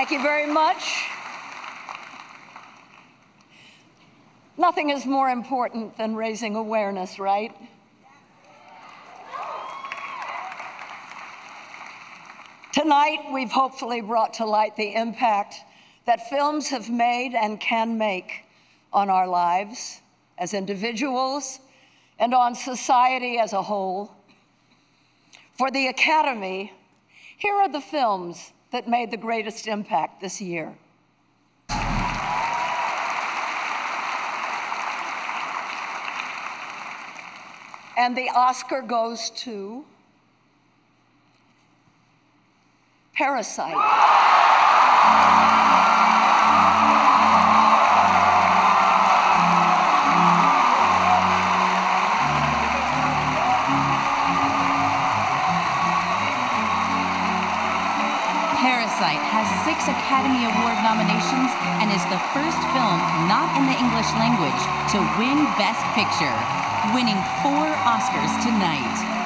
Thank 0.00 0.12
you 0.12 0.22
very 0.22 0.50
much. 0.50 1.04
Nothing 4.56 4.88
is 4.88 5.04
more 5.04 5.28
important 5.28 5.98
than 5.98 6.16
raising 6.16 6.56
awareness, 6.56 7.18
right? 7.18 7.54
Tonight, 12.72 13.30
we've 13.30 13.52
hopefully 13.52 14.00
brought 14.00 14.32
to 14.34 14.46
light 14.46 14.74
the 14.74 14.94
impact 14.94 15.56
that 16.06 16.30
films 16.30 16.68
have 16.68 16.88
made 16.88 17.34
and 17.34 17.60
can 17.60 17.98
make 17.98 18.44
on 18.94 19.10
our 19.10 19.26
lives 19.26 20.00
as 20.38 20.54
individuals 20.54 21.60
and 22.18 22.32
on 22.32 22.54
society 22.54 23.38
as 23.38 23.52
a 23.52 23.64
whole. 23.64 24.12
For 25.58 25.70
the 25.70 25.88
Academy, 25.88 26.72
here 27.36 27.56
are 27.56 27.68
the 27.68 27.82
films 27.82 28.54
that 28.72 28.88
made 28.88 29.10
the 29.10 29.16
greatest 29.16 29.66
impact 29.66 30.20
this 30.20 30.40
year. 30.40 30.74
And 37.96 38.16
the 38.16 38.30
Oscar 38.34 38.80
goes 38.80 39.28
to 39.30 39.84
Parasite. 43.14 43.76
Parasite 59.00 59.32
has 59.32 59.48
six 59.64 59.88
Academy 59.88 60.44
Award 60.44 60.76
nominations 60.84 61.48
and 61.80 61.88
is 61.88 62.04
the 62.12 62.20
first 62.36 62.60
film 62.76 63.00
not 63.32 63.48
in 63.56 63.64
the 63.64 63.72
English 63.72 64.12
language 64.20 64.60
to 64.92 65.00
win 65.16 65.40
Best 65.56 65.80
Picture, 65.96 66.36
winning 66.92 67.16
four 67.40 67.64
Oscars 67.88 68.28
tonight. 68.44 69.19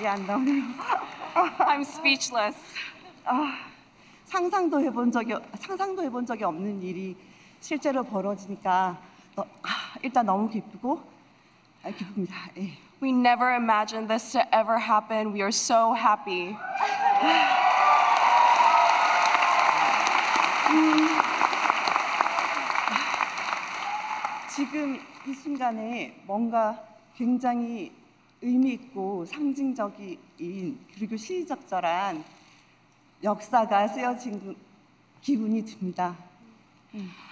말이 0.00 0.08
안 0.08 0.26
나오네요. 0.26 0.62
I'm 1.60 1.82
speechless. 1.82 2.58
상상도 4.24 4.80
해본 4.80 5.12
적이 5.12 5.34
상상도 5.58 6.02
해본 6.02 6.24
적이 6.24 6.44
없는 6.44 6.82
일이 6.82 7.16
실제로 7.60 8.02
벌어지니까 8.02 8.96
너- 9.36 9.42
아, 9.62 9.94
일단 10.02 10.24
너무 10.24 10.48
기쁘고 10.48 11.02
아, 11.84 11.90
기쁩니다. 11.90 12.34
예. 12.56 12.72
We 13.02 13.10
never 13.10 13.50
imagined 13.52 14.08
this 14.08 14.32
to 14.32 14.40
ever 14.52 14.78
happen. 14.78 15.32
We 15.32 15.40
are 15.40 15.48
so 15.48 15.94
happy. 15.94 16.56
지금 24.48 25.00
이 25.26 25.32
순간에 25.32 26.14
뭔가 26.26 26.78
굉장히 27.16 27.92
의미 28.42 28.72
있고 28.72 29.24
상징적인 29.26 30.78
그리고 30.94 31.16
시적절한 31.16 32.24
역사가 33.22 33.88
쓰여진 33.88 34.56
기분이 35.20 35.64
듭니다. 35.64 36.16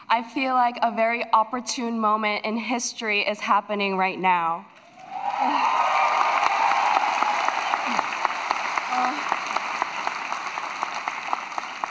I 0.08 0.20
feel 0.20 0.54
like 0.54 0.78
a 0.84 0.94
very 0.94 1.24
opportune 1.32 1.98
moment 1.98 2.46
in 2.46 2.58
history 2.58 3.24
is 3.26 3.42
happening 3.42 3.96
right 3.96 4.20
now. 4.20 4.64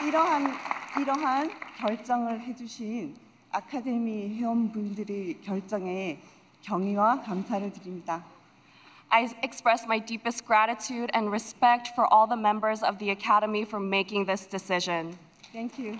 이러한 0.06 0.54
이러한 1.00 1.50
결정을 1.76 2.40
해주신 2.40 3.16
아카데미 3.50 4.38
회원분들의 4.38 5.40
결정에 5.42 6.18
경의와 6.62 7.20
감사를 7.22 7.72
드립니다. 7.72 8.24
I 9.10 9.34
express 9.42 9.86
my 9.86 9.98
deepest 9.98 10.44
gratitude 10.44 11.10
and 11.14 11.32
respect 11.32 11.88
for 11.94 12.12
all 12.12 12.26
the 12.26 12.36
members 12.36 12.82
of 12.82 12.98
the 12.98 13.10
Academy 13.10 13.64
for 13.64 13.80
making 13.80 14.26
this 14.26 14.46
decision. 14.46 15.18
Thank 15.52 15.78
you. 15.78 15.98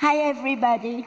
Hi, 0.00 0.30
everybody. 0.68 1.06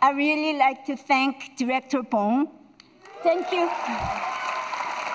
I 0.00 0.12
really 0.14 0.58
like 0.58 0.86
to 0.86 0.96
thank 0.96 1.56
Director 1.56 2.02
Bong. 2.02 2.48
Thank 3.22 3.50
you. 3.52 3.68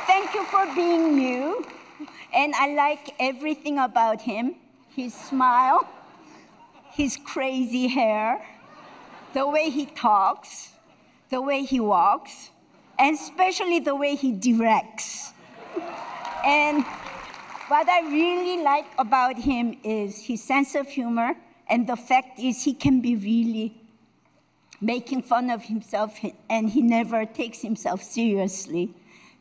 Thank 0.06 0.34
you 0.34 0.44
for 0.46 0.66
being 0.76 1.20
you. 1.20 1.66
And 2.34 2.54
I 2.56 2.74
like 2.74 3.14
everything 3.20 3.78
about 3.80 4.22
him 4.22 4.56
his 4.94 5.14
smile, 5.14 5.88
his 6.92 7.18
crazy 7.24 7.88
hair, 7.88 8.46
the 9.34 9.48
way 9.48 9.70
he 9.70 9.86
talks, 9.86 10.74
the 11.30 11.42
way 11.42 11.64
he 11.64 11.80
walks, 11.80 12.50
and 13.00 13.16
especially 13.16 13.80
the 13.80 13.96
way 13.96 14.16
he 14.16 14.34
directs. 14.34 15.32
And 16.46 16.84
what 17.72 17.88
I 17.88 18.02
really 18.02 18.62
like 18.62 18.88
about 18.98 19.38
him 19.38 19.78
is 19.82 20.26
his 20.26 20.44
sense 20.44 20.76
of 20.76 20.90
humor, 20.90 21.36
and 21.70 21.88
the 21.88 21.96
fact 21.96 22.38
is 22.38 22.66
he 22.66 22.74
can 22.74 23.00
be 23.00 23.16
really 23.16 23.74
making 24.82 25.22
fun 25.22 25.50
of 25.50 25.64
himself, 25.64 26.20
and 26.50 26.70
he 26.70 26.82
never 26.82 27.26
takes 27.26 27.62
himself 27.62 28.04
seriously. 28.04 28.94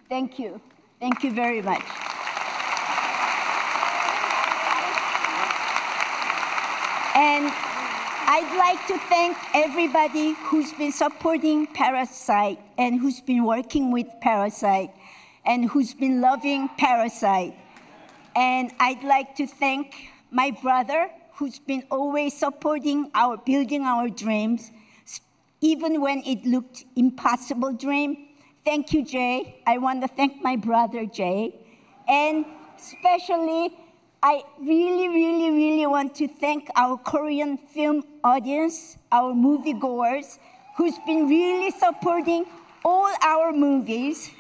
Thank 0.09 0.39
you. 0.39 0.61
Thank 1.01 1.25
you 1.25 1.33
very 1.33 1.61
much. 1.61 1.83
And 7.17 7.51
I'd 8.37 8.55
like 8.57 8.87
to 8.87 8.97
thank 9.09 9.37
everybody 9.55 10.37
who's 10.45 10.73
been 10.75 10.93
supporting 10.93 11.67
Parasite 11.67 12.61
and 12.79 13.01
who's 13.01 13.21
been 13.21 13.45
working 13.45 13.91
with 13.91 14.07
Parasite 14.21 14.93
and 15.45 15.69
who's 15.69 15.95
been 15.95 16.21
loving 16.21 16.69
Parasite. 16.79 17.57
And 18.35 18.73
I'd 18.79 19.03
like 19.03 19.35
to 19.37 19.47
thank 19.47 19.95
my 20.31 20.51
brother 20.51 21.11
who's 21.35 21.59
been 21.59 21.85
always 21.91 22.37
supporting 22.37 23.11
our 23.15 23.37
building 23.37 23.83
our 23.83 24.09
dreams, 24.09 24.71
even 25.61 26.01
when 26.01 26.23
it 26.25 26.45
looked 26.45 26.85
impossible 26.97 27.73
dream. 27.73 28.29
Thank 28.65 28.93
you, 28.93 29.05
Jay. 29.05 29.63
I 29.67 29.79
want 29.79 30.03
to 30.03 30.09
thank 30.09 30.43
my 30.43 30.57
brother, 30.57 31.07
Jay. 31.07 31.55
And 32.07 32.45
especially, 32.77 33.75
I 34.23 34.43
really, 34.61 35.09
really, 35.09 35.51
really 35.51 35.87
want 35.87 36.15
to 36.17 36.29
thank 36.29 36.69
our 36.77 36.99
Korean 36.99 37.57
film 37.57 38.05
audience, 38.23 38.99
our 39.11 39.33
moviegoers, 39.33 40.39
who's 40.77 40.99
been 41.07 41.27
really 41.27 41.71
supporting 41.71 42.45
all 42.85 43.11
our 43.23 43.53
movies 43.53 44.31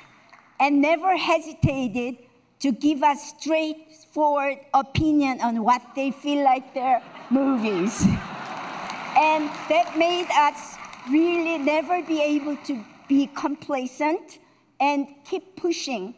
and 0.58 0.82
never 0.82 1.16
hesitated 1.16 2.18
to 2.60 2.72
give 2.72 3.02
us 3.02 3.34
straightforward 3.38 4.58
opinion 4.74 5.40
on 5.40 5.64
what 5.64 5.82
they 5.94 6.10
feel 6.10 6.44
like 6.44 6.74
their 6.74 7.02
movies. 7.30 8.04
and 9.16 9.50
that 9.68 9.94
made 9.96 10.28
us 10.36 10.76
really 11.10 11.58
never 11.58 12.02
be 12.02 12.22
able 12.22 12.56
to 12.58 12.84
be 13.08 13.26
complacent 13.34 14.38
and 14.78 15.06
keep 15.24 15.56
pushing 15.56 16.14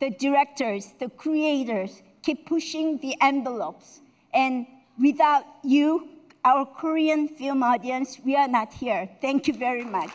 the 0.00 0.10
directors, 0.10 0.92
the 0.98 1.08
creators, 1.08 2.02
keep 2.22 2.46
pushing 2.46 2.98
the 2.98 3.14
envelopes. 3.20 4.00
And 4.32 4.66
without 5.00 5.44
you, 5.62 6.08
our 6.44 6.66
Korean 6.66 7.28
film 7.28 7.62
audience, 7.62 8.18
we 8.24 8.36
are 8.36 8.48
not 8.48 8.74
here. 8.74 9.08
Thank 9.20 9.48
you 9.48 9.54
very 9.54 9.84
much. 9.84 10.10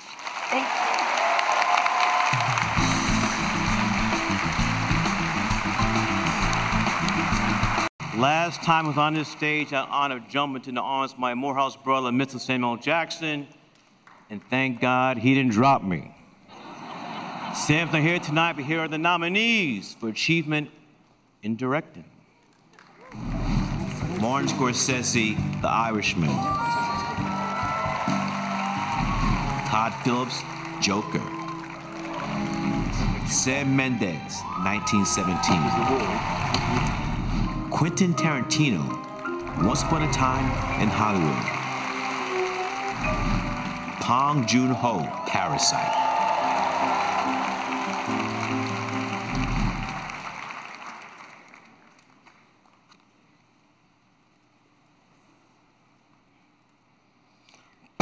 Last 8.19 8.61
time 8.63 8.83
I 8.83 8.87
was 8.89 8.97
on 8.97 9.13
this 9.13 9.29
stage, 9.29 9.71
I 9.71 9.79
honored 9.79 10.27
jumping 10.27 10.57
into 10.57 10.73
the 10.73 10.81
arms 10.81 11.13
of 11.13 11.19
my 11.19 11.35
Morehouse 11.35 11.77
brother, 11.77 12.09
Mr. 12.09 12.37
Samuel 12.37 12.75
Jackson, 12.75 13.47
and 14.29 14.41
thank 14.49 14.81
God 14.81 15.19
he 15.19 15.33
didn't 15.33 15.53
drop 15.53 15.81
me. 15.81 16.13
Sam's 17.55 17.93
not 17.93 18.01
here 18.01 18.19
tonight, 18.19 18.57
but 18.57 18.65
here 18.65 18.81
are 18.81 18.89
the 18.89 18.97
nominees 18.97 19.95
for 19.97 20.09
achievement 20.09 20.69
in 21.43 21.55
directing. 21.55 22.03
Martin 24.19 24.49
Scorsese, 24.49 25.61
The 25.61 25.69
Irishman. 25.69 26.27
Todd 29.69 29.93
Phillips, 30.03 30.41
Joker. 30.81 31.23
Sam 33.29 33.77
Mendes, 33.77 34.41
1917. 34.65 36.48
Quentin 37.71 38.15
Tarantino, 38.15 38.83
Once 39.63 39.83
Upon 39.83 40.01
a 40.01 40.11
Time 40.11 40.45
in 40.81 40.89
Hollywood. 40.89 41.59
Bong 44.01 44.45
Joon 44.47 44.71
Ho, 44.71 45.07
Parasite. 45.27 45.95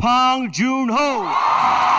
Bong 0.02 0.50
Joon 0.50 0.90
Ho. 0.90 1.97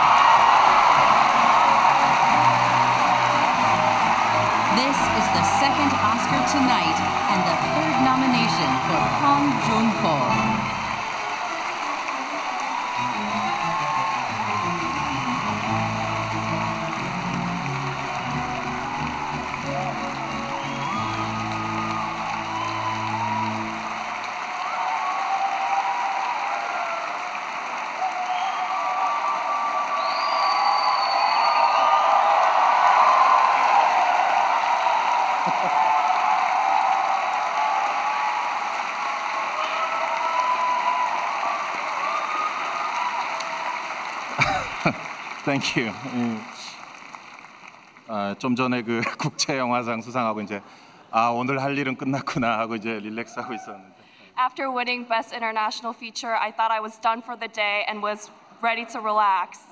Thank 45.48 45.82
you. 45.82 45.94
음, 46.12 46.42
아, 48.06 48.34
좀 48.38 48.54
전에 48.54 48.82
그 48.82 49.00
국제 49.16 49.56
영화상 49.56 50.02
수상하고 50.02 50.42
이제 50.42 50.60
아 51.10 51.28
오늘 51.30 51.62
할 51.62 51.78
일은 51.78 51.96
끝났구나 51.96 52.58
하고 52.58 52.76
이제 52.76 53.00
릴렉스하고 53.00 53.54
있었는데 53.54 53.94
After 54.38 54.70
winning 54.70 55.08
Best 55.08 55.34
International 55.34 55.96
Feature, 55.96 56.36
I 56.38 56.52
thought 56.52 56.70
I 56.70 56.80
was 56.82 57.00
done 57.00 57.22
for 57.22 57.40
the 57.40 57.50
day 57.50 57.86
and 57.88 58.04
was 58.04 58.30
ready 58.60 58.84
to 58.92 59.00
relax. 59.00 59.64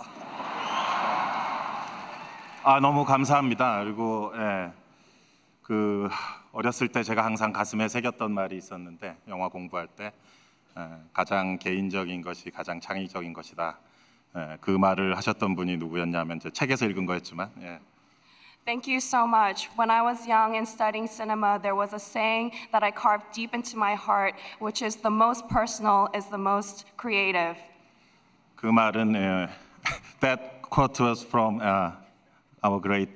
아 2.63 2.81
너무 2.81 3.05
감사합니다. 3.05 3.85
그리고 3.85 4.33
예, 4.35 4.73
그 5.61 6.09
어렸을 6.53 6.89
때 6.89 7.03
제가 7.03 7.23
항상 7.23 7.53
가슴에 7.53 7.89
새겼던 7.89 8.33
말이 8.33 8.57
있었는데 8.57 9.15
영화 9.29 9.49
공부할 9.49 9.89
때 9.89 10.13
예, 10.79 10.89
가장 11.13 11.59
개인적인 11.59 12.23
것이 12.23 12.51
가장 12.51 12.81
창의적인 12.81 13.35
것이다. 13.35 13.77
예, 14.36 14.58
그 14.62 14.72
말을 14.72 15.18
하셨던 15.18 15.56
분이 15.56 15.78
누구였냐면 15.78 16.40
제 16.40 16.50
책에서 16.50 16.86
읽은 16.86 17.06
거였지만 17.06 17.50
예, 17.62 17.80
Thank 18.64 18.88
you 18.88 19.02
so 19.02 19.26
much. 19.26 19.70
When 19.76 19.90
I 19.90 20.04
was 20.04 20.28
young 20.28 20.56
and 20.56 20.68
studying 20.68 21.08
cinema, 21.08 21.60
there 21.60 21.74
was 21.74 21.94
a 21.94 22.00
saying 22.00 22.52
that 22.72 22.84
I 22.84 22.92
carved 22.92 23.34
deep 23.34 23.56
into 23.56 23.76
my 23.76 23.96
heart, 23.96 24.36
which 24.60 24.84
is 24.84 24.98
the 24.98 25.10
most 25.10 25.50
personal 25.50 26.10
is 26.14 26.28
the 26.30 26.38
most 26.38 26.86
creative. 26.96 27.58
그 28.56 28.68
말은 28.68 29.16
예, 29.16 29.50
that 30.22 30.62
quote 30.62 31.00
was 31.00 31.24
from 31.24 31.60
uh, 31.60 31.92
our 32.64 32.80
great 32.80 33.10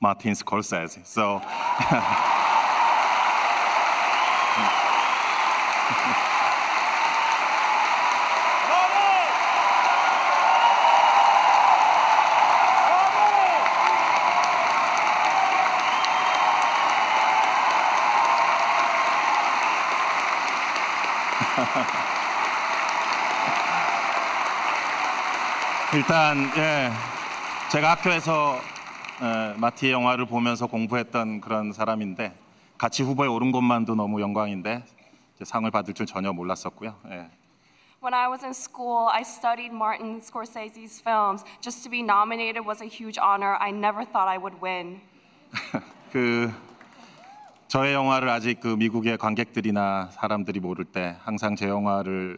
Martin 0.00 0.34
Scorsese. 0.34 1.04
So 1.04 1.40
일단 25.97 26.37
예, 26.57 26.91
제가 27.71 27.93
학교에서 27.93 28.59
에, 29.19 29.57
마티 29.57 29.91
영화를 29.91 30.27
보면서 30.27 30.67
공부했던 30.67 31.41
그런 31.41 31.73
사람인데 31.73 32.35
같이 32.77 33.01
후보에 33.01 33.27
오른 33.27 33.51
것만도 33.51 33.95
너무 33.95 34.21
영광인데 34.21 34.83
상을 35.41 35.71
받을 35.71 35.95
줄 35.95 36.05
전혀 36.05 36.31
몰랐었고요. 36.31 36.93
예. 37.07 37.31
When 37.99 38.13
I 38.13 38.27
was 38.29 38.43
in 38.43 38.51
school, 38.51 39.09
I 39.11 39.21
studied 39.21 39.73
Martin 39.73 40.21
Scorsese's 40.21 41.01
films. 41.01 41.43
Just 41.61 41.83
to 41.83 41.89
be 41.89 42.01
nominated 42.01 42.63
was 42.63 42.79
a 42.83 42.87
huge 42.87 43.17
honor. 43.17 43.57
I 43.59 43.71
never 43.71 44.05
thought 44.05 44.29
I 44.29 44.37
would 44.37 44.61
win. 44.61 45.01
그 46.13 46.53
저의 47.69 47.95
영화를 47.95 48.29
아직 48.29 48.59
그 48.59 48.67
미국의 48.67 49.17
관객들이나 49.17 50.09
사람들이 50.11 50.59
모를 50.59 50.85
때 50.85 51.17
항상 51.23 51.55
제 51.55 51.67
영화를 51.67 52.37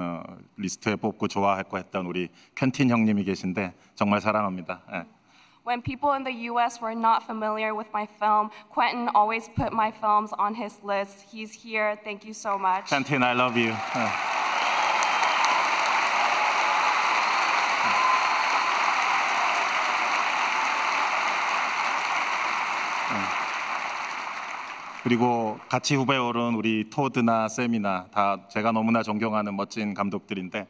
어, 0.00 0.22
리스트에 0.56 0.96
뽑고 0.96 1.28
좋아했고 1.28 1.76
했던 1.76 2.06
우리 2.06 2.28
켄틴 2.54 2.88
형님이 2.90 3.24
계신데 3.24 3.74
정말 3.94 4.20
사랑합니다. 4.20 4.80
예. 4.92 5.04
When 5.66 5.82
people 5.82 6.14
in 6.14 6.24
the 6.24 6.48
US 6.48 6.80
were 6.80 6.96
not 6.96 7.22
familiar 7.24 7.74
with 7.76 7.90
my 7.92 8.06
film, 8.18 8.48
Quentin 8.72 9.10
always 9.14 9.50
put 9.54 9.72
my 9.72 9.92
films 9.92 10.32
on 10.38 10.54
his 10.56 10.80
list. 10.82 11.28
He's 11.30 11.52
here. 11.52 12.00
Thank 12.02 12.24
you 12.24 12.32
so 12.32 12.56
much. 12.56 12.88
켄틴, 12.88 13.22
I 13.22 13.34
love 13.34 13.60
you. 13.60 13.70
예. 13.70 14.49
그리고 25.02 25.58
같이 25.68 25.94
후배에 25.94 26.18
오른 26.18 26.54
우리 26.54 26.90
토드나 26.90 27.48
쌤이나 27.48 28.06
다 28.12 28.36
제가 28.48 28.72
너무나 28.72 29.02
존경하는 29.02 29.56
멋진 29.56 29.94
감독들인데 29.94 30.66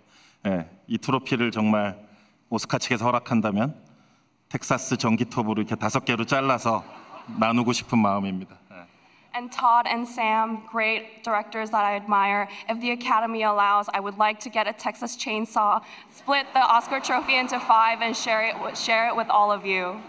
예, 0.46 0.70
이 0.86 0.98
트로피를 0.98 1.50
정말 1.50 1.98
오스카 2.48 2.78
측에서 2.78 3.04
허락한다면 3.06 3.74
텍사스 4.48 4.96
전기톱으로 4.98 5.62
이렇게 5.62 5.74
다섯 5.74 6.04
개로 6.04 6.24
잘라서 6.24 6.84
나누고 7.38 7.72
싶은 7.72 7.98
마음입니다. 7.98 8.56
예. 8.72 8.86
And 9.34 9.50
Todd 9.50 9.88
and 9.88 10.08
Sam, 10.08 10.66
great 10.70 11.22
directors 11.22 11.70
that 11.70 11.84
I 11.84 11.94
admire. 11.94 12.48
If 12.68 12.80
the 12.80 12.90
Academy 12.90 13.42
allows, 13.42 13.88
I 13.94 14.00
would 14.00 14.18
like 14.18 14.40
to 14.40 14.50
get 14.50 14.66
a 14.66 14.72
Texas 14.72 15.16
chainsaw, 15.16 15.82
split 16.10 16.46
the 16.52 16.62
Oscar 16.62 17.00
trophy 17.00 17.36
into 17.36 17.60
five, 17.60 18.02
and 18.02 18.16
share 18.16 18.42
it, 18.42 18.56
share 18.76 19.08
it 19.08 19.14
with 19.14 19.30
all 19.30 19.52
of 19.52 19.64
you. 19.64 20.00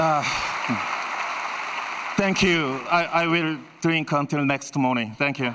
Uh, 0.00 0.22
thank 2.16 2.40
you. 2.40 2.80
I, 2.88 3.04
I, 3.04 3.26
will 3.26 3.58
drink 3.80 4.12
until 4.12 4.44
next 4.44 4.76
morning. 4.76 5.16
Thank 5.18 5.40
you. 5.40 5.52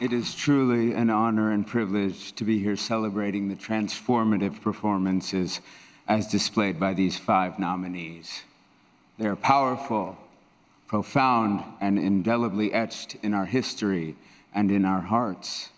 It 0.00 0.12
is 0.12 0.32
truly 0.36 0.92
an 0.92 1.10
honor 1.10 1.50
and 1.50 1.66
privilege 1.66 2.36
to 2.36 2.44
be 2.44 2.60
here 2.60 2.76
celebrating 2.76 3.48
the 3.48 3.56
transformative 3.56 4.60
performances 4.60 5.60
as 6.06 6.28
displayed 6.28 6.78
by 6.78 6.94
these 6.94 7.18
five 7.18 7.58
nominees. 7.58 8.42
They 9.18 9.26
are 9.26 9.34
powerful, 9.34 10.16
profound, 10.86 11.64
and 11.80 11.98
indelibly 11.98 12.72
etched 12.72 13.16
in 13.24 13.34
our 13.34 13.46
history 13.46 14.14
and 14.54 14.70
in 14.70 14.84
our 14.84 15.00
hearts. 15.00 15.70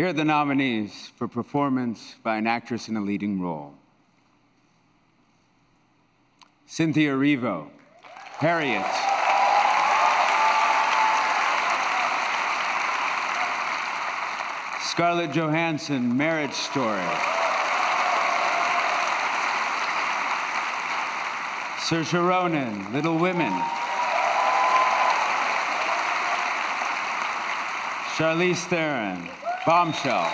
Here 0.00 0.08
are 0.08 0.12
the 0.14 0.24
nominees 0.24 1.12
for 1.16 1.28
performance 1.28 2.14
by 2.22 2.38
an 2.38 2.46
actress 2.46 2.88
in 2.88 2.96
a 2.96 3.02
leading 3.02 3.38
role 3.38 3.74
Cynthia 6.64 7.12
Erivo, 7.12 7.68
Harriet. 8.38 8.86
Scarlett 14.80 15.32
Johansson, 15.32 16.16
Marriage 16.16 16.54
Story. 16.54 17.04
Saoirse 21.76 22.26
Ronan, 22.26 22.90
Little 22.94 23.18
Women. 23.18 23.52
Charlize 28.16 28.64
Theron, 28.64 29.28
Bombshell. 29.66 30.24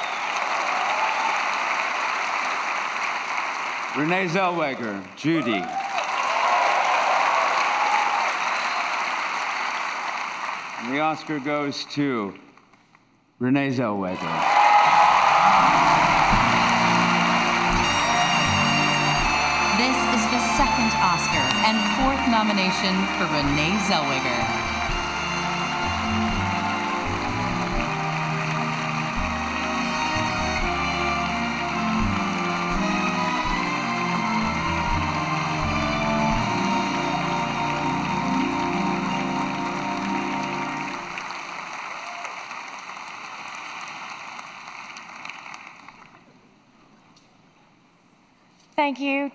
Renee 3.96 4.28
Zellweger, 4.28 5.02
Judy. 5.16 5.64
And 10.78 10.94
the 10.94 11.00
Oscar 11.00 11.40
goes 11.40 11.84
to 11.86 12.34
Renee 13.40 13.70
Zellweger. 13.70 14.16
This 19.76 19.98
is 20.14 20.22
the 20.30 20.40
second 20.54 20.92
Oscar 21.02 21.46
and 21.66 21.76
fourth 21.98 22.22
nomination 22.30 22.94
for 23.18 23.26
Renee 23.34 23.76
Zellweger. 23.88 24.45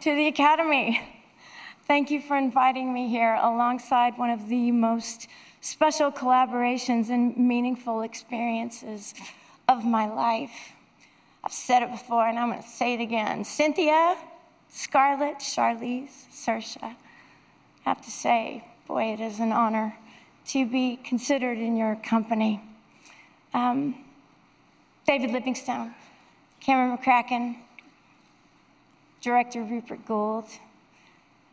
To 0.02 0.16
the 0.16 0.26
Academy. 0.26 1.00
Thank 1.88 2.10
you 2.10 2.22
for 2.22 2.36
inviting 2.36 2.92
me 2.92 3.08
here 3.08 3.38
alongside 3.40 4.18
one 4.18 4.32
of 4.32 4.50
the 4.50 4.72
most 4.72 5.28
special 5.62 6.12
collaborations 6.12 7.12
and 7.12 7.38
meaningful 7.38 8.02
experiences 8.02 9.14
of 9.70 9.86
my 9.86 10.12
life. 10.12 10.74
I've 11.44 11.52
said 11.52 11.84
it 11.84 11.92
before 11.92 12.28
and 12.28 12.40
I'm 12.40 12.50
going 12.50 12.64
to 12.64 12.68
say 12.68 12.96
it 12.96 13.00
again. 13.00 13.44
Cynthia, 13.44 14.18
Scarlett, 14.70 15.38
Charlize, 15.38 16.26
Saoirse. 16.34 16.82
I 16.82 16.96
have 17.84 18.02
to 18.04 18.10
say, 18.10 18.64
boy, 18.88 19.14
it 19.14 19.20
is 19.20 19.40
an 19.40 19.52
honor 19.52 19.98
to 20.48 20.66
be 20.66 20.96
considered 20.96 21.60
in 21.60 21.78
your 21.78 21.96
company. 21.98 22.60
Um, 23.54 23.94
David 25.06 25.30
Livingstone, 25.30 25.94
Cameron 26.60 26.98
McCracken, 26.98 27.58
Director 29.22 29.62
Rupert 29.62 30.04
Goold. 30.08 30.46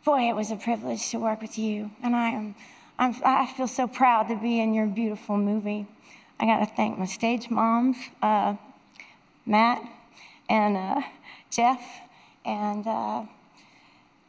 Boy, 0.02 0.30
it 0.30 0.34
was 0.34 0.50
a 0.50 0.56
privilege 0.56 1.10
to 1.10 1.18
work 1.18 1.42
with 1.42 1.58
you, 1.58 1.90
and 2.02 2.16
I 2.16 2.30
am. 2.30 2.54
I'm, 2.98 3.14
I 3.24 3.46
feel 3.46 3.68
so 3.68 3.86
proud 3.86 4.28
to 4.28 4.36
be 4.36 4.58
in 4.58 4.72
your 4.72 4.86
beautiful 4.86 5.36
movie. 5.36 5.86
I 6.40 6.46
got 6.46 6.60
to 6.60 6.66
thank 6.66 6.98
my 6.98 7.04
stage 7.04 7.50
moms, 7.50 7.96
uh, 8.22 8.56
Matt 9.44 9.82
and 10.48 10.76
uh, 10.76 11.02
Jeff 11.50 11.80
and 12.44 12.86
uh, 12.86 13.24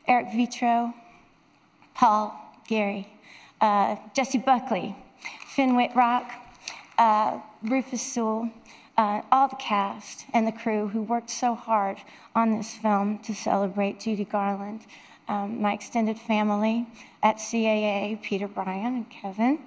Eric 0.05 0.33
Vitro, 0.35 0.93
Paul, 1.95 2.37
Gary, 2.67 3.07
uh, 3.61 3.95
Jessie 4.13 4.37
Buckley, 4.37 4.95
Finn 5.47 5.77
Wittrock, 5.77 6.29
uh, 6.97 7.39
Rufus 7.63 8.01
Sewell, 8.01 8.49
uh, 8.99 9.21
all 9.31 9.47
the 9.47 9.55
cast 9.55 10.25
and 10.33 10.45
the 10.45 10.51
crew 10.51 10.89
who 10.89 11.01
worked 11.01 11.29
so 11.29 11.55
hard 11.55 11.99
on 12.35 12.57
this 12.57 12.73
film 12.73 13.17
to 13.19 13.33
celebrate 13.33 14.01
Judy 14.01 14.25
Garland, 14.25 14.81
um, 15.29 15.61
my 15.61 15.71
extended 15.71 16.19
family 16.19 16.85
at 17.23 17.37
CAA, 17.37 18.21
Peter 18.21 18.45
Bryan 18.45 18.95
and 18.95 19.09
Kevin, 19.09 19.59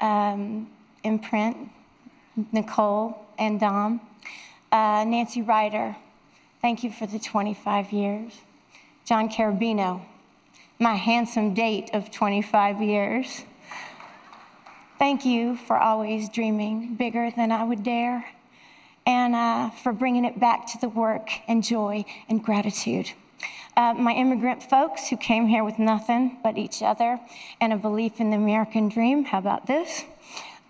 um, 0.00 0.70
Imprint, 1.04 1.68
Nicole 2.50 3.26
and 3.38 3.60
Dom, 3.60 4.00
uh, 4.72 5.04
Nancy 5.06 5.42
Ryder, 5.42 5.94
thank 6.62 6.82
you 6.82 6.90
for 6.90 7.06
the 7.06 7.18
25 7.18 7.92
years. 7.92 8.40
John 9.04 9.28
Carrabino, 9.28 10.00
my 10.78 10.94
handsome 10.94 11.52
date 11.52 11.90
of 11.92 12.10
25 12.10 12.80
years. 12.80 13.44
Thank 14.98 15.26
you 15.26 15.56
for 15.56 15.76
always 15.76 16.30
dreaming 16.30 16.94
bigger 16.94 17.30
than 17.30 17.52
I 17.52 17.64
would 17.64 17.82
dare 17.82 18.24
and 19.08 19.34
uh, 19.34 19.70
for 19.70 19.92
bringing 19.92 20.26
it 20.26 20.38
back 20.38 20.66
to 20.66 20.78
the 20.78 20.88
work 20.88 21.30
and 21.48 21.64
joy 21.64 22.04
and 22.28 22.44
gratitude. 22.44 23.10
Uh, 23.74 23.94
my 23.94 24.12
immigrant 24.12 24.62
folks 24.62 25.08
who 25.08 25.16
came 25.16 25.46
here 25.46 25.64
with 25.64 25.78
nothing 25.78 26.36
but 26.42 26.58
each 26.58 26.82
other 26.82 27.18
and 27.60 27.72
a 27.72 27.76
belief 27.76 28.20
in 28.20 28.30
the 28.30 28.36
American 28.36 28.88
dream. 28.88 29.24
How 29.24 29.38
about 29.38 29.66
this? 29.66 30.04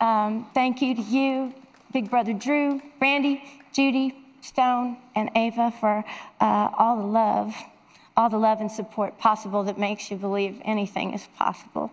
Um, 0.00 0.46
thank 0.54 0.80
you 0.80 0.94
to 0.94 1.02
you, 1.02 1.52
Big 1.92 2.10
Brother 2.10 2.32
Drew, 2.32 2.80
Brandy, 3.00 3.42
Judy, 3.72 4.14
Stone, 4.40 4.98
and 5.16 5.30
Ava 5.34 5.72
for 5.80 6.04
uh, 6.40 6.70
all 6.78 6.96
the 6.96 7.08
love, 7.08 7.56
all 8.16 8.30
the 8.30 8.38
love 8.38 8.60
and 8.60 8.70
support 8.70 9.18
possible 9.18 9.64
that 9.64 9.78
makes 9.78 10.12
you 10.12 10.16
believe 10.16 10.60
anything 10.64 11.12
is 11.12 11.26
possible. 11.36 11.90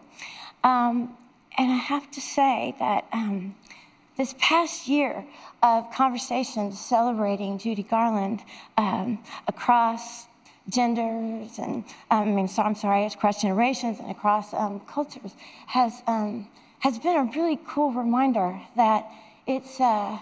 Um, 0.64 1.18
and 1.58 1.72
I 1.72 1.78
have 1.78 2.12
to 2.12 2.22
say 2.22 2.76
that 2.78 3.06
um, 3.12 3.56
this 4.18 4.36
past 4.40 4.88
year 4.88 5.26
of 5.62 5.92
conversations 5.92 6.80
celebrating 6.80 7.58
Judy 7.58 7.84
Garland 7.84 8.42
um, 8.78 9.20
across 9.48 10.28
genders 10.70 11.60
and 11.60 11.84
I 12.10 12.26
mean, 12.26 12.48
so 12.48 12.64
I'm 12.64 12.76
sorry, 12.76 13.06
across 13.06 13.42
generations 13.42 14.00
and 14.00 14.10
across 14.10 14.54
um, 14.54 14.82
cultures 14.88 15.36
has 15.68 16.02
um, 16.08 16.48
has 16.80 17.00
been 17.00 17.16
a 17.16 17.24
really 17.36 17.60
cool 17.68 17.92
reminder 17.92 18.60
that 18.76 19.06
it's 19.48 19.80
uh, 19.80 20.20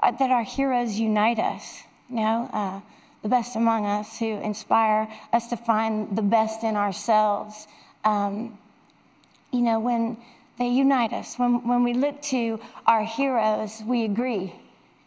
uh, 0.00 0.10
that 0.12 0.30
our 0.30 0.44
heroes 0.44 0.98
unite 0.98 1.38
us. 1.38 1.82
You 2.08 2.16
know, 2.16 2.50
uh, 2.52 2.80
the 3.22 3.28
best 3.28 3.56
among 3.56 3.86
us 3.86 4.18
who 4.18 4.38
inspire 4.40 5.08
us 5.32 5.48
to 5.48 5.56
find 5.56 6.16
the 6.16 6.22
best 6.22 6.62
in 6.62 6.76
ourselves. 6.76 7.66
Um, 8.04 8.58
you 9.50 9.62
know, 9.62 9.80
when 9.80 10.18
they 10.58 10.68
unite 10.68 11.12
us. 11.12 11.38
When, 11.38 11.66
when 11.66 11.82
we 11.82 11.94
look 11.94 12.22
to 12.22 12.60
our 12.86 13.04
heroes, 13.04 13.82
we 13.84 14.04
agree, 14.04 14.54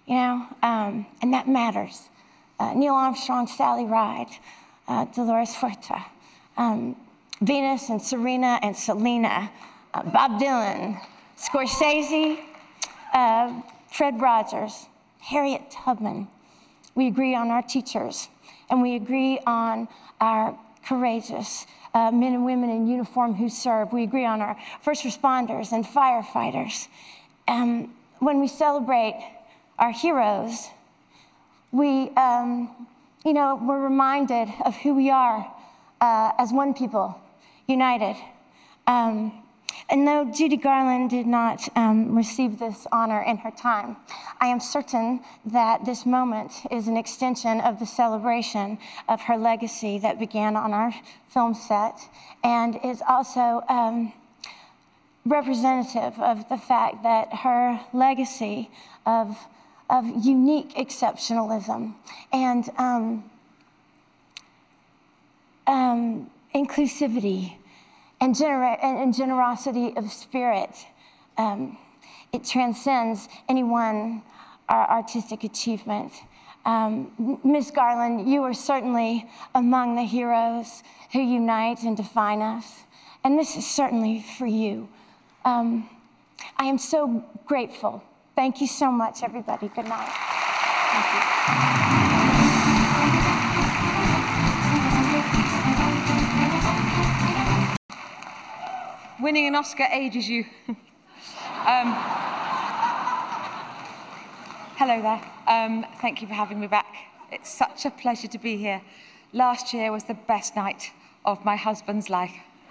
you 0.05 0.15
know, 0.15 0.45
um, 0.61 1.05
and 1.21 1.33
that 1.33 1.47
matters. 1.47 2.09
Uh, 2.59 2.73
Neil 2.73 2.93
Armstrong, 2.93 3.47
Sally 3.47 3.85
Ride, 3.85 4.29
uh, 4.87 5.05
Dolores 5.05 5.55
Huerta, 5.55 6.05
um, 6.57 6.95
Venus 7.41 7.89
and 7.89 8.01
Serena 8.01 8.59
and 8.61 8.75
Selena, 8.75 9.51
uh, 9.93 10.03
Bob 10.03 10.39
Dylan, 10.39 10.99
Scorsese, 11.37 12.39
uh, 13.13 13.61
Fred 13.91 14.19
Rogers, 14.19 14.87
Harriet 15.19 15.69
Tubman. 15.71 16.27
We 16.95 17.07
agree 17.07 17.35
on 17.35 17.51
our 17.51 17.61
teachers, 17.61 18.29
and 18.69 18.81
we 18.81 18.95
agree 18.95 19.39
on 19.45 19.87
our 20.19 20.57
courageous 20.83 21.67
uh, 21.97 22.11
men 22.11 22.33
and 22.35 22.45
women 22.45 22.69
in 22.69 22.85
uniform 22.85 23.33
who 23.33 23.49
serve. 23.49 23.91
We 23.91 24.03
agree 24.03 24.25
on 24.25 24.39
our 24.39 24.55
first 24.81 25.03
responders 25.03 25.71
and 25.71 25.83
firefighters. 25.83 26.87
Um, 27.47 27.91
when 28.19 28.39
we 28.39 28.47
celebrate 28.47 29.17
our 29.79 29.91
heroes, 29.91 30.67
we, 31.71 32.09
um, 32.11 32.69
you 33.25 33.33
know, 33.33 33.59
we're 33.59 33.81
reminded 33.81 34.47
of 34.63 34.75
who 34.75 34.93
we 34.93 35.09
are 35.09 35.51
uh, 35.99 36.31
as 36.37 36.53
one 36.53 36.75
people, 36.75 37.19
united. 37.67 38.15
Um, 38.85 39.31
And 39.89 40.05
though 40.05 40.25
Judy 40.25 40.57
Garland 40.57 41.09
did 41.09 41.27
not 41.27 41.69
um, 41.77 42.13
receive 42.15 42.59
this 42.59 42.87
honor 42.91 43.21
in 43.21 43.37
her 43.37 43.51
time, 43.51 43.95
I 44.41 44.47
am 44.47 44.59
certain 44.59 45.21
that 45.45 45.85
this 45.85 46.05
moment 46.05 46.51
is 46.69 46.89
an 46.89 46.97
extension 46.97 47.61
of 47.61 47.79
the 47.79 47.85
celebration 47.85 48.79
of 49.07 49.21
her 49.21 49.37
legacy 49.37 49.97
that 49.99 50.19
began 50.19 50.57
on 50.57 50.73
our 50.73 50.93
film 51.29 51.53
set 51.53 52.09
and 52.43 52.77
is 52.83 53.01
also 53.07 53.63
um, 53.69 54.11
representative 55.25 56.19
of 56.19 56.49
the 56.49 56.57
fact 56.57 57.03
that 57.03 57.33
her 57.35 57.79
legacy 57.93 58.69
of, 59.05 59.37
of 59.89 60.05
unique 60.25 60.75
exceptionalism 60.75 61.93
and 62.33 62.69
um, 62.77 63.23
um, 65.65 66.29
inclusivity 66.53 67.56
and, 68.19 68.35
genera- 68.35 68.79
and 68.81 69.13
generosity 69.13 69.95
of 69.95 70.11
spirit. 70.11 70.87
Um, 71.37 71.77
it 72.33 72.43
transcends 72.43 73.29
any 73.47 73.63
one 73.63 74.23
artistic 74.69 75.43
achievement. 75.43 76.13
Um, 76.65 77.39
Ms. 77.43 77.71
Garland, 77.71 78.29
you 78.29 78.43
are 78.43 78.53
certainly 78.53 79.29
among 79.55 79.95
the 79.95 80.03
heroes 80.03 80.83
who 81.13 81.19
unite 81.19 81.83
and 81.83 81.95
define 81.95 82.41
us, 82.41 82.83
and 83.23 83.39
this 83.39 83.55
is 83.55 83.65
certainly 83.65 84.25
for 84.37 84.45
you. 84.45 84.89
Um, 85.45 85.89
I 86.57 86.65
am 86.65 86.77
so 86.77 87.23
grateful. 87.45 88.03
Thank 88.35 88.59
you 88.59 88.67
so 88.67 88.91
much, 88.91 89.23
everybody. 89.23 89.69
Good 89.69 89.85
night. 89.85 92.13
Winning 99.19 99.47
an 99.47 99.55
Oscar 99.55 99.87
ages 99.91 100.29
you. 100.29 100.45
um, 100.67 100.75
hello 104.77 105.01
there. 105.01 105.21
Um, 105.47 105.87
thank 106.01 106.21
you 106.21 106.27
for 106.27 106.35
having 106.35 106.59
me 106.59 106.67
back. 106.67 106.85
It's 107.31 107.49
such 107.49 107.85
a 107.85 107.89
pleasure 107.89 108.27
to 108.27 108.37
be 108.37 108.57
here. 108.57 108.83
Last 109.33 109.73
year 109.73 109.91
was 109.91 110.03
the 110.03 110.13
best 110.13 110.55
night 110.55 110.91
of 111.25 111.43
my 111.43 111.55
husband's 111.55 112.11
life. 112.11 112.29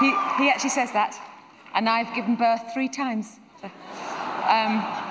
he, 0.00 0.10
he 0.42 0.50
actually 0.50 0.70
says 0.70 0.90
that, 0.90 1.16
and 1.74 1.88
I've 1.88 2.12
given 2.12 2.34
birth 2.34 2.74
three 2.74 2.88
times. 2.88 3.38
So, 3.60 3.70
um, 4.48 5.05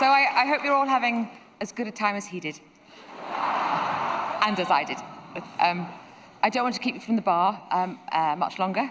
So 0.00 0.06
I, 0.06 0.44
I, 0.44 0.46
hope 0.46 0.64
you're 0.64 0.72
all 0.72 0.86
having 0.86 1.28
as 1.60 1.72
good 1.72 1.86
a 1.86 1.90
time 1.90 2.16
as 2.16 2.24
he 2.24 2.40
did, 2.40 2.58
and 3.28 4.58
as 4.58 4.70
I 4.70 4.82
did. 4.82 4.96
Um, 5.60 5.88
I 6.42 6.48
don't 6.48 6.62
want 6.62 6.74
to 6.74 6.80
keep 6.80 6.94
you 6.94 7.02
from 7.02 7.16
the 7.16 7.22
bar 7.22 7.62
um, 7.70 7.98
uh, 8.10 8.34
much 8.34 8.58
longer. 8.58 8.90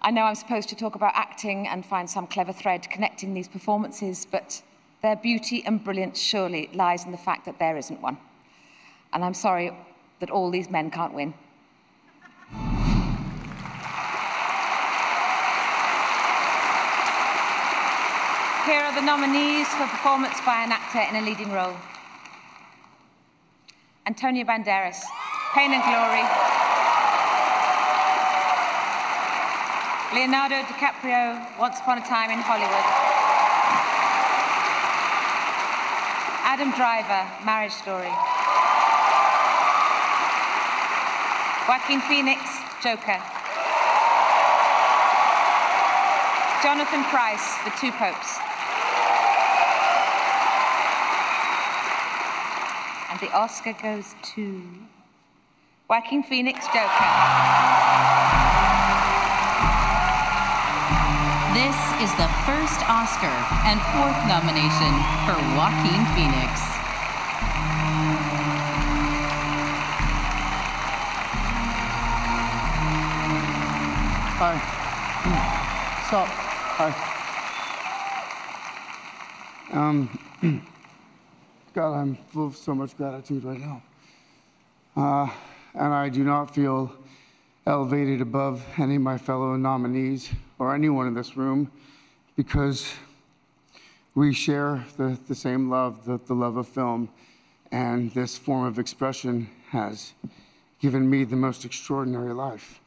I 0.00 0.10
know 0.10 0.22
I'm 0.22 0.34
supposed 0.34 0.70
to 0.70 0.74
talk 0.74 0.94
about 0.94 1.12
acting 1.14 1.68
and 1.68 1.84
find 1.84 2.08
some 2.08 2.26
clever 2.26 2.54
thread 2.54 2.88
connecting 2.88 3.34
these 3.34 3.48
performances, 3.48 4.26
but 4.30 4.62
their 5.02 5.14
beauty 5.14 5.62
and 5.66 5.84
brilliance 5.84 6.18
surely 6.18 6.70
lies 6.72 7.04
in 7.04 7.12
the 7.12 7.18
fact 7.18 7.44
that 7.44 7.58
there 7.58 7.76
isn't 7.76 8.00
one. 8.00 8.16
And 9.12 9.22
I'm 9.22 9.34
sorry 9.34 9.76
that 10.20 10.30
all 10.30 10.50
these 10.50 10.70
men 10.70 10.90
can't 10.90 11.12
win. 11.12 11.34
Here 18.68 18.84
are 18.84 18.94
the 18.94 19.00
nominees 19.00 19.66
for 19.68 19.86
performance 19.86 20.36
by 20.44 20.60
an 20.60 20.72
actor 20.72 21.00
in 21.00 21.16
a 21.16 21.24
leading 21.24 21.50
role. 21.50 21.74
Antonio 24.04 24.44
Banderas, 24.44 25.00
Pain 25.54 25.72
and 25.72 25.80
Glory. 25.88 26.20
Leonardo 30.12 30.60
DiCaprio, 30.68 31.40
Once 31.58 31.80
Upon 31.80 31.96
a 31.96 32.04
Time 32.04 32.28
in 32.28 32.40
Hollywood. 32.44 32.84
Adam 36.44 36.70
Driver, 36.76 37.24
Marriage 37.46 37.72
Story. 37.72 38.12
Joaquin 41.64 42.02
Phoenix, 42.04 42.42
Joker. 42.84 43.16
Jonathan 46.62 47.02
Pryce, 47.04 47.56
The 47.64 47.72
Two 47.80 47.92
Popes. 47.92 48.47
And 53.20 53.28
the 53.28 53.34
Oscar 53.34 53.72
goes 53.72 54.14
to 54.34 54.62
Joaquin 55.88 56.22
Phoenix 56.22 56.66
Joker. 56.66 57.08
This 61.54 61.78
is 61.98 62.14
the 62.14 62.28
first 62.46 62.78
Oscar 62.88 63.34
and 63.66 63.80
fourth 63.90 64.22
nomination 64.28 64.92
for 65.26 65.34
Joaquin 65.56 66.06
Phoenix. 66.14 66.60
Hi. 74.38 74.54
Stop. 76.06 76.28
Hi. 76.78 76.90
Um, 79.72 80.08
God, 81.78 81.94
I'm 81.94 82.16
full 82.16 82.48
of 82.48 82.56
so 82.56 82.74
much 82.74 82.96
gratitude 82.96 83.44
right 83.44 83.60
now. 83.60 83.82
Uh, 84.96 85.30
and 85.74 85.94
I 85.94 86.08
do 86.08 86.24
not 86.24 86.52
feel 86.52 86.92
elevated 87.64 88.20
above 88.20 88.64
any 88.78 88.96
of 88.96 89.02
my 89.02 89.16
fellow 89.16 89.54
nominees 89.54 90.28
or 90.58 90.74
anyone 90.74 91.06
in 91.06 91.14
this 91.14 91.36
room 91.36 91.70
because 92.34 92.94
we 94.16 94.34
share 94.34 94.86
the, 94.96 95.16
the 95.28 95.36
same 95.36 95.70
love, 95.70 96.04
the, 96.04 96.18
the 96.26 96.34
love 96.34 96.56
of 96.56 96.66
film, 96.66 97.10
and 97.70 98.12
this 98.12 98.36
form 98.36 98.66
of 98.66 98.80
expression 98.80 99.48
has 99.70 100.14
given 100.80 101.08
me 101.08 101.22
the 101.22 101.36
most 101.36 101.64
extraordinary 101.64 102.34
life. 102.34 102.80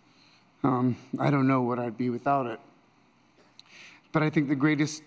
Um, 0.66 0.98
I 1.18 1.30
don't 1.30 1.48
know 1.48 1.62
what 1.62 1.80
I'd 1.80 1.98
be 1.98 2.10
without 2.10 2.46
it. 2.46 2.60
But 4.12 4.22
I 4.22 4.30
think 4.30 4.50
the 4.50 4.56
greatest 4.56 5.02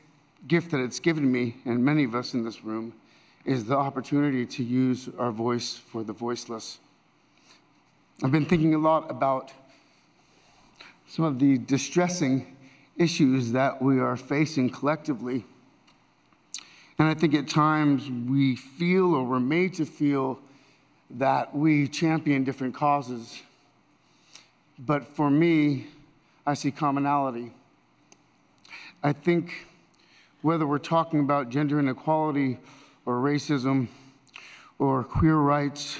gift 0.48 0.70
that 0.70 0.80
it's 0.80 1.00
given 1.00 1.30
me, 1.30 1.56
and 1.66 1.84
many 1.84 2.04
of 2.04 2.14
us 2.14 2.32
in 2.32 2.44
this 2.44 2.64
room, 2.64 2.94
is 3.44 3.66
the 3.66 3.76
opportunity 3.76 4.46
to 4.46 4.64
use 4.64 5.08
our 5.18 5.30
voice 5.30 5.74
for 5.74 6.02
the 6.02 6.12
voiceless. 6.12 6.78
I've 8.22 8.32
been 8.32 8.46
thinking 8.46 8.74
a 8.74 8.78
lot 8.78 9.10
about 9.10 9.52
some 11.06 11.24
of 11.24 11.38
the 11.38 11.58
distressing 11.58 12.56
issues 12.96 13.52
that 13.52 13.82
we 13.82 14.00
are 14.00 14.16
facing 14.16 14.70
collectively. 14.70 15.44
And 16.98 17.08
I 17.08 17.14
think 17.14 17.34
at 17.34 17.48
times 17.48 18.08
we 18.10 18.56
feel 18.56 19.14
or 19.14 19.24
we're 19.24 19.40
made 19.40 19.74
to 19.74 19.84
feel 19.84 20.38
that 21.10 21.54
we 21.54 21.88
champion 21.88 22.44
different 22.44 22.74
causes. 22.74 23.42
But 24.78 25.06
for 25.06 25.28
me, 25.28 25.88
I 26.46 26.54
see 26.54 26.70
commonality. 26.70 27.52
I 29.02 29.12
think 29.12 29.66
whether 30.40 30.66
we're 30.66 30.78
talking 30.78 31.20
about 31.20 31.50
gender 31.50 31.78
inequality 31.78 32.58
or 33.06 33.16
racism 33.16 33.88
or 34.78 35.04
queer 35.04 35.36
rights 35.36 35.98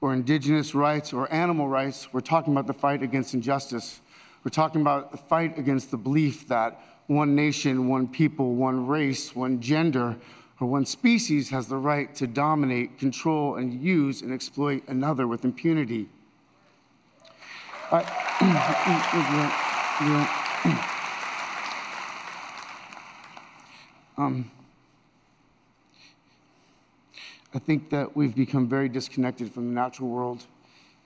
or 0.00 0.12
indigenous 0.12 0.74
rights 0.74 1.12
or 1.12 1.32
animal 1.32 1.68
rights. 1.68 2.12
We're 2.12 2.20
talking 2.20 2.52
about 2.52 2.66
the 2.66 2.74
fight 2.74 3.02
against 3.02 3.34
injustice. 3.34 4.00
We're 4.44 4.50
talking 4.50 4.80
about 4.80 5.10
the 5.10 5.18
fight 5.18 5.58
against 5.58 5.90
the 5.90 5.96
belief 5.96 6.48
that 6.48 6.80
one 7.06 7.34
nation, 7.34 7.88
one 7.88 8.06
people, 8.06 8.54
one 8.54 8.86
race, 8.86 9.34
one 9.34 9.60
gender, 9.60 10.16
or 10.60 10.66
one 10.66 10.84
species 10.86 11.50
has 11.50 11.68
the 11.68 11.76
right 11.76 12.14
to 12.16 12.26
dominate, 12.26 12.98
control, 12.98 13.56
and 13.56 13.80
use 13.82 14.22
and 14.22 14.32
exploit 14.32 14.82
another 14.86 15.26
with 15.26 15.44
impunity. 15.44 16.08
um, 24.18 24.50
I 27.54 27.58
think 27.58 27.88
that 27.90 28.14
we've 28.14 28.34
become 28.34 28.68
very 28.68 28.90
disconnected 28.90 29.50
from 29.50 29.68
the 29.68 29.74
natural 29.74 30.10
world. 30.10 30.44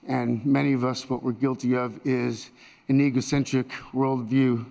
And 0.09 0.45
many 0.45 0.73
of 0.73 0.85
us, 0.85 1.09
what 1.09 1.23
we're 1.23 1.31
guilty 1.31 1.77
of 1.77 2.05
is 2.05 2.51
an 2.89 3.01
egocentric 3.01 3.69
worldview, 3.93 4.67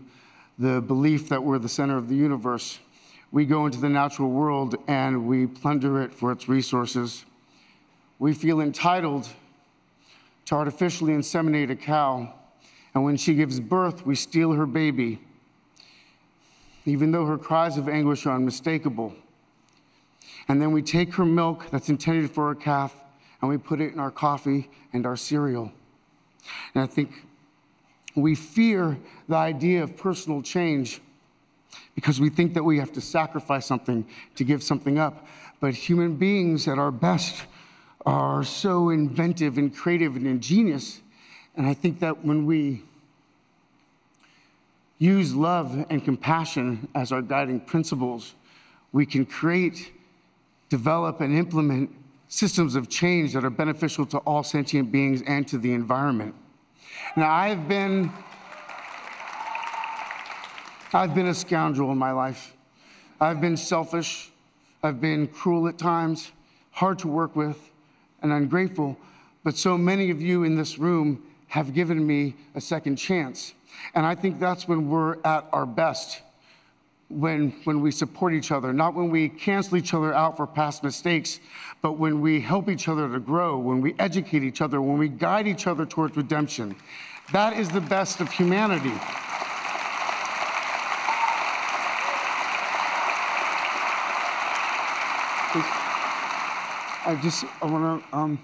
the 0.59 0.81
belief 0.81 1.29
that 1.29 1.43
we're 1.43 1.59
the 1.59 1.69
center 1.69 1.95
of 1.95 2.09
the 2.09 2.15
universe. 2.15 2.79
We 3.31 3.45
go 3.45 3.65
into 3.65 3.79
the 3.79 3.87
natural 3.87 4.29
world 4.29 4.75
and 4.85 5.25
we 5.25 5.47
plunder 5.47 6.01
it 6.01 6.13
for 6.13 6.33
its 6.33 6.49
resources. 6.49 7.23
We 8.19 8.33
feel 8.33 8.59
entitled 8.59 9.29
to 10.47 10.55
artificially 10.55 11.13
inseminate 11.13 11.69
a 11.69 11.77
cow, 11.77 12.33
and 12.93 13.05
when 13.05 13.15
she 13.15 13.33
gives 13.33 13.61
birth, 13.61 14.05
we 14.05 14.15
steal 14.15 14.51
her 14.51 14.65
baby. 14.65 15.21
even 16.85 17.11
though 17.11 17.27
her 17.27 17.37
cries 17.37 17.77
of 17.77 17.87
anguish 17.87 18.25
are 18.25 18.35
unmistakable. 18.35 19.15
And 20.51 20.61
then 20.61 20.73
we 20.73 20.81
take 20.81 21.13
her 21.13 21.23
milk 21.23 21.67
that's 21.71 21.87
intended 21.87 22.29
for 22.29 22.51
a 22.51 22.55
calf 22.57 22.93
and 23.41 23.49
we 23.49 23.57
put 23.57 23.79
it 23.79 23.93
in 23.93 23.99
our 24.01 24.11
coffee 24.11 24.69
and 24.91 25.05
our 25.05 25.15
cereal. 25.15 25.71
And 26.75 26.83
I 26.83 26.87
think 26.87 27.25
we 28.17 28.35
fear 28.35 28.97
the 29.29 29.37
idea 29.37 29.81
of 29.81 29.95
personal 29.95 30.41
change 30.41 30.99
because 31.95 32.19
we 32.19 32.27
think 32.27 32.53
that 32.55 32.63
we 32.63 32.79
have 32.79 32.91
to 32.91 32.99
sacrifice 32.99 33.65
something 33.65 34.05
to 34.35 34.43
give 34.43 34.61
something 34.61 34.99
up. 34.99 35.25
But 35.61 35.73
human 35.73 36.17
beings 36.17 36.67
at 36.67 36.77
our 36.77 36.91
best 36.91 37.45
are 38.05 38.43
so 38.43 38.89
inventive 38.89 39.57
and 39.57 39.73
creative 39.73 40.17
and 40.17 40.27
ingenious. 40.27 40.99
And 41.55 41.65
I 41.65 41.73
think 41.73 42.01
that 42.01 42.25
when 42.25 42.45
we 42.45 42.83
use 44.97 45.33
love 45.33 45.85
and 45.89 46.03
compassion 46.03 46.89
as 46.93 47.13
our 47.13 47.21
guiding 47.21 47.61
principles, 47.61 48.35
we 48.91 49.05
can 49.05 49.25
create, 49.25 49.93
develop, 50.71 51.19
and 51.19 51.37
implement 51.37 51.93
systems 52.29 52.75
of 52.75 52.87
change 52.89 53.33
that 53.33 53.43
are 53.43 53.49
beneficial 53.49 54.05
to 54.05 54.17
all 54.19 54.41
sentient 54.41 54.89
beings 54.89 55.21
and 55.27 55.45
to 55.45 55.57
the 55.57 55.73
environment. 55.73 56.33
Now, 57.15 57.29
I've 57.29 57.67
been 57.67 58.11
I've 60.93 61.13
been 61.13 61.27
a 61.27 61.33
scoundrel 61.33 61.91
in 61.91 61.97
my 61.97 62.11
life. 62.11 62.53
I've 63.19 63.39
been 63.39 63.55
selfish. 63.55 64.31
I've 64.81 64.99
been 64.99 65.27
cruel 65.27 65.67
at 65.67 65.77
times, 65.77 66.31
hard 66.71 66.99
to 66.99 67.07
work 67.07 67.35
with, 67.35 67.71
and 68.21 68.31
ungrateful. 68.31 68.97
But 69.43 69.57
so 69.57 69.77
many 69.77 70.09
of 70.09 70.21
you 70.21 70.43
in 70.43 70.55
this 70.55 70.79
room 70.79 71.23
have 71.49 71.73
given 71.73 72.05
me 72.07 72.35
a 72.55 72.61
second 72.61 72.95
chance. 72.95 73.53
And 73.93 74.05
I 74.05 74.15
think 74.15 74.39
that's 74.39 74.67
when 74.67 74.89
we're 74.89 75.17
at 75.23 75.47
our 75.53 75.65
best, 75.65 76.21
when, 77.11 77.51
when 77.63 77.81
we 77.81 77.91
support 77.91 78.33
each 78.33 78.51
other, 78.51 78.73
not 78.73 78.93
when 78.93 79.09
we 79.09 79.29
cancel 79.29 79.77
each 79.77 79.93
other 79.93 80.13
out 80.13 80.37
for 80.37 80.47
past 80.47 80.83
mistakes, 80.83 81.39
but 81.81 81.93
when 81.93 82.21
we 82.21 82.41
help 82.41 82.69
each 82.69 82.87
other 82.87 83.11
to 83.11 83.19
grow, 83.19 83.57
when 83.57 83.81
we 83.81 83.95
educate 83.99 84.43
each 84.43 84.61
other, 84.61 84.81
when 84.81 84.97
we 84.97 85.09
guide 85.09 85.47
each 85.47 85.67
other 85.67 85.85
towards 85.85 86.15
redemption. 86.15 86.75
That 87.33 87.57
is 87.57 87.69
the 87.69 87.81
best 87.81 88.19
of 88.21 88.31
humanity. 88.31 88.93
I 97.03 97.19
just 97.21 97.45
I 97.61 97.65
want 97.65 98.03
to 98.11 98.17
um, 98.17 98.39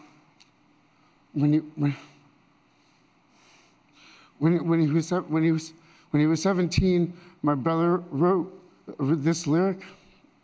when 1.34 1.54
he 1.54 1.60
when 1.60 1.96
when 4.40 4.68
when 4.68 4.80
he 4.80 4.88
was 4.88 5.12
when 5.12 5.44
he 5.44 5.52
was 5.52 5.74
when 6.12 6.22
he 6.22 6.28
was 6.28 6.42
17, 6.42 7.14
my 7.44 7.54
brother 7.54 7.98
wrote 7.98 8.57
Uh, 8.88 8.94
this 9.00 9.46
lyric. 9.46 9.84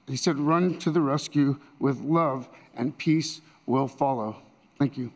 He 0.07 0.17
said, 0.17 0.37
"Run 0.37 0.77
to 0.79 0.91
the 0.91 0.99
rescue 0.99 1.55
with 1.79 2.01
love, 2.01 2.49
and 2.75 2.97
peace 2.97 3.39
will 3.65 3.87
follow." 3.87 4.35
Thank 4.77 4.97
you. 4.97 5.11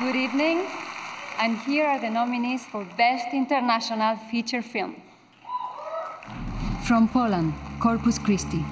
Good 0.00 0.16
evening, 0.16 0.66
and 1.38 1.58
here 1.58 1.86
are 1.86 2.00
the 2.00 2.10
nominees 2.10 2.66
for 2.66 2.84
Best 2.96 3.28
International 3.32 4.16
Feature 4.30 4.62
Film. 4.62 4.96
From 6.82 7.08
Poland, 7.08 7.54
Corpus 7.78 8.18
Christi, 8.18 8.64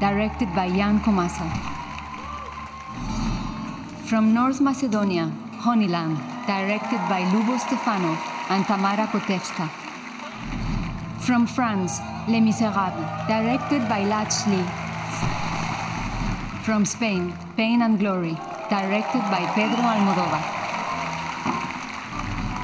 directed 0.00 0.52
by 0.54 0.68
Jan 0.68 1.00
Komasa. 1.00 1.48
From 4.08 4.34
North 4.34 4.60
Macedonia, 4.60 5.30
Honeyland, 5.64 6.18
directed 6.46 7.00
by 7.08 7.22
Lubo 7.32 7.56
Stefanov 7.56 8.29
and 8.50 8.66
Tamara 8.66 9.06
Kotevska. 9.06 9.70
From 11.20 11.46
France, 11.46 12.00
Les 12.28 12.40
Miserables, 12.40 13.06
directed 13.28 13.88
by 13.88 14.02
Ladj 14.02 14.34
Ly. 14.50 14.64
From 16.64 16.84
Spain, 16.84 17.32
Pain 17.56 17.82
and 17.82 17.98
Glory, 17.98 18.36
directed 18.68 19.22
by 19.30 19.46
Pedro 19.54 19.82
Almodovar. 19.92 20.42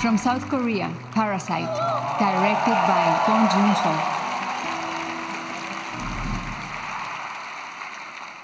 From 0.00 0.18
South 0.18 0.48
Korea, 0.48 0.90
Parasite, 1.12 1.74
directed 2.18 2.78
by 2.90 3.04
Bong 3.26 3.46
Joon-ho. 3.52 3.94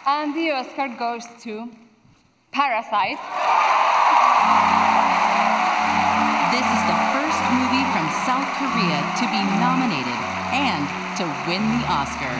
And 0.06 0.34
the 0.34 0.50
Oscar 0.52 0.88
goes 0.96 1.26
to 1.42 1.68
Parasite. 2.52 3.18
South 8.24 8.46
Korea 8.54 9.02
to 9.18 9.26
be 9.30 9.42
nominated 9.58 10.18
and 10.54 10.86
to 11.18 11.24
win 11.48 11.62
the 11.80 11.86
Oscar. 11.90 12.30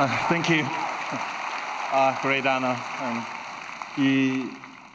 Uh, 0.00 0.08
thank 0.28 0.48
you. 0.48 0.64
Uh, 1.92 2.16
great 2.22 2.46
honor. 2.46 2.74
Um, 3.02 3.26
이 3.98 4.48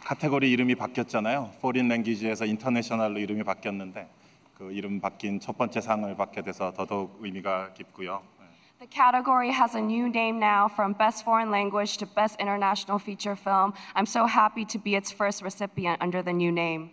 카테고리 0.06 0.52
이름이 0.52 0.76
바뀌었잖아요. 0.76 1.50
Foreign 1.58 1.90
Language에서 1.92 2.46
인터내셔널로 2.46 3.20
이름이 3.20 3.44
바뀌었는데 3.44 4.08
그 4.56 4.72
이름 4.72 5.02
바뀐 5.02 5.40
첫 5.40 5.58
번째 5.58 5.82
상을 5.82 6.16
받게 6.16 6.44
돼서 6.44 6.72
더더욱 6.72 7.18
의미가 7.22 7.74
깊고요. 7.74 8.22
The 8.78 8.88
category 8.88 9.50
has 9.50 9.76
a 9.76 9.82
new 9.82 10.06
name 10.06 10.38
now 10.38 10.68
from 10.72 10.94
Best 10.94 11.24
Foreign 11.24 11.50
Language 11.50 11.98
to 11.98 12.06
Best 12.06 12.38
International 12.40 13.02
Feature 13.02 13.36
Film. 13.36 13.74
I'm 13.96 14.06
so 14.06 14.28
happy 14.28 14.64
to 14.66 14.78
be 14.78 14.94
its 14.96 15.12
first 15.12 15.42
recipient 15.42 15.98
under 16.04 16.22
the 16.22 16.36
new 16.36 16.52
name. 16.52 16.92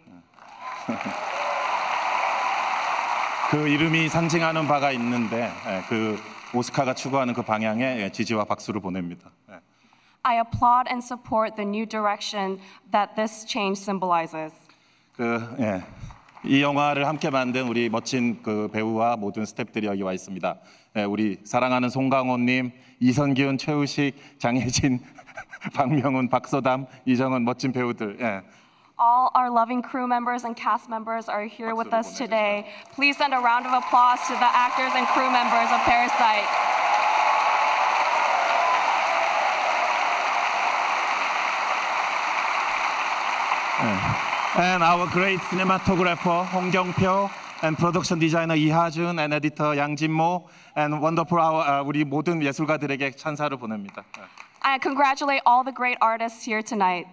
그 3.51 3.69
이름이 3.69 4.09
상징하는 4.09 4.67
바가 4.67 4.91
있는데 4.93 5.53
예, 5.67 5.83
그 5.87 6.19
오스카가 6.55 6.95
추구하는 6.95 7.35
그 7.35 7.43
방향에 7.43 8.01
예, 8.01 8.11
지지와 8.11 8.45
박수를 8.45 8.81
보냅니다. 8.81 9.31
I 10.25 10.37
applaud 10.41 10.87
and 10.89 11.03
support 11.03 11.57
the 11.57 11.65
new 11.65 11.85
direction 11.85 12.61
that 12.93 13.17
this 13.17 13.45
change 13.45 13.79
symbolizes. 13.79 14.53
그, 15.17 15.57
예. 15.59 15.83
이 16.45 16.63
영화를 16.63 17.07
함께 17.07 17.31
만든 17.31 17.69
우리 17.69 17.89
멋진 17.89 18.43
그 18.43 18.69
배우와 18.73 19.17
모든 19.17 19.45
스태프들이 19.45 19.87
여기 19.87 20.03
와 20.03 20.13
있습니다. 20.13 20.57
예, 20.97 21.05
우리 21.05 21.39
사랑하는 21.45 21.89
송강호님, 21.89 22.73
이선균, 23.01 23.59
최우식, 23.59 24.39
장혜진, 24.39 25.01
박명훈, 25.75 26.29
박소담, 26.29 26.87
이정은 27.05 27.45
멋진 27.45 27.73
배우들. 27.73 28.19
예. 28.21 28.43
All 29.01 29.31
our 29.35 29.51
loving 29.51 29.83
crew 29.83 30.07
members 30.07 30.45
and 30.45 30.55
cast 30.55 30.89
members 30.89 31.29
are 31.29 31.47
here 31.47 31.75
with 31.75 31.93
us 31.93 32.17
today. 32.17 32.67
Please 32.95 33.17
send 33.17 33.35
a 33.35 33.41
round 33.41 33.67
of 33.67 33.73
applause 33.75 34.21
to 34.29 34.35
the 34.35 34.47
actors 34.47 34.95
and 34.95 35.07
crew 35.11 35.31
members 35.31 35.67
of 35.73 35.81
Parasite. 35.83 36.47
And 44.55 44.83
our 44.85 45.07
great 45.11 45.41
cinematographer 45.49 46.45
홍경표 46.53 47.31
and 47.65 47.75
production 47.77 48.19
designer 48.19 48.55
이하준 48.55 49.19
and 49.19 49.33
editor 49.33 49.75
양진모 49.79 50.47
and 50.77 51.01
wonderful 51.01 51.41
our 51.41 51.65
아, 51.65 51.81
우리 51.81 52.05
모든 52.05 52.43
예술가들에게 52.43 53.13
찬사를 53.13 53.57
보냅니다. 53.57 54.05
I 54.61 54.79
congratulate 54.79 55.41
all 55.49 55.65
the 55.65 55.73
great 55.75 55.97
artists 56.03 56.45
here 56.45 56.63
tonight. 56.63 57.09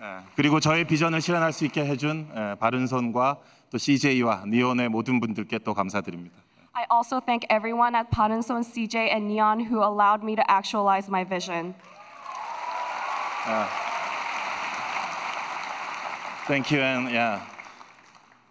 예, 0.00 0.22
그리고 0.36 0.60
저의 0.60 0.84
비전을 0.84 1.20
실현할 1.20 1.52
수 1.52 1.64
있게 1.66 1.84
해준 1.84 2.28
예, 2.36 2.54
바른손과 2.60 3.38
또 3.70 3.76
CJ와 3.76 4.44
니온의 4.46 4.90
모든 4.90 5.18
분들께 5.18 5.58
또 5.58 5.74
감사드립니다. 5.74 6.36
I 6.72 6.86
also 6.88 7.18
thank 7.18 7.44
everyone 7.50 7.96
at 7.96 8.10
Padenson, 8.12 8.62
CJ, 8.62 9.10
and 9.10 9.26
Neon 9.26 9.66
who 9.66 9.82
allowed 9.82 10.22
me 10.22 10.36
to 10.36 10.44
actualize 10.48 11.10
my 11.10 11.24
vision. 11.24 11.74
예. 16.42 16.46
Thank 16.46 16.70
you 16.70 16.80
and 16.80 17.10
yeah, 17.10 17.40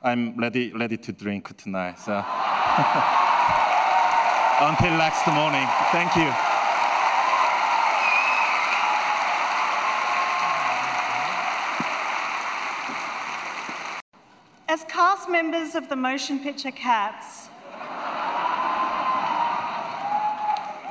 I'm 0.04 0.36
ready 0.38 0.72
ready 0.74 0.98
to 0.98 1.12
drink 1.12 1.56
tonight. 1.58 2.00
So 2.00 2.14
until 4.62 4.98
next 4.98 5.28
morning. 5.28 5.68
Thank 5.92 6.16
you. 6.16 6.34
As 14.68 14.84
cast 14.88 15.30
members 15.30 15.76
of 15.76 15.90
the 15.90 15.96
motion 15.96 16.40
picture 16.40 16.72
Cats, 16.72 17.50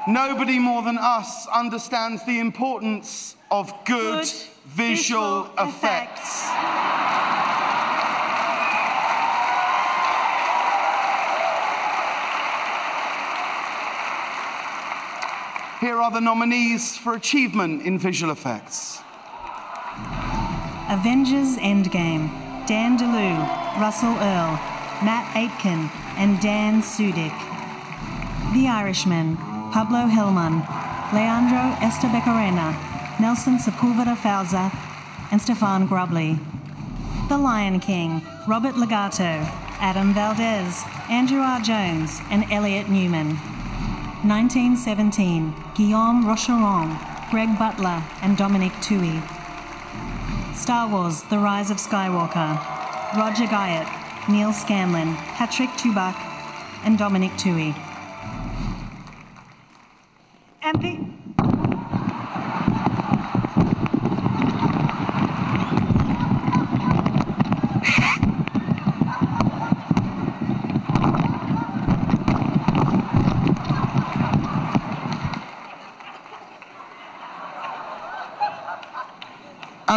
Nobody 0.08 0.58
more 0.58 0.82
than 0.82 0.96
us 0.96 1.46
understands 1.48 2.24
the 2.24 2.40
importance 2.40 3.36
of 3.50 3.70
good, 3.84 4.22
Good 4.22 4.32
visual, 4.68 5.50
effects. 5.58 6.44
Here 15.80 15.96
are 15.96 16.10
the 16.10 16.20
nominees 16.20 16.98
for 16.98 17.14
achievement 17.14 17.82
in 17.82 17.98
visual 17.98 18.30
effects. 18.30 19.00
Avengers 20.90 21.56
Endgame, 21.56 22.28
Dan 22.66 22.98
DeLeeuw, 22.98 23.80
Russell 23.80 24.14
Earl, 24.16 24.58
Matt 25.02 25.34
Aitken, 25.34 25.90
and 26.18 26.40
Dan 26.40 26.82
Sudick. 26.82 27.36
The 28.52 28.68
Irishman, 28.68 29.36
Pablo 29.72 30.06
Helman, 30.06 30.60
Leandro 31.14 31.76
Estebecorena, 31.80 32.97
Nelson 33.20 33.58
Sepulveda-Fauser, 33.58 34.70
and 35.32 35.42
Stephane 35.42 35.88
Grabli. 35.88 36.38
The 37.28 37.36
Lion 37.36 37.80
King, 37.80 38.22
Robert 38.46 38.76
Legato, 38.76 39.44
Adam 39.80 40.14
Valdez, 40.14 40.84
Andrew 41.10 41.40
R. 41.40 41.60
Jones, 41.60 42.20
and 42.30 42.44
Elliot 42.52 42.88
Newman. 42.88 43.30
1917, 44.22 45.52
Guillaume 45.74 46.24
Rocheron, 46.24 46.96
Greg 47.30 47.58
Butler, 47.58 48.04
and 48.22 48.36
Dominic 48.36 48.72
Tuohy. 48.74 49.20
Star 50.54 50.88
Wars 50.88 51.22
The 51.22 51.38
Rise 51.38 51.72
of 51.72 51.78
Skywalker, 51.78 52.56
Roger 53.16 53.46
Guyett, 53.46 53.88
Neal 54.28 54.52
Scanlan, 54.52 55.16
Patrick 55.34 55.70
Tubach, 55.70 56.16
and 56.84 56.96
Dominic 56.96 57.32
Tuohy. 57.32 57.74
And 60.62 60.80
the 60.80 61.17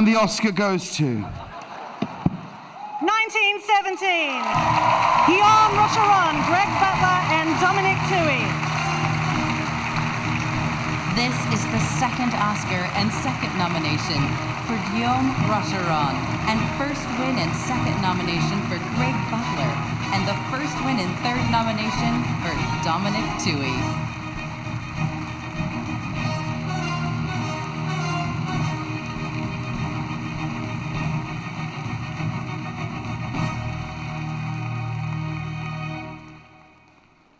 And 0.01 0.09
the 0.09 0.17
Oscar 0.17 0.49
goes 0.49 0.97
to 0.97 1.05
1917, 1.05 1.61
Guillaume 5.29 5.73
Rocheron, 5.77 6.41
Greg 6.49 6.65
Butler, 6.81 7.21
and 7.29 7.53
Dominic 7.61 8.01
Tuohy. 8.09 8.41
This 11.13 11.37
is 11.53 11.61
the 11.69 11.77
second 12.01 12.33
Oscar 12.33 12.81
and 12.97 13.13
second 13.21 13.53
nomination 13.61 14.25
for 14.65 14.73
Guillaume 14.89 15.37
Rocheron, 15.45 16.17
and 16.49 16.57
first 16.81 17.05
win 17.21 17.37
and 17.37 17.53
second 17.53 18.01
nomination 18.01 18.57
for 18.73 18.81
Greg 18.97 19.13
Butler, 19.29 19.69
and 20.17 20.25
the 20.25 20.33
first 20.49 20.73
win 20.81 20.97
and 20.97 21.13
third 21.21 21.45
nomination 21.53 22.25
for 22.41 22.57
Dominic 22.81 23.29
Tuohy. 23.37 24.10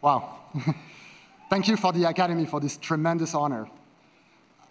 Wow. 0.02 0.40
Thank 1.50 1.68
you 1.68 1.78
for 1.78 1.94
the 1.94 2.06
Academy 2.06 2.46
for 2.46 2.60
this 2.60 2.78
tremendous 2.78 3.36
honor. 3.36 3.70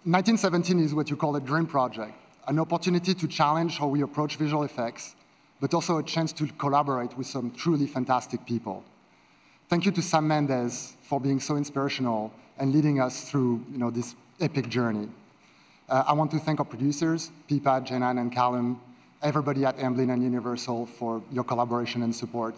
1917 0.05 0.81
is 0.81 0.95
what 0.95 1.09
you 1.09 1.16
call 1.16 1.37
a 1.37 1.40
dream 1.40 1.66
project, 1.66 2.14
an 2.49 2.59
opportunity 2.59 3.14
to 3.14 3.29
challenge 3.29 3.79
how 3.79 3.87
we 3.87 4.03
approach 4.03 4.37
visual 4.37 4.64
effects, 4.64 5.14
but 5.61 5.73
also 5.73 5.99
a 5.99 6.03
chance 6.03 6.33
to 6.33 6.47
collaborate 6.59 7.16
with 7.16 7.27
some 7.27 7.53
truly 7.53 7.87
fantastic 7.87 8.45
people. 8.45 8.83
Thank 9.69 9.85
you 9.85 9.93
to 9.93 10.03
Sam 10.03 10.27
Mendes 10.27 10.97
for 11.03 11.21
being 11.21 11.38
so 11.38 11.57
inspirational 11.57 12.33
and 12.59 12.73
leading 12.73 13.01
us 13.01 13.31
through 13.31 13.64
you 13.71 13.79
know, 13.79 13.90
this 13.90 14.16
epic 14.40 14.69
journey. 14.69 15.09
Uh, 15.88 16.05
I 16.09 16.12
want 16.14 16.31
to 16.33 16.38
thank 16.38 16.59
our 16.59 16.66
producers, 16.66 17.31
Pippa, 17.47 17.83
Jayne-Ann, 17.85 18.19
and 18.19 18.33
Callum, 18.33 18.81
everybody 19.23 19.64
at 19.64 19.77
Amblin 19.79 20.12
and 20.12 20.25
Universal 20.25 20.87
for 20.87 21.23
your 21.31 21.45
collaboration 21.45 22.03
and 22.03 22.14
support. 22.14 22.57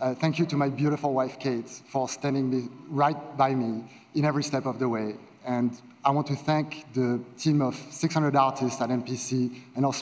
Uh, 0.00 0.14
thank 0.14 0.38
you 0.38 0.46
to 0.46 0.56
my 0.56 0.68
beautiful 0.68 1.12
wife, 1.12 1.40
Kate, 1.40 1.68
for 1.68 2.08
standing 2.08 2.48
me, 2.48 2.68
right 2.88 3.36
by 3.36 3.52
me 3.52 3.84
in 4.14 4.24
every 4.24 4.44
step 4.44 4.64
of 4.64 4.78
the 4.78 4.88
way. 4.88 5.16
And 5.44 5.80
I 6.04 6.10
want 6.10 6.28
to 6.28 6.36
thank 6.36 6.92
the 6.94 7.20
team 7.36 7.60
of 7.60 7.74
600 7.74 8.36
artists 8.36 8.80
at 8.80 8.90
MPC 8.90 9.60
and 9.74 9.84
our 9.84 9.92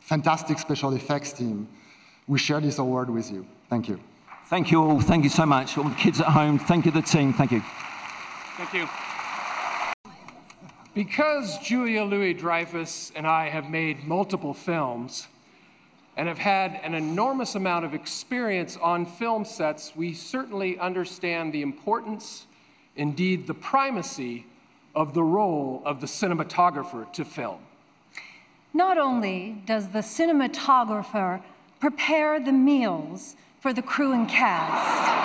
fantastic 0.00 0.58
special 0.58 0.92
effects 0.94 1.32
team. 1.32 1.68
We 2.26 2.38
share 2.38 2.60
this 2.60 2.78
award 2.78 3.10
with 3.10 3.30
you. 3.30 3.46
Thank 3.70 3.88
you. 3.88 4.00
Thank 4.46 4.72
you 4.72 4.82
all. 4.82 5.00
Thank 5.00 5.22
you 5.22 5.30
so 5.30 5.46
much. 5.46 5.78
All 5.78 5.84
the 5.84 5.94
kids 5.94 6.20
at 6.20 6.28
home, 6.28 6.58
thank 6.58 6.84
you, 6.84 6.90
the 6.90 7.02
team. 7.02 7.32
Thank 7.32 7.52
you. 7.52 7.62
Thank 8.56 8.72
you. 8.74 8.88
Because 10.94 11.58
Julia 11.58 12.02
Louis 12.04 12.34
Dreyfus 12.34 13.12
and 13.14 13.26
I 13.26 13.50
have 13.50 13.70
made 13.70 14.04
multiple 14.04 14.54
films 14.54 15.28
and 16.16 16.28
have 16.28 16.38
had 16.38 16.80
an 16.82 16.94
enormous 16.94 17.54
amount 17.54 17.84
of 17.84 17.94
experience 17.94 18.76
on 18.80 19.04
film 19.04 19.44
sets, 19.44 19.94
we 19.96 20.14
certainly 20.14 20.78
understand 20.78 21.52
the 21.52 21.62
importance, 21.62 22.46
indeed 22.96 23.46
the 23.46 23.54
primacy, 23.54 24.46
of 24.94 25.12
the 25.12 25.22
role 25.22 25.82
of 25.84 26.00
the 26.00 26.06
cinematographer 26.06 27.12
to 27.12 27.24
film. 27.24 27.58
Not 28.72 28.96
only 28.96 29.62
does 29.66 29.88
the 29.88 30.00
cinematographer 30.00 31.42
prepare 31.80 32.38
the 32.38 32.52
meals 32.52 33.34
for 33.60 33.72
the 33.72 33.82
crew 33.82 34.12
and 34.12 34.28
cast, 34.28 35.24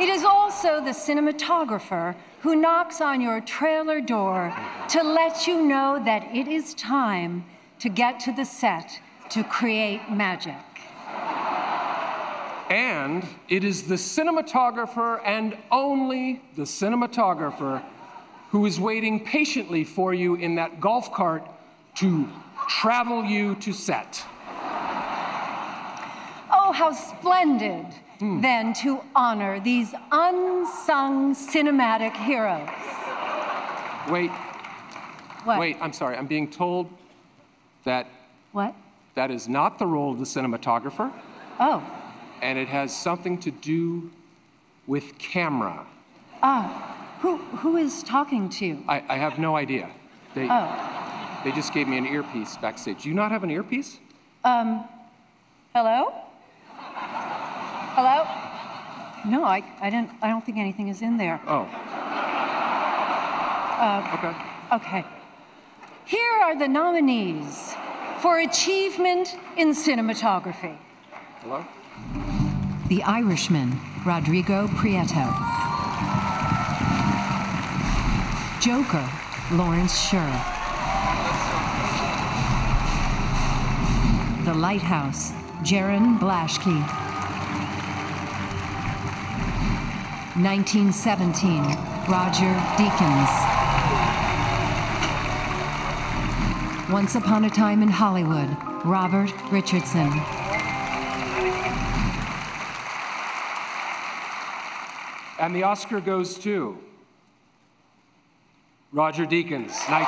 it 0.00 0.08
is 0.08 0.24
also 0.24 0.80
the 0.80 0.90
cinematographer 0.90 2.16
who 2.40 2.56
knocks 2.56 3.00
on 3.00 3.20
your 3.20 3.40
trailer 3.40 4.00
door 4.00 4.54
to 4.88 5.02
let 5.02 5.46
you 5.46 5.62
know 5.62 6.02
that 6.04 6.24
it 6.34 6.48
is 6.48 6.72
time 6.74 7.44
to 7.80 7.88
get 7.88 8.20
to 8.20 8.32
the 8.32 8.44
set 8.44 9.00
to 9.30 9.42
create 9.42 10.10
magic. 10.10 10.54
And 12.70 13.26
it 13.48 13.64
is 13.64 13.84
the 13.84 13.96
cinematographer 13.96 15.20
and 15.24 15.56
only 15.72 16.42
the 16.56 16.62
cinematographer 16.62 17.82
who 18.50 18.66
is 18.66 18.78
waiting 18.78 19.24
patiently 19.24 19.82
for 19.82 20.14
you 20.14 20.34
in 20.34 20.56
that 20.56 20.80
golf 20.80 21.12
cart 21.12 21.44
to 21.96 22.28
travel 22.68 23.24
you 23.24 23.56
to 23.56 23.72
set. 23.72 24.24
Oh, 26.52 26.72
how 26.72 26.92
splendid 26.92 27.86
hmm. 28.18 28.40
then 28.40 28.72
to 28.74 29.00
honor 29.14 29.58
these 29.60 29.94
unsung 30.12 31.34
cinematic 31.34 32.16
heroes. 32.16 32.68
Wait, 34.08 34.30
What? 35.44 35.58
wait, 35.58 35.76
I'm 35.80 35.92
sorry. 35.92 36.16
I'm 36.16 36.26
being 36.26 36.48
told 36.50 36.88
that 37.84 38.06
What? 38.52 38.74
that 39.14 39.30
is 39.30 39.48
not 39.48 39.78
the 39.78 39.86
role 39.86 40.12
of 40.12 40.18
the 40.18 40.24
cinematographer, 40.24 41.12
Oh, 41.58 41.82
and 42.42 42.58
it 42.58 42.68
has 42.68 42.96
something 42.96 43.38
to 43.38 43.50
do 43.50 44.10
with 44.86 45.18
camera. 45.18 45.86
ah, 46.42 47.16
who, 47.20 47.36
who 47.36 47.76
is 47.76 48.02
talking 48.02 48.48
to 48.48 48.64
you? 48.66 48.84
I, 48.88 49.02
I 49.08 49.16
have 49.18 49.38
no 49.38 49.56
idea. 49.56 49.90
They, 50.34 50.48
Oh, 50.50 51.40
they 51.44 51.52
just 51.52 51.72
gave 51.74 51.86
me 51.88 51.98
an 51.98 52.06
earpiece 52.06 52.56
backstage. 52.56 53.02
Do 53.02 53.08
you 53.08 53.14
not 53.14 53.30
have 53.30 53.42
an 53.44 53.50
earpiece? 53.50 53.98
um, 54.44 54.84
hello? 55.74 56.12
Hello? 57.96 58.26
No, 59.30 59.44
I, 59.44 59.62
I 59.82 59.90
didn't, 59.90 60.10
I 60.22 60.28
don't 60.28 60.44
think 60.44 60.56
anything 60.56 60.88
is 60.88 61.02
in 61.02 61.18
there. 61.18 61.40
Oh, 61.46 61.68
Uh, 63.80 64.14
okay. 64.14 64.34
Okay. 64.76 65.04
Here 66.10 66.40
are 66.42 66.58
the 66.58 66.66
nominees 66.66 67.76
for 68.18 68.40
achievement 68.40 69.36
in 69.56 69.68
cinematography. 69.68 70.76
Hello? 71.40 71.64
The 72.88 73.00
Irishman, 73.04 73.78
Rodrigo 74.04 74.66
Prieto. 74.66 75.30
Joker, 78.60 79.08
Lawrence 79.52 80.00
Sher. 80.00 80.26
The 84.44 84.54
Lighthouse, 84.54 85.30
Jarin 85.62 86.18
Blaschke. 86.18 86.74
1917, 90.34 91.62
Roger 92.08 92.52
Deakins. 92.74 93.59
Once 96.90 97.14
Upon 97.14 97.44
a 97.44 97.50
Time 97.50 97.82
in 97.84 97.88
Hollywood, 97.88 98.48
Robert 98.84 99.32
Richardson. 99.52 100.10
And 105.38 105.54
the 105.54 105.62
Oscar 105.62 106.00
goes 106.00 106.36
to 106.40 106.76
Roger 108.90 109.24
Deakins, 109.24 109.70
1917. 109.86 110.00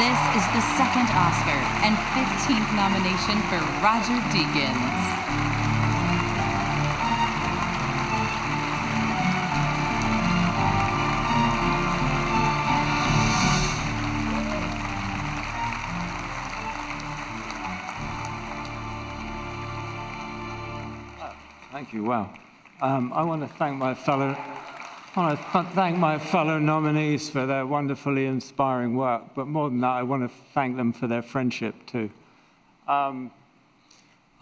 This 0.00 0.20
is 0.40 0.46
the 0.56 0.64
second 0.80 1.12
Oscar 1.12 1.60
and 1.84 1.94
15th 2.16 2.72
nomination 2.74 3.42
for 3.52 3.60
Roger 3.84 4.16
Deakins. 4.32 5.23
You. 21.94 22.04
Wow. 22.04 22.32
Um, 22.82 23.12
I 23.12 23.22
want 23.22 23.42
to 23.42 23.48
thank 23.56 23.78
my 23.78 23.94
fellow. 23.94 24.36
I 24.36 25.12
want 25.16 25.38
to 25.38 25.46
th- 25.52 25.74
thank 25.74 25.96
my 25.96 26.18
fellow 26.18 26.58
nominees 26.58 27.30
for 27.30 27.46
their 27.46 27.64
wonderfully 27.64 28.26
inspiring 28.26 28.96
work, 28.96 29.22
but 29.34 29.46
more 29.46 29.70
than 29.70 29.80
that, 29.80 29.92
I 29.92 30.02
want 30.02 30.28
to 30.28 30.36
thank 30.52 30.76
them 30.76 30.92
for 30.92 31.06
their 31.06 31.22
friendship 31.22 31.74
too. 31.86 32.10
Um, 32.88 33.30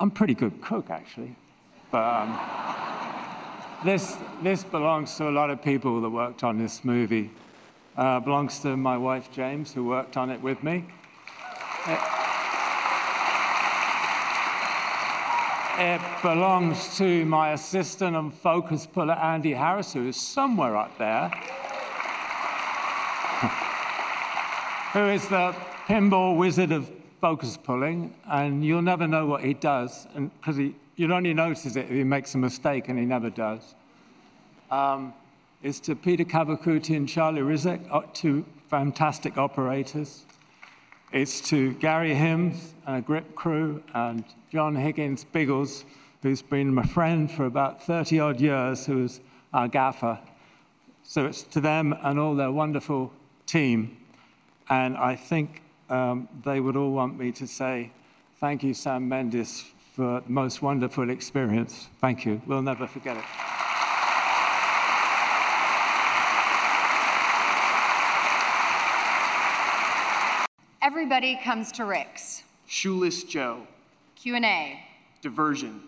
I'm 0.01 0.11
pretty 0.11 0.35
good 0.35 0.63
cook, 0.63 0.89
actually, 0.89 1.37
but 1.91 2.03
um, 2.03 2.41
this 3.85 4.17
this 4.43 4.65
belongs 4.65 5.15
to 5.17 5.29
a 5.29 5.31
lot 5.31 5.51
of 5.51 5.63
people 5.63 6.01
that 6.01 6.11
worked 6.11 6.43
on 6.43 6.59
this 6.59 6.85
movie. 6.85 7.31
Uh, 7.97 8.19
belongs 8.21 8.59
to 8.61 8.75
my 8.77 8.97
wife 8.97 9.31
James, 9.31 9.75
who 9.75 9.85
worked 9.85 10.17
on 10.17 10.31
it 10.31 10.41
with 10.41 10.65
me. 10.65 10.87
It, 11.87 12.32
it 15.79 16.01
belongs 16.23 16.97
to 16.99 17.25
my 17.25 17.53
assistant 17.53 18.17
and 18.17 18.33
focus 18.33 18.87
puller 18.87 19.15
Andy 19.15 19.53
Harris, 19.53 19.93
who 19.93 20.09
is 20.09 20.17
somewhere 20.17 20.77
up 20.77 20.97
there, 20.99 21.29
who 24.93 25.09
is 25.09 25.27
the 25.29 25.55
pinball 25.87 26.37
wizard 26.37 26.73
of 26.73 26.91
focus 27.21 27.57
pulling, 27.57 28.15
and 28.27 28.65
you'll 28.65 28.83
never 28.83 29.07
know 29.07 29.27
what 29.27 29.45
he 29.45 29.55
does, 29.55 30.07
because 30.15 30.59
you'll 30.97 31.13
only 31.13 31.33
notice 31.33 31.77
it 31.77 31.85
if 31.85 31.91
he 31.91 32.05
makes 32.05 32.35
a 32.35 32.39
mistake, 32.39 32.89
and 32.89 32.99
he 32.99 33.05
never 33.05 33.31
does. 33.31 33.75
Um, 34.71 35.15
it's 35.63 35.79
to 35.81 35.95
Peter 35.95 36.25
Cavaciuti 36.25 36.97
and 36.97 37.09
Charlie 37.09 37.41
Rizek, 37.41 37.87
uh, 37.91 38.03
two 38.13 38.45
fantastic 38.69 39.39
operators. 39.39 40.25
It's 41.13 41.43
to 41.51 41.75
Gary 41.75 42.15
Hymns 42.15 42.73
and 42.87 42.97
a 42.97 43.03
grip 43.03 43.35
crew, 43.35 43.83
and 43.93 44.25
John 44.51 44.77
Higgins 44.77 45.25
Biggles, 45.25 45.85
who's 46.23 46.41
been 46.41 46.73
my 46.73 46.85
friend 46.85 47.31
for 47.31 47.45
about 47.45 47.83
30 47.85 48.19
odd 48.19 48.41
years, 48.41 48.87
who 48.87 49.05
is 49.05 49.21
our 49.53 49.69
gaffer. 49.69 50.21
So 51.03 51.27
it's 51.27 51.43
to 51.43 51.61
them 51.61 51.95
and 52.03 52.19
all 52.19 52.35
their 52.35 52.51
wonderful 52.51 53.13
team. 53.45 53.99
And 54.71 54.97
I 54.97 55.15
think 55.15 55.61
um, 55.91 56.31
they 56.47 56.61
would 56.61 56.77
all 56.77 56.93
want 56.93 57.19
me 57.19 57.31
to 57.33 57.47
say, 57.47 57.93
Thank 58.41 58.63
you, 58.63 58.73
Sam 58.73 59.07
Mendes, 59.07 59.67
for 59.95 60.23
the 60.27 60.33
most 60.33 60.63
wonderful 60.63 61.11
experience. 61.11 61.89
Thank 62.01 62.25
you. 62.25 62.41
We'll 62.47 62.63
never 62.63 62.87
forget 62.87 63.19
it. 63.19 63.62
Everybody 71.03 71.35
comes 71.35 71.73
to 71.73 71.85
Rick's. 71.85 72.45
Shoeless 72.69 73.25
Joe, 73.25 73.67
Q&A. 74.15 74.85
Diversion, 75.21 75.83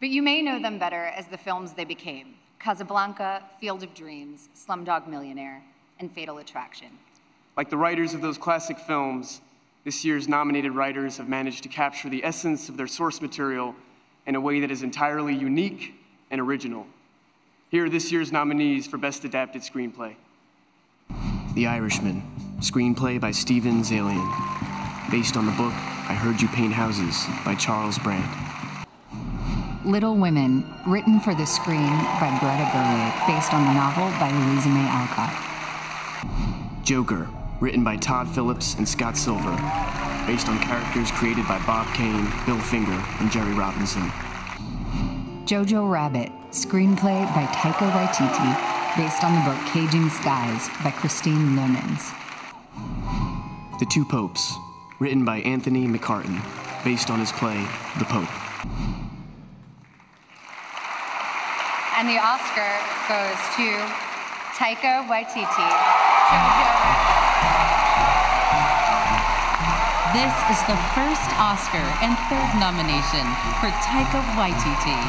But 0.00 0.08
you 0.08 0.22
may 0.22 0.40
know 0.40 0.58
them 0.58 0.78
better 0.78 1.04
as 1.04 1.26
the 1.26 1.36
films 1.36 1.74
they 1.74 1.84
became. 1.84 2.36
Casablanca, 2.58 3.42
Field 3.60 3.82
of 3.82 3.92
Dreams, 3.92 4.48
Slumdog 4.56 5.08
Millionaire, 5.08 5.62
and 6.00 6.10
Fatal 6.10 6.38
Attraction. 6.38 6.88
Like 7.54 7.68
the 7.68 7.76
writers 7.76 8.14
of 8.14 8.22
those 8.22 8.38
classic 8.38 8.78
films, 8.78 9.42
this 9.84 10.06
year's 10.06 10.26
nominated 10.26 10.72
writers 10.72 11.18
have 11.18 11.28
managed 11.28 11.62
to 11.64 11.68
capture 11.68 12.08
the 12.08 12.24
essence 12.24 12.70
of 12.70 12.78
their 12.78 12.86
source 12.86 13.20
material 13.20 13.74
in 14.26 14.36
a 14.36 14.40
way 14.40 14.58
that 14.60 14.70
is 14.70 14.82
entirely 14.82 15.34
unique 15.34 15.96
and 16.30 16.40
original. 16.40 16.86
Here 17.68 17.84
are 17.84 17.90
this 17.90 18.10
year's 18.10 18.32
nominees 18.32 18.86
for 18.86 18.96
Best 18.96 19.22
Adapted 19.26 19.60
Screenplay 19.60 20.16
The 21.54 21.66
Irishman, 21.66 22.53
screenplay 22.60 23.20
by 23.20 23.30
Steven 23.30 23.82
Zaillian, 23.82 25.10
based 25.10 25.36
on 25.36 25.46
the 25.46 25.52
book 25.52 25.72
I 26.08 26.14
Heard 26.14 26.40
You 26.40 26.48
Paint 26.48 26.72
Houses 26.72 27.26
by 27.44 27.54
Charles 27.54 27.98
Brandt. 27.98 28.24
Little 29.84 30.16
Women, 30.16 30.64
written 30.86 31.20
for 31.20 31.34
the 31.34 31.44
screen 31.44 31.92
by 32.20 32.34
Greta 32.40 32.64
Gerwig, 32.72 33.26
based 33.26 33.52
on 33.52 33.64
the 33.66 33.74
novel 33.74 34.08
by 34.18 34.30
Louisa 34.30 34.68
May 34.68 34.88
Alcott. 34.88 35.34
Joker, 36.84 37.28
written 37.60 37.84
by 37.84 37.96
Todd 37.96 38.28
Phillips 38.28 38.74
and 38.74 38.88
Scott 38.88 39.16
Silver, 39.16 39.56
based 40.26 40.48
on 40.48 40.58
characters 40.60 41.10
created 41.12 41.46
by 41.46 41.58
Bob 41.66 41.86
Kane, 41.94 42.30
Bill 42.46 42.58
Finger, 42.58 42.98
and 43.20 43.30
Jerry 43.30 43.52
Robinson. 43.52 44.10
Jojo 45.44 45.90
Rabbit, 45.90 46.32
screenplay 46.50 47.26
by 47.34 47.44
Taika 47.46 47.90
Waititi, 47.92 48.96
based 48.96 49.22
on 49.22 49.34
the 49.34 49.50
book 49.50 49.60
Caging 49.72 50.08
Skies 50.08 50.70
by 50.82 50.90
Christine 50.90 51.54
Leunens. 51.56 52.12
The 53.80 53.86
Two 53.86 54.04
Popes, 54.04 54.54
written 55.00 55.24
by 55.24 55.38
Anthony 55.40 55.88
McCarten, 55.88 56.38
based 56.84 57.10
on 57.10 57.18
his 57.18 57.32
play, 57.32 57.58
The 57.98 58.04
Pope. 58.04 58.30
And 61.98 62.06
the 62.06 62.22
Oscar 62.22 62.70
goes 63.10 63.34
to 63.58 63.66
Taika 64.54 65.02
Waititi. 65.10 65.70
This 70.14 70.34
is 70.54 70.62
the 70.70 70.78
first 70.94 71.26
Oscar 71.42 71.82
and 71.98 72.14
third 72.30 72.50
nomination 72.62 73.26
for 73.58 73.74
Taika 73.82 74.22
Waititi. 74.38 75.02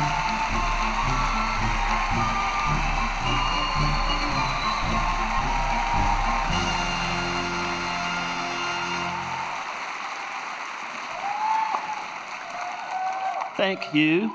Thank 13.65 13.95
you. 13.95 14.31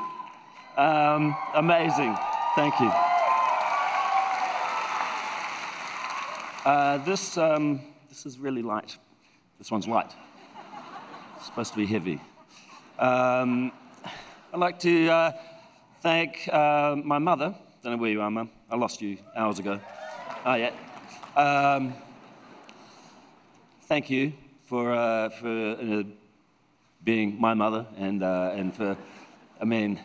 Um, 0.77 1.37
amazing. 1.55 2.17
Thank 2.57 2.81
you. 2.81 2.91
Uh, 6.65 6.99
this, 7.05 7.39
um, 7.39 7.81
this 8.09 8.27
is 8.27 8.41
really 8.41 8.63
light. 8.63 8.99
This 9.59 9.71
one's 9.71 9.87
light. 9.87 10.13
It's 11.37 11.47
supposed 11.47 11.71
to 11.75 11.77
be 11.77 11.87
heavy. 11.87 12.21
Um, 12.99 13.71
I'd 14.53 14.59
like 14.59 14.81
to 14.81 15.09
uh, 15.09 15.33
thank 16.01 16.49
uh, 16.53 16.97
my 16.97 17.19
mother. 17.19 17.55
Don't 17.85 17.93
know 17.93 17.99
where 17.99 18.11
you 18.11 18.21
are, 18.23 18.33
Mum. 18.33 18.51
I 18.69 18.75
lost 18.75 19.01
you 19.01 19.17
hours 19.37 19.61
ago. 19.61 19.79
Oh, 20.45 20.55
yeah. 20.55 20.73
Um, 21.37 21.95
thank 23.83 24.11
you 24.11 24.33
for, 24.65 24.93
uh, 24.93 25.29
for 25.29 25.77
uh, 25.81 26.03
being 27.05 27.41
my 27.41 27.55
mother 27.55 27.87
and, 27.97 28.25
uh, 28.25 28.55
and 28.57 28.75
for, 28.75 28.97
I 29.61 29.65
mean, 29.65 30.01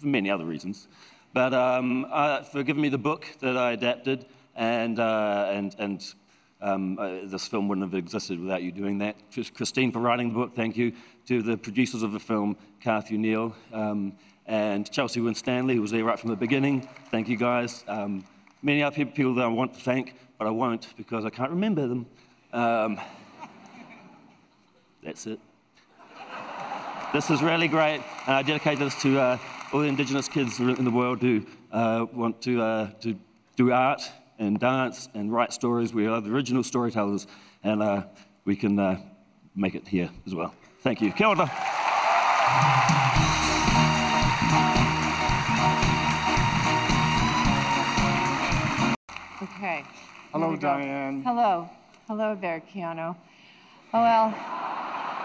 for 0.00 0.06
many 0.06 0.30
other 0.30 0.44
reasons. 0.44 0.86
But 1.34 1.52
um, 1.52 2.06
uh, 2.10 2.42
for 2.42 2.62
giving 2.62 2.82
me 2.82 2.88
the 2.88 2.98
book 2.98 3.26
that 3.40 3.56
I 3.56 3.72
adapted, 3.72 4.24
and, 4.54 4.98
uh, 4.98 5.50
and, 5.50 5.74
and 5.78 6.14
um, 6.60 6.98
uh, 6.98 7.20
this 7.24 7.46
film 7.46 7.68
wouldn't 7.68 7.86
have 7.86 7.98
existed 7.98 8.40
without 8.40 8.62
you 8.62 8.72
doing 8.72 8.98
that. 8.98 9.16
Christine 9.54 9.92
for 9.92 10.00
writing 10.00 10.28
the 10.28 10.34
book, 10.34 10.54
thank 10.54 10.76
you. 10.76 10.92
To 11.26 11.42
the 11.42 11.56
producers 11.56 12.02
of 12.02 12.12
the 12.12 12.20
film, 12.20 12.56
Kathy 12.80 13.18
Neal, 13.18 13.54
um, 13.72 14.14
and 14.46 14.90
Chelsea 14.90 15.20
Winstanley, 15.20 15.74
who 15.74 15.82
was 15.82 15.90
there 15.90 16.04
right 16.04 16.18
from 16.18 16.30
the 16.30 16.36
beginning. 16.36 16.88
Thank 17.10 17.28
you 17.28 17.36
guys. 17.36 17.84
Um, 17.86 18.24
many 18.62 18.82
other 18.82 19.04
people 19.04 19.34
that 19.34 19.44
I 19.44 19.48
want 19.48 19.74
to 19.74 19.80
thank, 19.80 20.14
but 20.38 20.46
I 20.46 20.50
won't 20.50 20.96
because 20.96 21.24
I 21.24 21.30
can't 21.30 21.50
remember 21.50 21.86
them. 21.86 22.06
Um, 22.52 23.00
that's 25.02 25.26
it. 25.26 25.38
This 27.10 27.30
is 27.30 27.42
really 27.42 27.68
great, 27.68 28.02
and 28.26 28.36
I 28.36 28.42
dedicate 28.42 28.78
this 28.78 28.94
to 29.00 29.18
uh, 29.18 29.38
all 29.72 29.80
the 29.80 29.86
Indigenous 29.86 30.28
kids 30.28 30.60
in 30.60 30.84
the 30.84 30.90
world 30.90 31.22
who 31.22 31.46
uh, 31.72 32.04
want 32.12 32.42
to, 32.42 32.60
uh, 32.60 32.90
to 33.00 33.18
do 33.56 33.72
art 33.72 34.02
and 34.38 34.60
dance 34.60 35.08
and 35.14 35.32
write 35.32 35.54
stories. 35.54 35.94
We 35.94 36.06
are 36.06 36.20
the 36.20 36.30
original 36.30 36.62
storytellers, 36.62 37.26
and 37.64 37.82
uh, 37.82 38.02
we 38.44 38.56
can 38.56 38.78
uh, 38.78 39.00
make 39.56 39.74
it 39.74 39.88
here 39.88 40.10
as 40.26 40.34
well. 40.34 40.54
Thank 40.82 41.00
you. 41.00 41.10
Kia 41.12 41.28
ora. 41.28 41.44
Okay. 49.42 49.82
Hello, 50.30 50.48
Here 50.48 50.50
we 50.50 50.56
go. 50.56 50.60
Diane. 50.60 51.22
Hello. 51.22 51.70
Hello 52.06 52.36
there, 52.38 52.62
Keanu. 52.72 53.16
Oh, 53.94 54.02
well, 54.02 54.34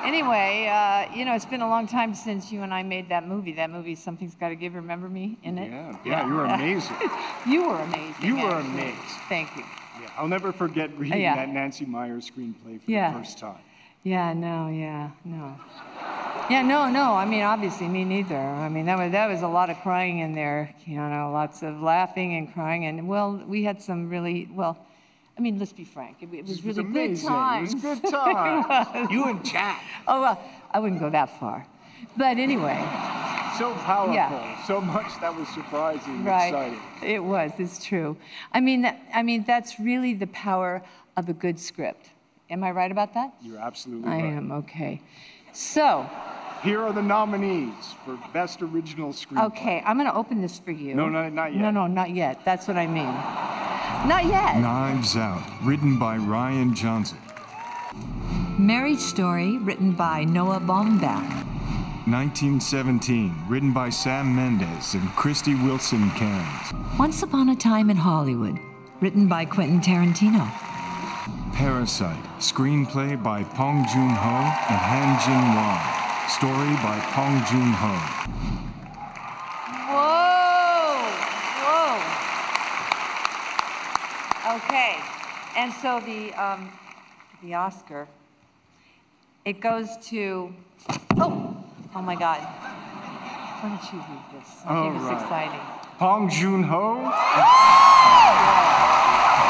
anyway, 0.03 0.67
uh, 0.67 1.13
you 1.15 1.25
know, 1.25 1.33
it's 1.35 1.45
been 1.45 1.61
a 1.61 1.67
long 1.67 1.87
time 1.87 2.13
since 2.13 2.51
you 2.51 2.61
and 2.61 2.73
I 2.73 2.83
made 2.83 3.09
that 3.09 3.27
movie. 3.27 3.53
That 3.53 3.69
movie, 3.69 3.95
Something's 3.95 4.35
Got 4.35 4.49
to 4.49 4.55
Give, 4.55 4.75
remember 4.75 5.09
me 5.09 5.37
in 5.43 5.57
it? 5.57 5.71
Yeah, 5.71 5.97
yeah, 6.05 6.27
you 6.27 6.33
were 6.33 6.45
amazing. 6.45 6.95
you 7.47 7.67
were 7.67 7.79
amazing. 7.79 8.25
You 8.25 8.35
were 8.35 8.51
actually. 8.51 8.71
amazing. 8.73 8.99
Thank 9.29 9.55
you. 9.55 9.63
Yeah, 10.01 10.09
I'll 10.17 10.27
never 10.27 10.51
forget 10.51 10.95
reading 10.97 11.21
Yeah. 11.21 11.35
that 11.35 11.49
Nancy 11.49 11.85
Meyer 11.85 12.17
screenplay 12.17 12.81
for 12.83 12.91
Yeah. 12.91 13.11
the 13.13 13.19
first 13.19 13.37
time. 13.39 13.57
Yeah, 14.03 14.33
no, 14.33 14.67
yeah, 14.67 15.11
no. 15.23 15.55
Yeah, 16.49 16.61
no, 16.61 16.89
no. 16.89 17.13
I 17.13 17.23
mean, 17.25 17.41
obviously, 17.43 17.87
me 17.87 18.03
neither. 18.03 18.35
I 18.37 18.67
mean, 18.67 18.85
that 18.87 18.97
was 18.97 19.11
that 19.13 19.27
was 19.29 19.43
a 19.43 19.47
lot 19.47 19.69
of 19.69 19.77
crying 19.77 20.19
in 20.19 20.35
there. 20.35 20.75
You 20.85 20.97
know, 20.97 21.31
lots 21.31 21.63
of 21.63 21.79
laughing 21.81 22.35
and 22.35 22.53
crying, 22.53 22.85
and 22.85 23.07
well, 23.07 23.41
we 23.47 23.63
had 23.63 23.81
some 23.81 24.09
really 24.09 24.49
well. 24.51 24.77
I 25.37 25.41
mean, 25.41 25.57
let's 25.59 25.73
be 25.73 25.83
frank. 25.83 26.17
It, 26.21 26.33
it 26.33 26.45
was 26.45 26.59
It 26.59 26.65
was 26.65 26.77
really 26.77 26.83
good 26.91 27.05
amazing. 27.05 27.31
It 27.33 27.61
was 27.61 27.75
good 27.75 27.97
It 28.03 28.11
times. 28.11 29.11
You 29.11 29.25
and 29.25 29.43
Jack. 29.45 29.83
Oh 30.07 30.21
well, 30.21 30.41
I 30.71 30.79
wouldn't 30.79 30.99
go 31.01 31.09
that 31.09 31.39
far, 31.39 31.65
but 32.15 32.37
anyway. 32.37 32.77
So 33.57 33.71
powerful. 33.75 34.15
Yeah. 34.15 34.65
So 34.65 34.81
much 34.81 35.19
that 35.21 35.35
was 35.35 35.47
surprising 35.49 36.15
and 36.15 36.25
Right. 36.25 36.47
exciting. 36.47 36.79
It 37.03 37.23
was. 37.23 37.51
It's 37.59 37.83
true. 37.83 38.17
I 38.51 38.59
mean, 38.61 38.81
that, 38.81 38.99
I 39.13 39.21
mean, 39.21 39.43
that's 39.45 39.79
really 39.79 40.15
the 40.15 40.25
power 40.27 40.81
of 41.15 41.29
a 41.29 41.33
good 41.33 41.59
script. 41.59 42.09
Am 42.49 42.63
I 42.63 42.71
right 42.71 42.91
about 42.91 43.13
that? 43.13 43.33
You're 43.41 43.59
absolutely 43.59 44.09
I 44.09 44.15
right. 44.15 44.23
I 44.23 44.27
am. 44.27 44.51
Okay. 44.51 45.01
So. 45.51 46.09
Here 46.63 46.81
are 46.81 46.93
the 46.93 47.01
nominees 47.01 47.93
for 48.05 48.17
Best 48.31 48.61
Original 48.61 49.11
Screenplay. 49.11 49.47
Okay, 49.47 49.83
I'm 49.85 49.97
going 49.97 50.09
to 50.09 50.15
open 50.15 50.41
this 50.41 50.59
for 50.59 50.71
you. 50.71 50.95
No, 50.95 51.09
no, 51.09 51.27
not 51.27 51.51
yet. 51.51 51.61
No, 51.61 51.71
no, 51.71 51.87
not 51.87 52.09
yet. 52.11 52.45
That's 52.45 52.69
what 52.69 52.77
I 52.77 52.87
mean. 52.87 53.13
Not 54.05 54.25
yet. 54.25 54.57
Knives 54.57 55.15
Out, 55.15 55.43
written 55.63 55.97
by 55.97 56.17
Rian 56.17 56.75
Johnson. 56.75 57.17
Marriage 58.59 58.99
Story, 58.99 59.57
written 59.59 59.93
by 59.93 60.25
Noah 60.25 60.59
Baumbach. 60.59 61.23
1917, 62.05 63.33
written 63.47 63.71
by 63.71 63.89
Sam 63.89 64.35
Mendes 64.35 64.93
and 64.93 65.07
Krysty 65.11 65.55
Wilson 65.63 66.11
Cairns. 66.11 66.73
Once 66.99 67.23
Upon 67.23 67.47
a 67.47 67.55
Time 67.55 67.89
in 67.89 67.95
Hollywood, 67.95 68.59
written 68.99 69.29
by 69.29 69.45
Quentin 69.45 69.79
Tarantino. 69.79 70.51
Parasite, 71.53 72.23
screenplay 72.39 73.15
by 73.23 73.43
Bong 73.55 73.87
Joon 73.87 74.09
Ho 74.09 74.37
and 74.69 74.81
Han 74.83 75.15
Jin 75.23 75.55
Won. 75.55 75.79
Story 76.27 76.75
by 76.83 76.99
Bong 77.15 77.39
Joon 77.47 77.71
Ho. 77.71 78.72
Okay, 84.53 84.97
and 85.57 85.73
so 85.73 85.99
the 85.99 86.31
um, 86.33 86.71
the 87.41 87.55
Oscar, 87.55 88.07
it 89.45 89.59
goes 89.59 89.97
to. 90.09 90.53
Oh, 91.17 91.57
oh 91.95 92.01
my 92.01 92.13
God! 92.13 92.37
Why 92.37 93.69
don't 93.69 93.93
you 93.93 93.97
read 93.97 94.25
this? 94.39 94.61
I 94.63 94.75
All 94.75 94.83
think 94.83 94.95
it's 95.01 95.05
right. 95.09 95.21
exciting. 95.23 95.59
Bong 95.97 96.29
Joon 96.29 96.63
Ho. 96.63 97.01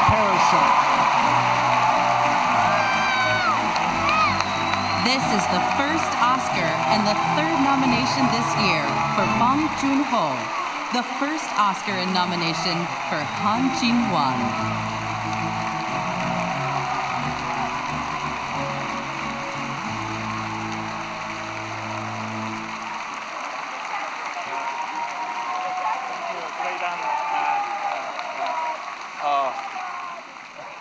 Parasite. 0.08 0.94
This 5.04 5.24
is 5.36 5.44
the 5.52 5.60
first 5.76 6.08
Oscar 6.24 6.70
and 6.96 7.04
the 7.04 7.12
third 7.36 7.60
nomination 7.60 8.24
this 8.32 8.48
year 8.64 8.80
for 9.12 9.28
Bong 9.36 9.68
Joon-ho, 9.76 10.32
the 10.92 11.02
first 11.18 11.48
Oscar 11.58 11.92
and 11.92 12.12
nomination 12.12 12.76
for 13.08 13.22
Han 13.40 13.70
Jin-won. 13.80 14.82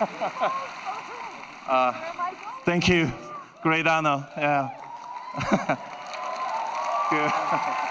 Uh, 1.65 1.93
thank 2.65 2.89
you. 2.89 3.09
Great 3.63 3.87
honor. 3.87 4.27
Yeah. 4.35 4.69
그, 7.09 7.82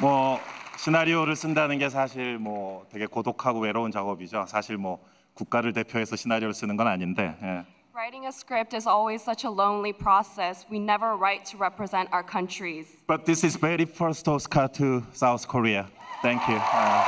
뭐 0.00 0.40
시나리오를 0.78 1.36
쓴다는 1.36 1.78
게 1.78 1.90
사실 1.90 2.38
뭐 2.38 2.86
되게 2.90 3.04
고독하고 3.04 3.60
외로운 3.60 3.90
작업이죠. 3.90 4.46
사실 4.48 4.78
뭐 4.78 4.98
국가를 5.34 5.74
대표해서 5.74 6.16
시나리오를 6.16 6.54
쓰는 6.54 6.76
건 6.76 6.86
아닌데. 6.86 7.36
예. 7.42 7.64
Writing 7.94 8.24
a 8.24 8.32
script 8.32 8.74
is 8.74 8.88
always 8.88 9.22
such 9.22 9.44
a 9.44 9.50
lonely 9.50 9.92
process. 9.92 10.64
We 10.70 10.78
never 10.78 11.16
write 11.16 11.44
to 11.50 11.58
represent 11.58 12.08
our 12.14 12.22
countries. 12.24 12.86
But 13.06 13.26
this 13.26 13.44
is 13.44 13.60
very 13.60 13.84
first 13.84 14.26
Oscar 14.26 14.68
to 14.78 15.02
South 15.12 15.46
Korea. 15.46 15.86
Thank 16.22 16.48
you. 16.48 16.56
Uh, 16.56 17.04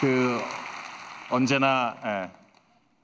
그 0.00 0.40
언제나 1.28 1.94
예, 2.04 2.30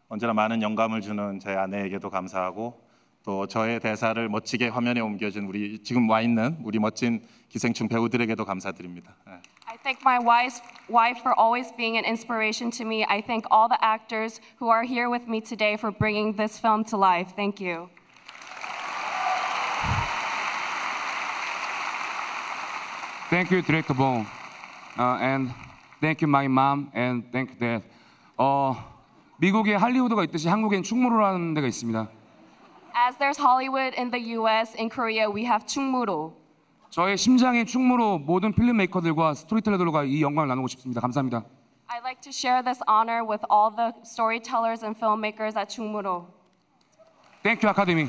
언제나 0.09 0.33
많은 0.33 0.63
영감을 0.63 1.01
주는 1.01 1.41
제 1.41 1.51
아내에게도 1.51 2.11
감사하고 2.11 2.81
또 3.25 3.47
저의 3.47 3.81
대사를 3.81 4.29
멋지게 4.29 4.69
화면에 4.69 5.01
옮겨준 5.01 5.47
우리 5.47 5.83
지금 5.83 6.09
와 6.09 6.21
있는 6.21 6.57
우리 6.63 6.79
멋진 6.79 7.27
기생충 7.49 7.89
배우들에게도 7.89 8.45
감사드립니다. 8.45 9.17
예. 9.29 9.33
I 9.67 9.77
thank 9.83 10.01
my 10.05 10.19
wife, 10.19 10.61
wife 10.89 11.19
for 11.21 11.35
always 11.37 11.75
being 11.77 11.99
an 11.99 12.05
inspiration 12.05 12.71
to 12.71 12.87
me. 12.87 13.05
I 13.05 13.21
thank 13.21 13.45
all 13.51 13.69
the 13.69 13.83
actors 13.83 14.41
who 14.61 14.71
are 14.71 14.85
here 14.85 15.11
with 15.11 15.29
me 15.29 15.41
today 15.41 15.77
for 15.77 15.91
bringing 15.91 16.37
this 16.37 16.61
film 16.61 16.85
to 16.85 16.97
life. 16.97 17.35
Thank 17.35 17.61
you. 17.61 17.91
Thank 23.29 23.51
you, 23.51 23.61
Director 23.61 23.95
Bong. 23.95 24.25
Uh, 24.97 25.19
and 25.19 25.51
thank 26.01 26.23
you, 26.23 26.29
my 26.29 26.47
mom, 26.47 26.93
and 26.95 27.25
thank 27.33 27.51
you, 27.51 27.59
dad. 27.59 27.83
어, 28.39 28.77
미국에 29.39 29.75
할리우드가 29.75 30.25
있듯이 30.25 30.49
한국엔 30.49 30.83
충무로라는 30.83 31.55
데가 31.55 31.67
있습니다. 31.67 32.09
As 32.97 33.19
there's 33.19 33.39
Hollywood 33.39 33.95
in 33.99 34.11
the 34.11 34.35
US, 34.37 34.75
in 34.79 34.89
Korea, 34.89 35.31
we 35.31 35.45
have 35.45 35.67
Chungmuro. 35.67 36.33
저의 36.91 37.19
심장의 37.19 37.67
충무로 37.67 38.19
모든 38.19 38.55
필름 38.55 38.79
메이커들과 38.79 39.35
스토리텔러들과 39.35 40.05
이 40.05 40.23
영광을 40.23 40.49
나누고 40.49 40.69
싶습니다. 40.69 41.01
감사합니다. 41.03 41.45
I'd 41.89 42.03
like 42.03 42.21
to 42.23 42.33
share 42.33 42.63
this 42.65 42.83
honor 42.89 43.23
with 43.23 43.45
all 43.51 43.71
the 43.71 43.93
storytellers 44.03 44.83
and 44.83 44.99
filmmakers 44.99 45.57
at 45.57 45.69
Chungmuro. 45.69 46.27
Thank 47.43 47.63
you, 47.63 47.71
아카데미. 47.71 48.09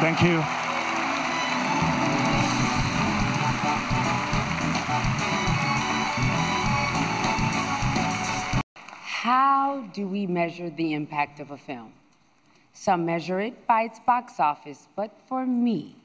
Thank 0.00 0.22
you. 0.22 0.67
How 9.28 9.84
do 9.92 10.06
we 10.06 10.26
measure 10.26 10.70
the 10.70 10.94
impact 10.94 11.38
of 11.38 11.50
a 11.50 11.58
film? 11.58 11.92
Some 12.72 13.04
measure 13.04 13.40
it 13.40 13.66
by 13.66 13.82
its 13.82 14.00
box 14.00 14.40
office, 14.40 14.88
but 14.96 15.10
for 15.28 15.44
me, 15.44 15.96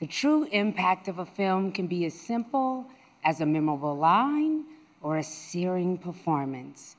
the 0.00 0.06
true 0.06 0.44
impact 0.44 1.06
of 1.06 1.18
a 1.18 1.26
film 1.26 1.72
can 1.72 1.86
be 1.88 2.06
as 2.06 2.14
simple 2.14 2.86
as 3.22 3.42
a 3.42 3.44
memorable 3.44 3.94
line 3.94 4.64
or 5.02 5.18
a 5.18 5.22
searing 5.22 5.98
performance. 5.98 6.96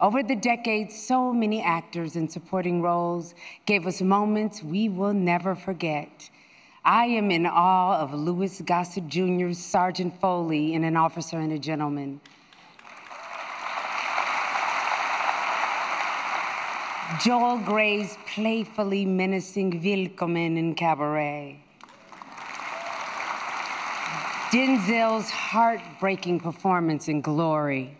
Over 0.00 0.22
the 0.22 0.34
decades, 0.34 0.98
so 0.98 1.30
many 1.30 1.60
actors 1.60 2.16
in 2.16 2.30
supporting 2.30 2.80
roles 2.80 3.34
gave 3.66 3.86
us 3.86 4.00
moments 4.00 4.62
we 4.62 4.88
will 4.88 5.12
never 5.12 5.54
forget. 5.54 6.30
I 6.86 7.04
am 7.04 7.30
in 7.30 7.44
awe 7.44 7.98
of 7.98 8.14
Louis 8.14 8.62
Gossett 8.62 9.08
Jr.'s 9.08 9.62
Sergeant 9.62 10.18
Foley 10.18 10.72
in 10.72 10.84
An 10.84 10.96
Officer 10.96 11.38
and 11.38 11.52
a 11.52 11.58
Gentleman. 11.58 12.22
Joel 17.20 17.58
Grey's 17.58 18.16
playfully 18.26 19.04
menacing 19.04 19.82
Willkommen 19.82 20.56
in 20.56 20.74
Cabaret. 20.74 21.60
Denzel's 24.50 25.28
heartbreaking 25.28 26.40
performance 26.40 27.08
in 27.08 27.20
Glory. 27.20 27.96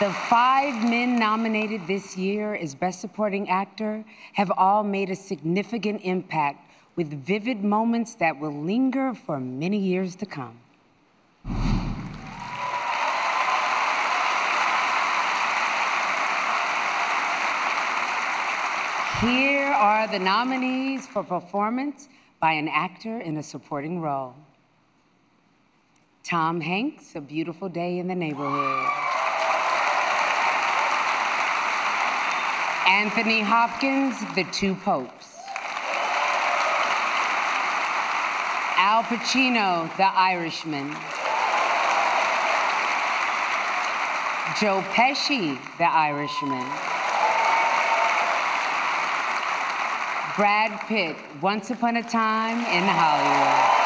The 0.00 0.10
five 0.28 0.82
men 0.82 1.16
nominated 1.16 1.86
this 1.86 2.16
year 2.16 2.54
as 2.54 2.74
Best 2.74 3.00
Supporting 3.00 3.48
Actor 3.48 4.04
have 4.32 4.50
all 4.56 4.82
made 4.82 5.10
a 5.10 5.16
significant 5.16 6.00
impact 6.02 6.68
with 6.96 7.24
vivid 7.24 7.62
moments 7.62 8.16
that 8.16 8.40
will 8.40 8.52
linger 8.52 9.14
for 9.14 9.38
many 9.38 9.78
years 9.78 10.16
to 10.16 10.26
come. 10.26 10.61
Here 19.22 19.68
are 19.68 20.08
the 20.08 20.18
nominees 20.18 21.06
for 21.06 21.22
performance 21.22 22.08
by 22.40 22.54
an 22.54 22.66
actor 22.66 23.20
in 23.20 23.36
a 23.36 23.42
supporting 23.44 24.00
role. 24.00 24.34
Tom 26.24 26.60
Hanks, 26.60 27.14
A 27.14 27.20
Beautiful 27.20 27.68
Day 27.68 28.00
in 28.00 28.08
the 28.08 28.16
Neighborhood. 28.16 28.88
Anthony 32.88 33.42
Hopkins, 33.42 34.18
The 34.34 34.42
Two 34.50 34.74
Popes. 34.74 35.36
Al 38.76 39.04
Pacino, 39.04 39.96
The 39.96 40.12
Irishman. 40.18 40.88
Joe 44.60 44.82
Pesci, 44.90 45.56
The 45.78 45.88
Irishman. 45.88 46.91
Brad 50.34 50.80
Pitt, 50.88 51.14
Once 51.42 51.70
Upon 51.70 51.96
a 51.98 52.02
Time 52.02 52.58
in 52.60 52.84
Hollywood. 52.88 53.82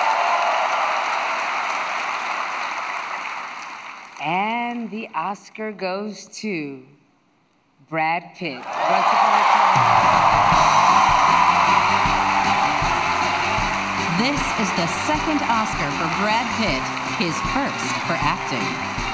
And 4.23 4.89
the 4.93 5.09
Oscar 5.13 5.73
goes 5.73 6.27
to 6.39 6.85
Brad 7.89 8.37
Pitt. 8.37 8.55
Once 8.55 8.65
Upon 8.65 9.33
a 9.33 9.47
This 14.23 14.41
is 14.61 14.71
the 14.77 14.87
second 15.03 15.43
Oscar 15.51 15.91
for 15.99 16.09
Brad 16.23 16.47
Pitt, 16.63 16.83
his 17.19 17.35
first 17.51 17.91
for 18.07 18.15
acting. 18.15 19.06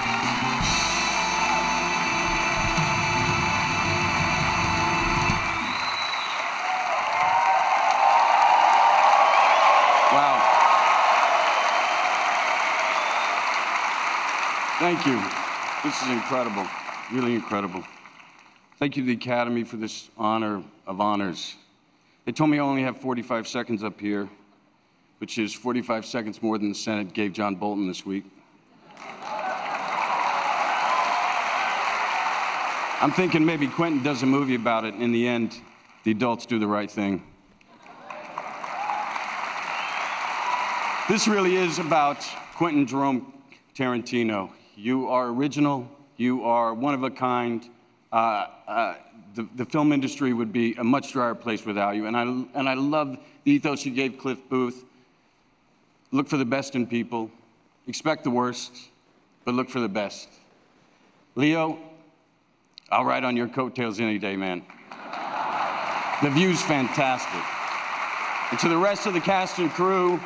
Thank 15.03 15.17
you. 15.17 15.91
This 15.91 16.01
is 16.01 16.11
incredible, 16.11 16.65
really 17.11 17.35
incredible. 17.35 17.83
Thank 18.79 18.97
you 18.97 19.03
to 19.03 19.07
the 19.09 19.15
Academy 19.15 19.65
for 19.65 19.77
this 19.77 20.09
honor 20.17 20.63
of 20.87 21.01
honors. 21.01 21.57
They 22.25 22.31
told 22.31 22.51
me 22.51 22.59
I 22.59 22.61
only 22.61 22.85
have 22.85 22.99
45 22.99 23.49
seconds 23.49 23.83
up 23.83 23.99
here, 23.99 24.29
which 25.19 25.39
is 25.39 25.53
45 25.53 26.07
seconds 26.07 26.41
more 26.41 26.57
than 26.57 26.69
the 26.69 26.77
Senate 26.77 27.15
gave 27.15 27.33
John 27.33 27.57
Bolton 27.57 27.89
this 27.89 28.07
week. 28.07 28.23
I'm 33.01 33.11
thinking 33.11 33.45
maybe 33.45 33.67
Quentin 33.67 34.05
does 34.05 34.23
a 34.23 34.27
movie 34.27 34.55
about 34.55 34.85
it. 34.85 34.95
and 34.95 35.03
In 35.03 35.11
the 35.11 35.27
end, 35.27 35.61
the 36.05 36.13
adults 36.13 36.47
do 36.47 36.61
the 36.61 36.69
right 36.69 36.89
thing. 36.89 37.25
This 41.09 41.27
really 41.27 41.57
is 41.57 41.81
about 41.81 42.25
Quentin 42.55 42.87
Jerome 42.87 43.33
Tarantino. 43.75 44.53
You 44.77 45.09
are 45.09 45.29
original, 45.29 45.89
you 46.17 46.45
are 46.45 46.73
one 46.73 46.95
of 46.95 47.03
a 47.03 47.11
kind. 47.11 47.69
Uh, 48.13 48.47
uh, 48.67 48.95
the, 49.35 49.49
the 49.55 49.65
film 49.65 49.93
industry 49.93 50.33
would 50.33 50.53
be 50.53 50.75
a 50.75 50.85
much 50.85 51.13
drier 51.13 51.35
place 51.35 51.65
without 51.65 51.95
you. 51.95 52.07
And 52.07 52.17
I, 52.17 52.23
and 52.23 52.69
I 52.69 52.75
love 52.75 53.19
the 53.45 53.53
ethos 53.53 53.85
you 53.85 53.93
gave 53.93 54.19
Cliff 54.19 54.39
Booth. 54.49 54.85
Look 56.11 56.29
for 56.29 56.37
the 56.37 56.45
best 56.45 56.75
in 56.75 56.87
people, 56.87 57.31
expect 57.87 58.25
the 58.25 58.31
worst, 58.31 58.73
but 59.45 59.55
look 59.55 59.71
for 59.71 59.81
the 59.81 59.89
best. 59.89 60.29
Leo, 61.35 61.79
I'll 62.91 63.05
ride 63.05 63.25
on 63.25 63.37
your 63.37 63.49
coattails 63.49 63.99
any 63.99 64.19
day, 64.19 64.37
man. 64.37 64.63
The 66.23 66.31
view's 66.31 66.63
fantastic. 66.63 67.43
And 68.51 68.61
to 68.61 68.69
the 68.69 68.77
rest 68.77 69.07
of 69.07 69.15
the 69.15 69.21
cast 69.21 69.59
and 69.59 69.71
crew, 69.71 70.21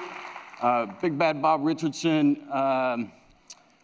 uh, 0.60 0.86
Big 1.00 1.16
Bad 1.16 1.40
Bob 1.40 1.64
Richardson, 1.64 2.44
um, 2.50 3.12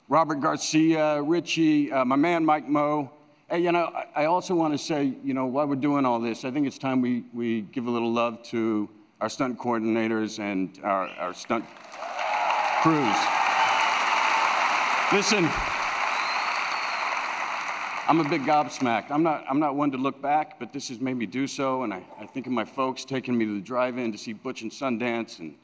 Robert 0.09 0.41
Garcia, 0.41 1.23
Richie, 1.23 1.93
uh, 1.93 2.05
my 2.05 2.17
man 2.17 2.45
Mike 2.45 2.69
Moh. 2.69 3.11
Hey, 3.49 3.61
you 3.61 3.73
know, 3.73 3.93
I, 4.15 4.25
also 4.27 4.55
want 4.55 4.75
to 4.75 4.79
say, 4.79 5.15
you 5.23 5.33
know, 5.33 5.47
while 5.47 5.67
we're 5.67 5.77
doing 5.77 6.05
all 6.05 6.21
this, 6.21 6.45
I 6.45 6.51
think 6.51 6.67
it's 6.67 6.79
time 6.79 7.01
we, 7.01 7.25
we 7.33 7.63
give 7.63 7.87
a 7.87 7.91
little 7.91 8.13
love 8.13 8.43
to 8.45 8.89
our 9.21 9.29
stunt 9.29 9.59
coordinators 9.59 10.39
and 10.39 10.79
our, 10.83 11.07
our 11.19 11.35
stunt 11.35 11.65
crews. 12.83 13.17
Listen, 15.13 15.49
I'm 18.09 18.21
a 18.21 18.29
big 18.29 18.43
gobsmacked. 18.43 19.11
I'm 19.11 19.23
not, 19.23 19.45
I'm 19.49 19.61
not 19.61 19.77
one 19.77 19.93
to 19.93 19.99
look 19.99 20.21
back, 20.21 20.59
but 20.59 20.73
this 20.73 20.89
has 20.89 21.01
made 21.01 21.17
me 21.17 21.27
do 21.27 21.47
so. 21.47 21.85
And 21.85 21.95
I, 21.95 22.03
I 22.19 22.27
think 22.27 22.47
of 22.47 22.53
my 22.53 22.65
folks 22.65 23.05
taking 23.05 23.39
me 23.39 23.45
to 23.45 23.55
the 23.55 23.61
drive 23.61 23.99
in 23.99 24.11
to 24.13 24.19
see 24.19 24.33
Butch 24.33 24.63
and 24.63 24.73
Sundance 24.73 25.39
and 25.39 25.55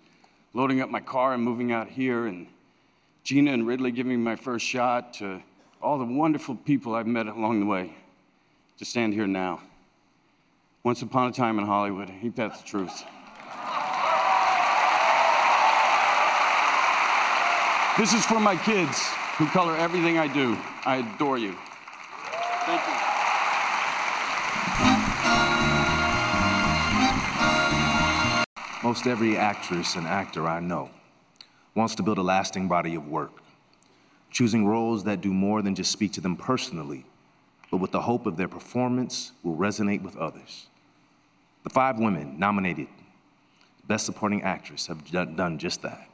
loading 0.55 0.81
up 0.81 0.91
my 0.91 1.01
car 1.01 1.35
and 1.35 1.43
moving 1.43 1.73
out 1.73 1.89
here, 1.89 2.27
and 2.27 2.47
Geena 3.29 3.53
and 3.53 3.67
Ridley 3.67 3.91
giving 3.91 4.13
me 4.13 4.17
my 4.17 4.37
first 4.37 4.65
shot, 4.65 5.13
to 5.19 5.43
all 5.83 5.99
the 5.99 6.05
wonderful 6.07 6.55
people 6.55 6.95
I've 6.95 7.07
met 7.07 7.27
along 7.27 7.61
the 7.61 7.67
way, 7.67 7.93
to 8.79 8.87
stand 8.87 9.13
here 9.13 9.27
now. 9.27 9.61
Once 10.83 11.03
upon 11.03 11.29
a 11.29 11.33
time 11.33 11.59
in 11.59 11.67
Hollywood, 11.67 12.09
I 12.09 12.19
think 12.23 12.37
that's 12.37 12.63
the 12.63 12.67
truth. 12.67 13.05
This 17.99 18.15
is 18.15 18.25
for 18.25 18.41
my 18.41 18.57
kids 18.65 18.99
who 19.37 19.47
color 19.49 19.77
everything 19.77 20.17
I 20.17 20.27
do. 20.33 20.57
I 20.87 20.97
adore 21.15 21.37
you. 21.37 21.55
Thank 22.65 22.81
you. 28.83 28.89
Most 28.89 29.07
every 29.07 29.37
actress 29.37 29.97
and 29.97 30.07
actor 30.07 30.49
I 30.49 30.61
know 30.61 30.89
wants 31.79 31.95
to 31.95 32.03
build 32.03 32.19
a 32.19 32.23
lasting 32.23 32.67
body 32.67 32.97
of 32.97 33.07
work, 33.07 33.41
choosing 34.33 34.67
roles 34.67 35.05
that 35.05 35.21
do 35.21 35.33
more 35.33 35.63
than 35.63 35.77
just 35.77 35.93
speak 35.93 36.13
to 36.13 36.21
them 36.21 36.37
personally, 36.37 37.05
but 37.71 37.77
with 37.77 37.93
the 37.93 38.03
hope 38.03 38.27
of 38.27 38.37
their 38.37 38.49
performance 38.49 39.31
will 39.45 39.57
resonate 39.57 40.03
with 40.03 40.17
others. 40.17 40.67
The 41.63 41.71
five 41.71 41.99
women 41.99 42.37
nominated 42.37 42.89
Best 43.87 44.05
Supporting 44.07 44.43
Actress 44.43 44.89
have 44.89 45.09
done 45.11 45.57
just 45.59 45.83
that. 45.83 46.09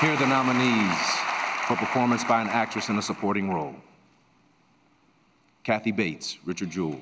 Here 0.00 0.12
are 0.12 0.16
the 0.16 0.26
nominees 0.26 1.00
for 1.66 1.76
performance 1.76 2.24
by 2.24 2.42
an 2.42 2.48
actress 2.48 2.88
in 2.90 2.98
a 2.98 3.02
supporting 3.02 3.50
role. 3.52 3.74
Kathy 5.62 5.92
Bates, 5.92 6.38
Richard 6.46 6.70
Jewell. 6.70 7.00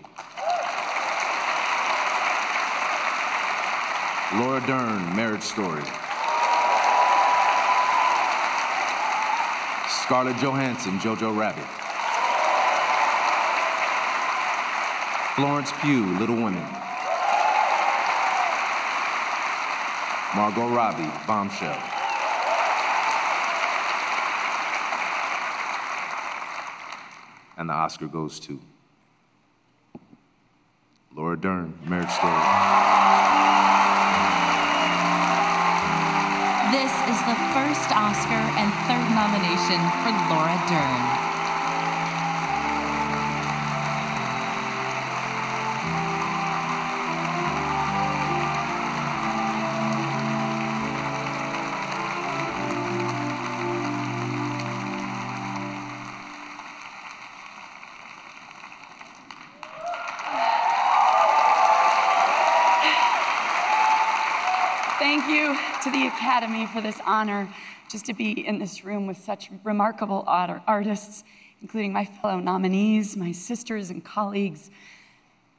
Laura 4.35 4.61
Dern, 4.67 5.17
Marriage 5.17 5.43
Story. 5.43 5.85
Scarlett 10.03 10.37
Johansson, 10.39 10.99
Jojo 10.99 11.37
Rabbit. 11.37 11.65
Florence 15.37 15.73
Pugh, 15.81 16.19
Little 16.19 16.37
Women. 16.37 16.67
Margot 20.35 20.69
Robbie, 20.69 21.11
Bombshell. 21.27 21.98
And 27.59 27.69
the 27.69 27.75
Oscar 27.75 28.07
goes 28.07 28.39
to 28.39 28.61
Laura 31.15 31.37
Dern, 31.37 31.77
Marriage 31.85 32.09
Story. 32.09 32.33
This 36.71 36.95
is 37.11 37.19
the 37.27 37.35
first 37.51 37.91
Oscar 37.91 38.45
and 38.55 38.71
third 38.87 39.11
nomination 39.11 39.83
for 40.07 40.15
Laura 40.31 40.57
Dern. 40.69 41.18
Academy 66.39 66.67
for 66.67 66.81
this 66.81 67.01
honor 67.05 67.53
just 67.91 68.07
to 68.07 68.13
be 68.13 68.47
in 68.47 68.61
this 68.61 68.85
room 68.85 69.09
with 69.09 69.17
such 69.17 69.51
remarkable 69.65 70.23
artists, 70.29 71.25
including 71.61 71.93
my 71.93 72.05
fellow 72.05 72.39
nominees, 72.39 73.17
my 73.17 73.33
sisters 73.33 73.91
and 73.91 74.05
colleagues. 74.05 74.71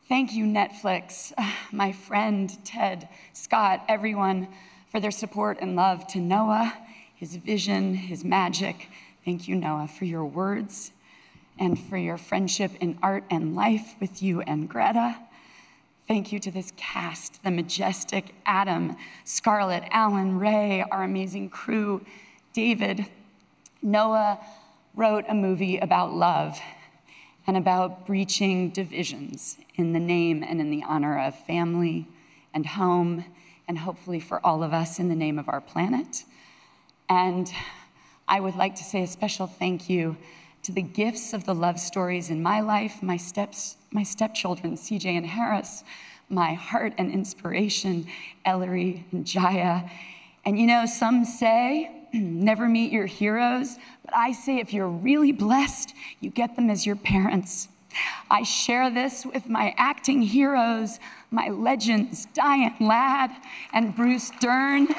Thank 0.07 0.31
you, 0.31 0.45
Netflix, 0.45 1.33
my 1.73 1.91
friend 1.91 2.57
Ted, 2.63 3.09
Scott, 3.33 3.83
everyone 3.89 4.47
for 4.89 5.01
their 5.01 5.11
support 5.11 5.57
and 5.59 5.75
love 5.75 6.07
to 6.13 6.19
Noah, 6.19 6.73
his 7.13 7.35
vision, 7.35 7.95
his 7.95 8.23
magic. 8.23 8.87
Thank 9.25 9.49
you, 9.49 9.55
Noah, 9.55 9.89
for 9.89 10.05
your 10.05 10.23
words 10.23 10.91
and 11.59 11.77
for 11.77 11.97
your 11.97 12.17
friendship 12.17 12.71
in 12.79 12.97
art 13.03 13.25
and 13.29 13.53
life 13.53 13.95
with 13.99 14.23
you 14.23 14.39
and 14.43 14.69
Greta. 14.69 15.17
Thank 16.09 16.31
you 16.31 16.39
to 16.39 16.49
this 16.49 16.73
cast, 16.75 17.43
the 17.43 17.51
majestic 17.51 18.33
Adam, 18.43 18.97
Scarlett, 19.25 19.83
Alan, 19.91 20.39
Ray, 20.39 20.83
our 20.89 21.03
amazing 21.03 21.51
crew, 21.51 22.03
David. 22.51 23.05
Noah 23.83 24.39
wrote 24.95 25.25
a 25.29 25.35
movie 25.35 25.77
about 25.77 26.11
love 26.11 26.59
and 27.45 27.55
about 27.55 28.07
breaching 28.07 28.71
divisions 28.71 29.59
in 29.75 29.93
the 29.93 29.99
name 29.99 30.41
and 30.41 30.59
in 30.59 30.71
the 30.71 30.81
honor 30.81 31.19
of 31.19 31.37
family 31.45 32.07
and 32.55 32.65
home, 32.65 33.25
and 33.67 33.77
hopefully 33.77 34.19
for 34.19 34.43
all 34.43 34.63
of 34.63 34.73
us 34.73 34.97
in 34.97 35.09
the 35.09 35.15
name 35.15 35.37
of 35.37 35.47
our 35.47 35.61
planet. 35.61 36.23
And 37.07 37.51
I 38.27 38.39
would 38.39 38.55
like 38.55 38.73
to 38.77 38.83
say 38.83 39.03
a 39.03 39.07
special 39.07 39.45
thank 39.45 39.87
you 39.91 40.17
to 40.63 40.71
the 40.71 40.81
gifts 40.81 41.33
of 41.33 41.45
the 41.45 41.53
love 41.53 41.79
stories 41.79 42.31
in 42.31 42.41
my 42.41 42.61
life, 42.61 43.03
my 43.03 43.17
steps, 43.17 43.75
my 43.91 44.03
stepchildren, 44.03 44.75
CJ 44.75 45.05
and 45.05 45.25
Harris, 45.25 45.83
my 46.29 46.53
heart 46.53 46.93
and 46.97 47.11
inspiration, 47.11 48.05
Ellery 48.45 49.05
and 49.11 49.25
Jaya. 49.25 49.89
And 50.45 50.59
you 50.59 50.67
know, 50.67 50.85
some 50.85 51.25
say 51.25 51.91
never 52.13 52.67
meet 52.67 52.91
your 52.91 53.07
heroes, 53.07 53.77
but 54.05 54.15
I 54.15 54.31
say 54.31 54.59
if 54.59 54.73
you're 54.73 54.87
really 54.87 55.31
blessed, 55.31 55.93
you 56.19 56.29
get 56.29 56.55
them 56.55 56.69
as 56.69 56.85
your 56.85 56.95
parents. 56.95 57.67
I 58.29 58.43
share 58.43 58.91
this 58.91 59.25
with 59.25 59.49
my 59.49 59.73
acting 59.75 60.21
heroes, 60.21 60.99
my 61.31 61.49
legends, 61.49 62.27
Diane 62.33 62.75
Ladd 62.79 63.31
and 63.73 63.95
Bruce 63.95 64.31
Dern. 64.39 64.87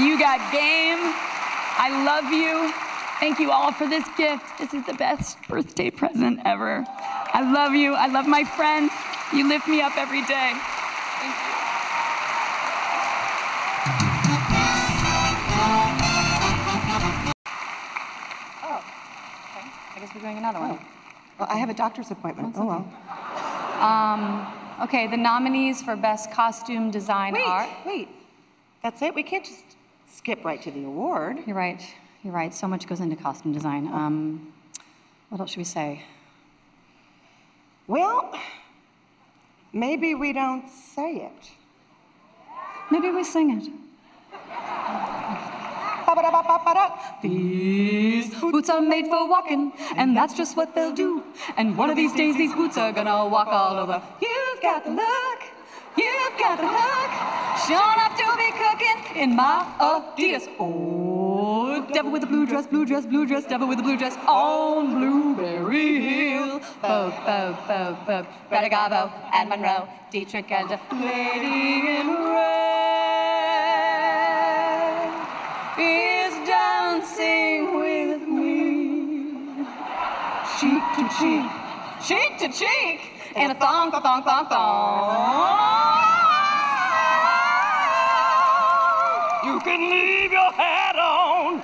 You 0.00 0.18
got 0.18 0.40
game. 0.50 0.98
I 1.76 2.02
love 2.04 2.32
you. 2.32 2.72
Thank 3.20 3.38
you 3.38 3.52
all 3.52 3.70
for 3.70 3.88
this 3.88 4.04
gift. 4.16 4.58
This 4.58 4.74
is 4.74 4.84
the 4.86 4.94
best 4.94 5.38
birthday 5.48 5.88
present 5.88 6.40
ever. 6.44 6.84
I 6.88 7.48
love 7.52 7.74
you. 7.74 7.94
I 7.94 8.08
love 8.08 8.26
my 8.26 8.42
friends. 8.42 8.92
You 9.32 9.48
lift 9.48 9.68
me 9.68 9.80
up 9.80 9.96
every 9.96 10.22
day. 10.22 10.52
Thank 11.20 11.34
you. 11.38 11.54
Oh, 18.66 18.84
okay. 19.56 19.66
I 19.94 20.00
guess 20.00 20.14
we're 20.14 20.20
doing 20.20 20.38
another 20.38 20.58
one. 20.60 20.78
Well, 21.38 21.48
I 21.50 21.56
have 21.58 21.70
a 21.70 21.74
doctor's 21.74 22.10
appointment. 22.10 22.54
Oh, 22.56 22.66
well. 22.66 23.82
Um, 23.82 24.46
okay, 24.82 25.06
the 25.06 25.16
nominees 25.16 25.82
for 25.82 25.96
Best 25.96 26.30
Costume 26.32 26.90
Design 26.90 27.34
Wait, 27.34 27.46
are. 27.46 27.68
wait. 27.86 28.08
That's 28.82 29.02
it? 29.02 29.14
We 29.14 29.22
can't 29.22 29.44
just 29.44 29.73
skip 30.06 30.44
right 30.44 30.60
to 30.62 30.70
the 30.70 30.84
award. 30.84 31.38
You're 31.46 31.56
right. 31.56 31.82
You're 32.22 32.32
right. 32.32 32.54
So 32.54 32.66
much 32.66 32.86
goes 32.86 33.00
into 33.00 33.16
costume 33.16 33.52
design. 33.52 33.86
Um, 33.88 34.52
what 35.28 35.40
else 35.40 35.50
should 35.50 35.58
we 35.58 35.64
say? 35.64 36.02
Well, 37.86 38.32
maybe 39.72 40.14
we 40.14 40.32
don't 40.32 40.68
say 40.68 41.16
it. 41.16 41.50
Maybe 42.90 43.10
we 43.10 43.24
sing 43.24 43.50
it. 43.50 43.70
These 47.22 48.34
boots 48.40 48.70
are 48.70 48.80
made 48.80 49.06
for 49.06 49.28
walking, 49.28 49.72
and 49.96 50.16
that's 50.16 50.34
just 50.34 50.56
what 50.56 50.74
they'll 50.74 50.94
do. 50.94 51.24
And 51.56 51.76
one 51.76 51.90
of 51.90 51.96
these 51.96 52.12
days, 52.12 52.36
these 52.36 52.54
boots 52.54 52.76
are 52.76 52.92
gonna 52.92 53.26
walk 53.28 53.48
all 53.48 53.76
over. 53.76 54.02
You've 54.20 54.62
got 54.62 54.84
the 54.84 54.90
look, 54.90 55.40
you've 55.96 56.38
got 56.38 56.58
the 56.58 56.66
look. 56.66 57.10
Sure 57.66 57.92
enough 57.94 58.16
to 58.18 58.26
be 58.36 58.50
cooking 58.52 59.22
in 59.22 59.36
my 59.36 59.64
Adidas. 59.78 60.48
Oh, 60.58 61.86
devil 61.92 62.10
with 62.12 62.20
the 62.22 62.26
blue 62.26 62.46
dress, 62.46 62.66
blue 62.66 62.84
dress, 62.84 63.06
blue 63.06 63.26
dress, 63.26 63.44
devil 63.46 63.68
with 63.68 63.78
the 63.78 63.82
blue 63.82 63.96
dress 63.96 64.16
on 64.26 64.98
Blueberry 64.98 66.00
Hill. 66.00 66.60
Bo, 66.82 67.10
bo, 67.24 67.56
bo, 67.66 67.96
bo. 68.06 68.26
Greta 68.48 68.68
Garbo 68.68 69.10
and 69.32 69.48
Monroe, 69.48 69.88
Dietrich 70.10 70.50
and 70.50 70.70
a 70.70 70.80
lady 70.92 71.88
in 71.98 72.08
red 72.08 72.74
is 75.78 76.34
dancing 76.46 77.76
with 77.76 78.22
me. 78.28 79.64
Cheek 80.58 80.82
to 80.96 81.08
cheek, 81.18 81.50
cheek 82.06 82.38
to 82.38 82.48
cheek, 82.48 83.00
and 83.36 83.52
a 83.52 83.54
thong, 83.54 83.90
thong, 83.90 84.02
thong, 84.02 84.22
thong, 84.22 85.83
can 89.64 89.80
leave 89.88 90.30
your 90.30 90.52
hat 90.52 90.94
on. 90.96 91.62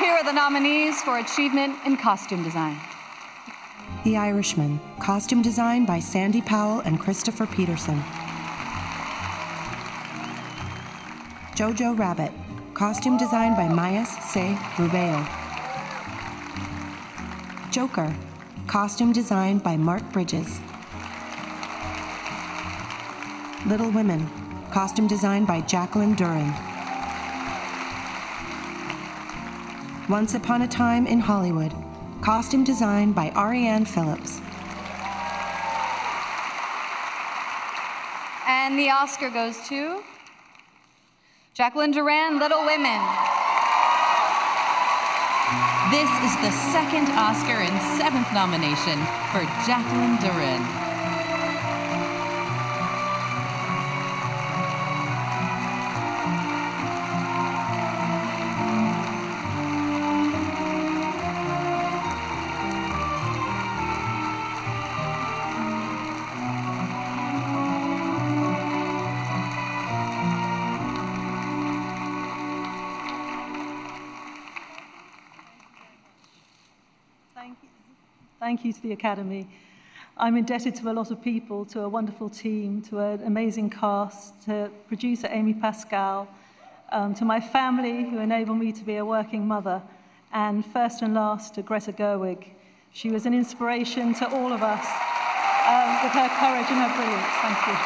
Here 0.00 0.12
are 0.12 0.24
the 0.24 0.32
nominees 0.32 1.00
for 1.02 1.18
Achievement 1.18 1.76
in 1.86 1.96
Costume 1.96 2.42
Design. 2.42 2.76
The 4.02 4.16
Irishman, 4.16 4.80
costume 4.98 5.42
design 5.42 5.84
by 5.84 6.00
Sandy 6.00 6.40
Powell 6.40 6.80
and 6.80 6.98
Christopher 6.98 7.46
Peterson. 7.46 8.02
Jojo 11.54 11.96
Rabbit, 11.96 12.32
costume 12.74 13.18
design 13.18 13.54
by 13.54 13.68
Mayes 13.68 14.08
C. 14.08 14.40
Rubeo. 14.76 15.49
Joker, 17.70 18.12
costume 18.66 19.12
design 19.12 19.58
by 19.58 19.76
Mark 19.76 20.02
Bridges. 20.12 20.58
Little 23.64 23.90
Women, 23.90 24.28
costume 24.72 25.06
design 25.06 25.44
by 25.44 25.60
Jacqueline 25.60 26.16
Durran. 26.16 26.52
Once 30.08 30.34
Upon 30.34 30.62
a 30.62 30.66
Time 30.66 31.06
in 31.06 31.20
Hollywood, 31.20 31.72
costume 32.22 32.64
design 32.64 33.12
by 33.12 33.30
Arianne 33.30 33.86
Phillips. 33.86 34.40
And 38.48 38.76
the 38.76 38.90
Oscar 38.90 39.30
goes 39.30 39.56
to 39.68 40.02
Jacqueline 41.54 41.92
Durran, 41.92 42.40
Little 42.40 42.64
Women. 42.64 43.39
This 45.90 46.08
is 46.22 46.36
the 46.36 46.52
second 46.70 47.08
Oscar 47.18 47.66
and 47.66 47.98
seventh 47.98 48.32
nomination 48.32 48.96
for 49.32 49.42
Jacqueline 49.66 50.18
Durran. 50.18 50.89
Thank 78.60 78.76
you 78.76 78.82
to 78.82 78.88
the 78.88 78.92
Academy. 78.92 79.48
I'm 80.18 80.36
indebted 80.36 80.74
to 80.74 80.90
a 80.90 80.92
lot 80.92 81.10
of 81.10 81.22
people, 81.22 81.64
to 81.64 81.80
a 81.80 81.88
wonderful 81.88 82.28
team, 82.28 82.82
to 82.90 82.98
an 82.98 83.22
amazing 83.22 83.70
cast, 83.70 84.44
to 84.44 84.70
producer 84.86 85.28
Amy 85.30 85.54
Pascal, 85.54 86.28
um, 86.92 87.14
to 87.14 87.24
my 87.24 87.40
family 87.40 88.04
who 88.10 88.18
enable 88.18 88.54
me 88.54 88.70
to 88.72 88.84
be 88.84 88.96
a 88.96 89.04
working 89.06 89.48
mother, 89.48 89.80
and 90.30 90.66
first 90.66 91.00
and 91.00 91.14
last 91.14 91.54
to 91.54 91.62
Greta 91.62 91.90
Gerwig. 91.90 92.48
She 92.92 93.10
was 93.10 93.24
an 93.24 93.32
inspiration 93.32 94.12
to 94.16 94.28
all 94.28 94.52
of 94.52 94.62
us 94.62 94.84
um, 95.66 96.04
with 96.04 96.12
her 96.12 96.28
courage 96.28 96.66
and 96.68 96.80
her 96.82 96.92
brilliance. 96.94 97.32
Thank 97.40 97.66
you. 97.66 97.76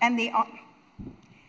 And 0.00 0.16
the, 0.16 0.30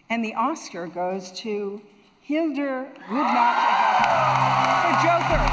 and 0.09 0.25
the 0.25 0.33
Oscar 0.33 0.87
goes 0.87 1.31
to 1.43 1.79
Hildur 2.27 2.91
Gudnadottir 3.07 4.83
for 4.83 4.91
Joker. 4.99 5.47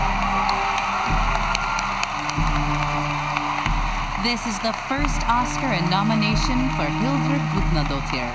This 4.24 4.42
is 4.48 4.58
the 4.58 4.72
first 4.90 5.22
Oscar 5.28 5.70
and 5.70 5.88
nomination 5.88 6.68
for 6.74 6.90
Hildur 6.98 7.38
Gudnadottir. 7.54 8.26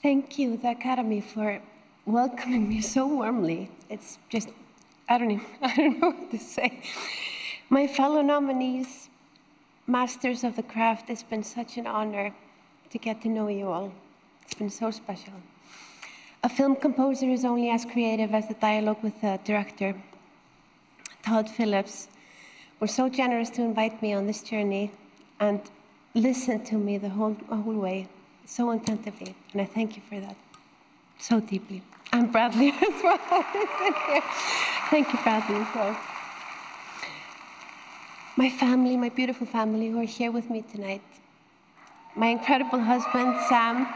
Thank 0.00 0.38
you, 0.38 0.56
the 0.56 0.70
Academy, 0.70 1.20
for 1.20 1.60
welcoming 2.06 2.68
me 2.68 2.80
so 2.80 3.08
warmly. 3.08 3.70
It's 3.90 4.18
just, 4.28 4.50
I 5.08 5.18
don't 5.18 5.32
even, 5.32 5.46
I 5.62 5.74
don't 5.74 6.00
know 6.00 6.10
what 6.10 6.30
to 6.30 6.38
say. 6.38 6.80
My 7.68 7.88
fellow 7.88 8.22
nominees, 8.22 9.08
masters 9.88 10.44
of 10.44 10.54
the 10.54 10.62
craft, 10.62 11.10
it's 11.10 11.24
been 11.24 11.42
such 11.42 11.76
an 11.76 11.88
honor 11.88 12.32
to 12.90 12.98
get 12.98 13.20
to 13.22 13.28
know 13.28 13.48
you 13.48 13.66
all. 13.66 13.92
It's 14.44 14.54
been 14.54 14.70
so 14.70 14.92
special. 14.92 15.32
A 16.44 16.48
film 16.48 16.76
composer 16.76 17.28
is 17.28 17.44
only 17.44 17.68
as 17.68 17.84
creative 17.84 18.32
as 18.32 18.46
the 18.46 18.54
dialogue 18.54 19.02
with 19.02 19.20
the 19.22 19.40
director. 19.42 20.00
Todd 21.24 21.50
Phillips 21.50 22.06
was 22.78 22.94
so 22.94 23.08
generous 23.08 23.50
to 23.50 23.62
invite 23.62 24.00
me 24.00 24.14
on 24.14 24.28
this 24.28 24.40
journey 24.40 24.92
and 25.40 25.60
listen 26.14 26.64
to 26.64 26.76
me 26.76 26.98
the 26.98 27.10
whole, 27.10 27.36
whole 27.48 27.74
way, 27.74 28.08
so 28.44 28.70
attentively. 28.70 29.34
And 29.52 29.62
I 29.62 29.66
thank 29.66 29.96
you 29.96 30.02
for 30.08 30.20
that 30.20 30.36
so 31.18 31.40
deeply. 31.40 31.82
And 32.12 32.32
Bradley 32.32 32.68
as 32.88 33.02
well. 33.02 33.18
thank 34.90 35.12
you, 35.12 35.18
Bradley, 35.22 35.56
as 35.56 35.74
well. 35.74 35.96
My 38.36 38.48
family, 38.48 38.96
my 38.96 39.08
beautiful 39.08 39.46
family 39.46 39.88
who 39.88 40.00
are 40.00 40.04
here 40.04 40.30
with 40.30 40.48
me 40.48 40.62
tonight. 40.62 41.02
My 42.14 42.28
incredible 42.28 42.80
husband, 42.80 43.36
Sam. 43.48 43.88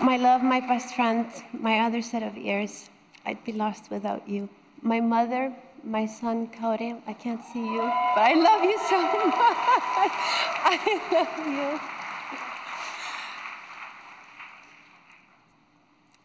My 0.00 0.16
love, 0.16 0.42
my 0.42 0.60
best 0.60 0.94
friend, 0.94 1.26
my 1.52 1.80
other 1.80 2.02
set 2.02 2.22
of 2.22 2.36
ears. 2.36 2.90
I'd 3.24 3.42
be 3.44 3.52
lost 3.52 3.90
without 3.90 4.28
you. 4.28 4.48
My 4.82 5.00
mother, 5.00 5.52
my 5.86 6.06
son, 6.06 6.48
Kári. 6.48 7.00
I 7.06 7.12
can't 7.12 7.42
see 7.44 7.60
you, 7.60 7.82
but 8.14 8.22
I 8.22 8.34
love 8.34 8.64
you 8.64 8.78
so 8.88 9.02
much. 9.02 10.12
I 10.64 11.00
love 11.12 11.46
you. 11.46 11.80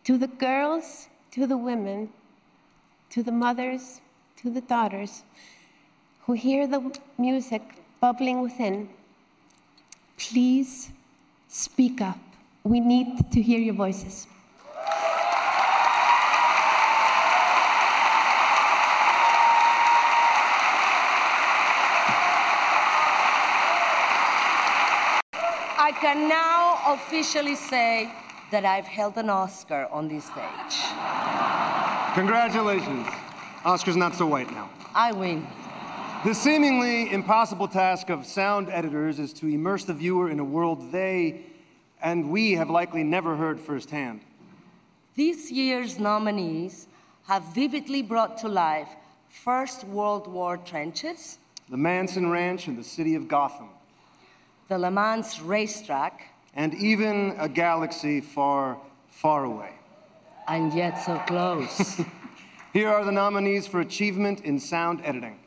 To 0.06 0.18
the 0.18 0.28
girls, 0.28 1.08
to 1.32 1.46
the 1.46 1.58
women, 1.58 2.10
to 3.12 3.22
the 3.22 3.32
mothers, 3.32 4.02
to 4.38 4.50
the 4.50 4.62
daughters 4.62 5.24
who 6.26 6.34
hear 6.34 6.68
the 6.68 6.98
music 7.18 7.62
bubbling 8.00 8.42
within, 8.42 8.90
please 10.18 10.92
speak 11.48 12.02
up. 12.02 12.20
We 12.64 12.80
need 12.80 13.32
to 13.32 13.42
hear 13.42 13.60
your 13.60 13.76
voices. 13.76 14.28
Can 26.02 26.30
now 26.30 26.80
officially 26.88 27.56
say 27.56 28.12
that 28.52 28.66
I've 28.66 28.86
held 28.86 29.18
an 29.18 29.30
Oscar 29.30 29.88
on 29.92 30.08
this 30.08 30.26
stage. 30.26 30.76
Congratulations. 32.16 33.08
Oscar's 33.66 33.98
not 33.98 34.16
so 34.16 34.26
white 34.26 34.50
now. 34.52 34.70
I 34.96 35.12
win. 35.12 35.46
The 36.26 36.34
seemingly 36.34 37.12
impossible 37.12 37.68
task 37.68 38.10
of 38.10 38.26
sound 38.26 38.70
editors 38.70 39.20
is 39.20 39.34
to 39.34 39.48
immerse 39.48 39.86
the 39.86 39.94
viewer 39.94 40.30
in 40.30 40.40
a 40.40 40.44
world 40.44 40.92
they 40.92 41.42
and 42.02 42.30
we 42.30 42.54
have 42.54 42.70
likely 42.70 43.04
never 43.04 43.36
heard 43.36 43.60
firsthand. 43.60 44.22
This 45.16 45.52
year's 45.52 46.00
nominees 46.00 46.88
have 47.28 47.44
vividly 47.54 48.02
brought 48.02 48.38
to 48.40 48.48
life 48.48 48.90
First 49.30 49.84
World 49.84 50.28
War 50.28 50.58
trenches, 50.58 51.40
The 51.70 51.78
Manson 51.78 52.32
Ranch 52.32 52.68
and 52.68 52.78
the 52.78 52.84
city 52.84 53.16
of 53.16 53.28
Gotham, 53.28 53.70
the 54.70 54.78
Le 54.78 54.92
Mans 54.92 55.42
racetrack, 55.42 56.22
and 56.54 56.74
even 56.76 57.36
a 57.40 57.50
galaxy 57.50 58.22
far, 58.22 58.78
far 59.10 59.44
away. 59.44 59.72
and 60.48 60.74
yet 60.74 60.96
so 61.04 61.18
close. 61.28 62.00
Here 62.74 62.88
are 62.90 63.04
the 63.04 63.12
nominees 63.12 63.66
for 63.68 63.82
achievement 63.82 64.42
in 64.42 64.60
sound 64.60 65.02
editing. 65.04 65.40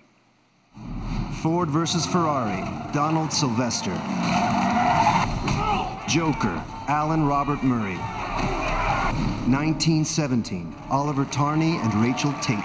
Ford 1.40 1.70
versus 1.70 2.04
Ferrari, 2.06 2.62
Donald 2.92 3.32
Sylvester. 3.32 3.92
Joker, 6.08 6.62
Alan 6.88 7.24
Robert 7.24 7.62
Murray. 7.62 7.98
1917, 9.48 10.74
Oliver 10.90 11.24
Tarney 11.26 11.76
and 11.78 11.94
Rachel 11.94 12.32
Tate. 12.42 12.58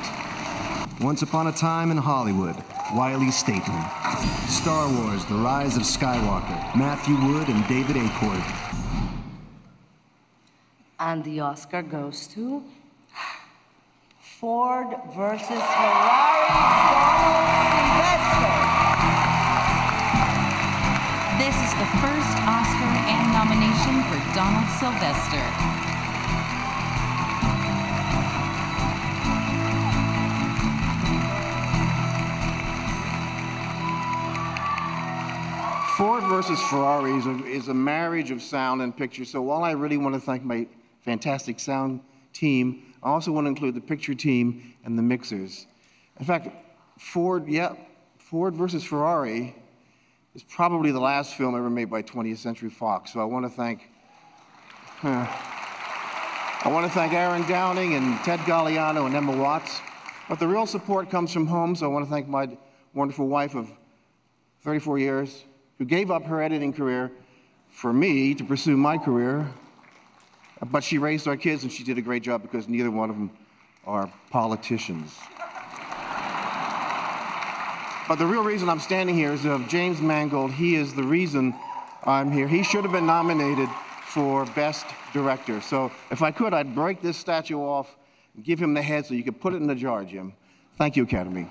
Once 1.01 1.22
Upon 1.22 1.47
a 1.47 1.51
Time 1.51 1.91
in 1.91 1.97
Hollywood, 1.97 2.55
Wiley 2.95 3.27
Stateman. 3.27 3.83
Star 4.47 4.88
Wars, 4.89 5.25
The 5.25 5.35
Rise 5.35 5.75
of 5.75 5.83
Skywalker, 5.83 6.75
Matthew 6.75 7.15
Wood 7.15 7.47
and 7.49 7.67
David 7.67 7.95
Acord. 7.97 8.43
and 10.99 11.23
the 11.23 11.39
Oscar 11.39 11.83
goes 11.83 12.25
to 12.27 12.63
Ford 14.19 14.88
versus 15.15 15.47
Ferrari, 15.47 16.47
Donald 16.49 17.69
Sylvester. 17.77 18.55
This 21.38 21.57
is 21.67 21.73
the 21.77 21.89
first 22.01 22.33
Oscar 22.49 22.91
and 23.13 23.25
nomination 23.29 23.95
for 24.09 24.17
Donald 24.33 24.69
Sylvester. 24.81 25.76
Ford 35.98 36.24
versus 36.26 36.62
Ferrari 36.70 37.14
is 37.14 37.26
a, 37.26 37.45
is 37.45 37.68
a 37.70 37.74
marriage 37.74 38.30
of 38.30 38.43
sound 38.43 38.84
and 38.84 38.95
picture. 38.95 39.26
So 39.26 39.41
while 39.41 39.64
I 39.64 39.72
really 39.72 39.98
want 39.98 40.14
to 40.14 40.22
thank 40.22 40.43
my 40.43 40.68
fantastic 41.02 41.60
sound 41.60 42.02
team, 42.34 42.93
I 43.02 43.10
also 43.10 43.32
want 43.32 43.45
to 43.45 43.50
include 43.50 43.74
the 43.74 43.82
picture 43.82 44.14
team 44.14 44.76
and 44.86 44.95
the 44.95 45.02
mixers. 45.02 45.66
In 46.20 46.26
fact, 46.28 46.50
Ford, 47.00 47.48
yeah, 47.48 47.74
Ford 48.20 48.56
versus 48.56 48.84
Ferrari 48.84 49.56
is 50.36 50.43
probably 50.43 50.91
the 50.91 51.00
last 51.00 51.34
film 51.34 51.56
ever 51.56 51.68
made 51.68 51.89
by 51.89 52.04
20th 52.04 52.38
Century 52.38 52.70
Fox. 52.70 53.12
So 53.12 53.20
I 53.20 53.24
want 53.24 53.45
to 53.45 53.50
thank, 53.50 53.89
uh, 55.02 55.26
I 56.64 56.70
want 56.72 56.86
to 56.86 56.91
thank 56.91 57.14
Aaron 57.14 57.41
Downing 57.50 57.95
and 57.95 58.24
Ted 58.24 58.41
Gagliano 58.41 59.08
and 59.08 59.16
Emma 59.16 59.36
Watts. 59.36 59.82
But 60.30 60.38
the 60.38 60.48
real 60.48 60.68
support 60.68 61.10
comes 61.10 61.34
from 61.34 61.48
home. 61.48 61.76
So 61.76 61.88
I 61.88 61.89
want 61.89 62.06
to 62.06 62.12
thank 62.12 62.28
my 62.28 62.56
wonderful 62.93 63.28
wife 63.28 63.56
of 63.56 63.72
34 64.62 65.00
years, 65.00 65.43
who 65.78 65.86
gave 65.86 66.11
up 66.11 66.25
her 66.25 66.41
editing 66.41 66.73
career 66.73 67.11
for 67.69 67.93
me 67.93 68.34
to 68.34 68.43
pursue 68.43 68.78
my 68.78 68.97
career. 68.97 69.47
But 70.65 70.84
she 70.84 70.97
raised 70.97 71.28
our 71.28 71.38
kids 71.38 71.63
and 71.63 71.71
she 71.71 71.84
did 71.84 71.97
a 71.97 72.01
great 72.01 72.23
job 72.23 72.41
because 72.41 72.67
neither 72.67 72.89
one 72.89 73.09
of 73.09 73.15
them 73.15 73.32
are 73.86 74.11
politicians. 74.30 75.15
But 78.07 78.15
the 78.19 78.25
real 78.25 78.43
reason 78.43 78.69
I'm 78.69 78.80
standing 78.80 79.15
here 79.15 79.34
is 79.34 79.45
of 79.45 79.67
James 79.67 79.99
Mangold. 80.01 80.51
He 80.51 80.75
is 80.75 80.93
the 80.93 81.03
reason 81.03 81.53
I'm 82.03 82.32
here. 82.32 82.47
He 82.47 82.63
should 82.63 82.84
have 82.84 82.93
been 82.93 83.05
nominated 83.05 83.69
for 84.01 84.45
Best 84.45 84.86
Director. 85.11 85.59
So 85.61 85.91
if 86.09 86.21
I 86.21 86.32
could, 86.32 86.53
I'd 86.53 86.73
break 86.73 87.01
this 87.01 87.17
statue 87.17 87.59
off 87.59 87.97
and 88.34 88.45
give 88.45 88.59
him 88.59 88.73
the 88.73 88.82
head 88.82 89.05
so 89.05 89.13
you 89.13 89.23
could 89.23 89.41
put 89.41 89.53
it 89.53 89.57
in 89.57 89.67
the 89.67 89.75
jar, 89.75 90.05
Jim. 90.05 90.34
Thank 90.78 90.95
you, 90.95 91.03
Academy. 91.03 91.47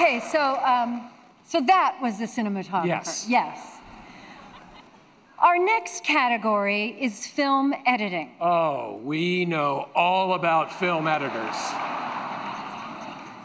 Okay, 0.00 0.18
so 0.32 0.56
um, 0.64 1.10
so 1.44 1.60
that 1.60 1.98
was 2.00 2.18
the 2.18 2.24
cinematographer. 2.24 2.86
Yes. 2.86 3.26
Yes. 3.28 3.76
Our 5.38 5.58
next 5.58 6.04
category 6.04 6.96
is 6.98 7.26
film 7.26 7.74
editing. 7.84 8.30
Oh, 8.40 8.96
we 9.04 9.44
know 9.44 9.90
all 9.94 10.32
about 10.32 10.72
film 10.72 11.06
editors. 11.06 11.54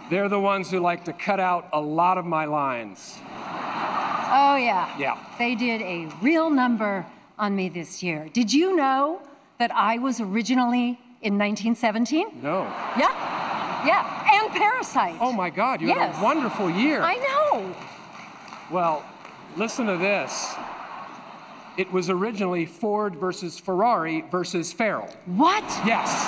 They're 0.09 0.29
the 0.29 0.39
ones 0.39 0.71
who 0.71 0.79
like 0.79 1.03
to 1.05 1.13
cut 1.13 1.41
out 1.41 1.67
a 1.73 1.81
lot 1.81 2.17
of 2.17 2.25
my 2.25 2.45
lines. 2.45 3.17
Oh 3.27 4.55
yeah. 4.55 4.97
Yeah. 4.97 5.17
They 5.37 5.55
did 5.55 5.81
a 5.81 6.07
real 6.21 6.49
number 6.49 7.05
on 7.37 7.53
me 7.53 7.67
this 7.67 8.01
year. 8.01 8.29
Did 8.31 8.53
you 8.53 8.77
know 8.77 9.21
that 9.59 9.71
I 9.75 9.97
was 9.97 10.21
originally 10.21 10.99
in 11.21 11.37
1917? 11.37 12.39
No. 12.41 12.61
Yeah. 12.97 13.85
Yeah. 13.85 14.24
And 14.35 14.51
Parasite. 14.51 15.17
Oh 15.19 15.31
my 15.31 15.49
God, 15.49 15.81
you 15.81 15.87
Yes. 15.87 16.15
had 16.15 16.21
a 16.21 16.23
wonderful 16.23 16.69
year. 16.69 17.01
I 17.01 17.15
know. 17.15 17.75
Well, 18.71 19.03
listen 19.55 19.85
to 19.87 19.97
this. 19.97 20.55
It 21.77 21.91
was 21.91 22.09
originally 22.09 22.65
Ford 22.65 23.15
versus 23.15 23.59
Ferrari 23.59 24.21
versus 24.31 24.71
Farrell. 24.71 25.09
What? 25.25 25.63
Yes. 25.85 26.25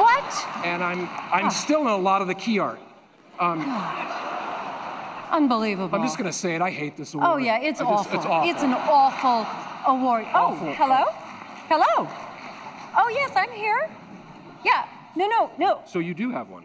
What? 0.00 0.64
And 0.66 0.82
I'm 0.82 1.08
I'm 1.32 1.50
still 1.50 1.82
in 1.82 1.86
a 1.88 1.96
lot 1.96 2.20
of 2.22 2.26
the 2.28 2.34
key 2.34 2.58
art. 2.58 2.80
Um, 3.38 3.60
Unbelievable. 5.30 5.94
I'm 5.98 6.04
just 6.04 6.18
going 6.18 6.30
to 6.30 6.36
say 6.36 6.54
it. 6.54 6.62
I 6.62 6.70
hate 6.70 6.96
this 6.96 7.14
award. 7.14 7.28
Oh 7.30 7.36
yeah, 7.36 7.58
it's 7.60 7.78
just- 7.80 7.90
awful. 7.90 8.18
It's 8.18 8.26
awful. 8.26 8.64
an 8.64 8.74
awful 8.74 9.46
award. 9.92 10.26
Awful. 10.32 10.68
Oh, 10.68 10.72
hello? 10.72 11.04
Hello? 11.68 12.08
Oh 12.96 13.08
yes, 13.12 13.32
I'm 13.36 13.50
here. 13.52 13.88
Yeah. 14.64 14.86
No, 15.16 15.26
no, 15.28 15.50
no. 15.58 15.80
So 15.86 15.98
you 15.98 16.14
do 16.14 16.30
have 16.30 16.48
one. 16.48 16.64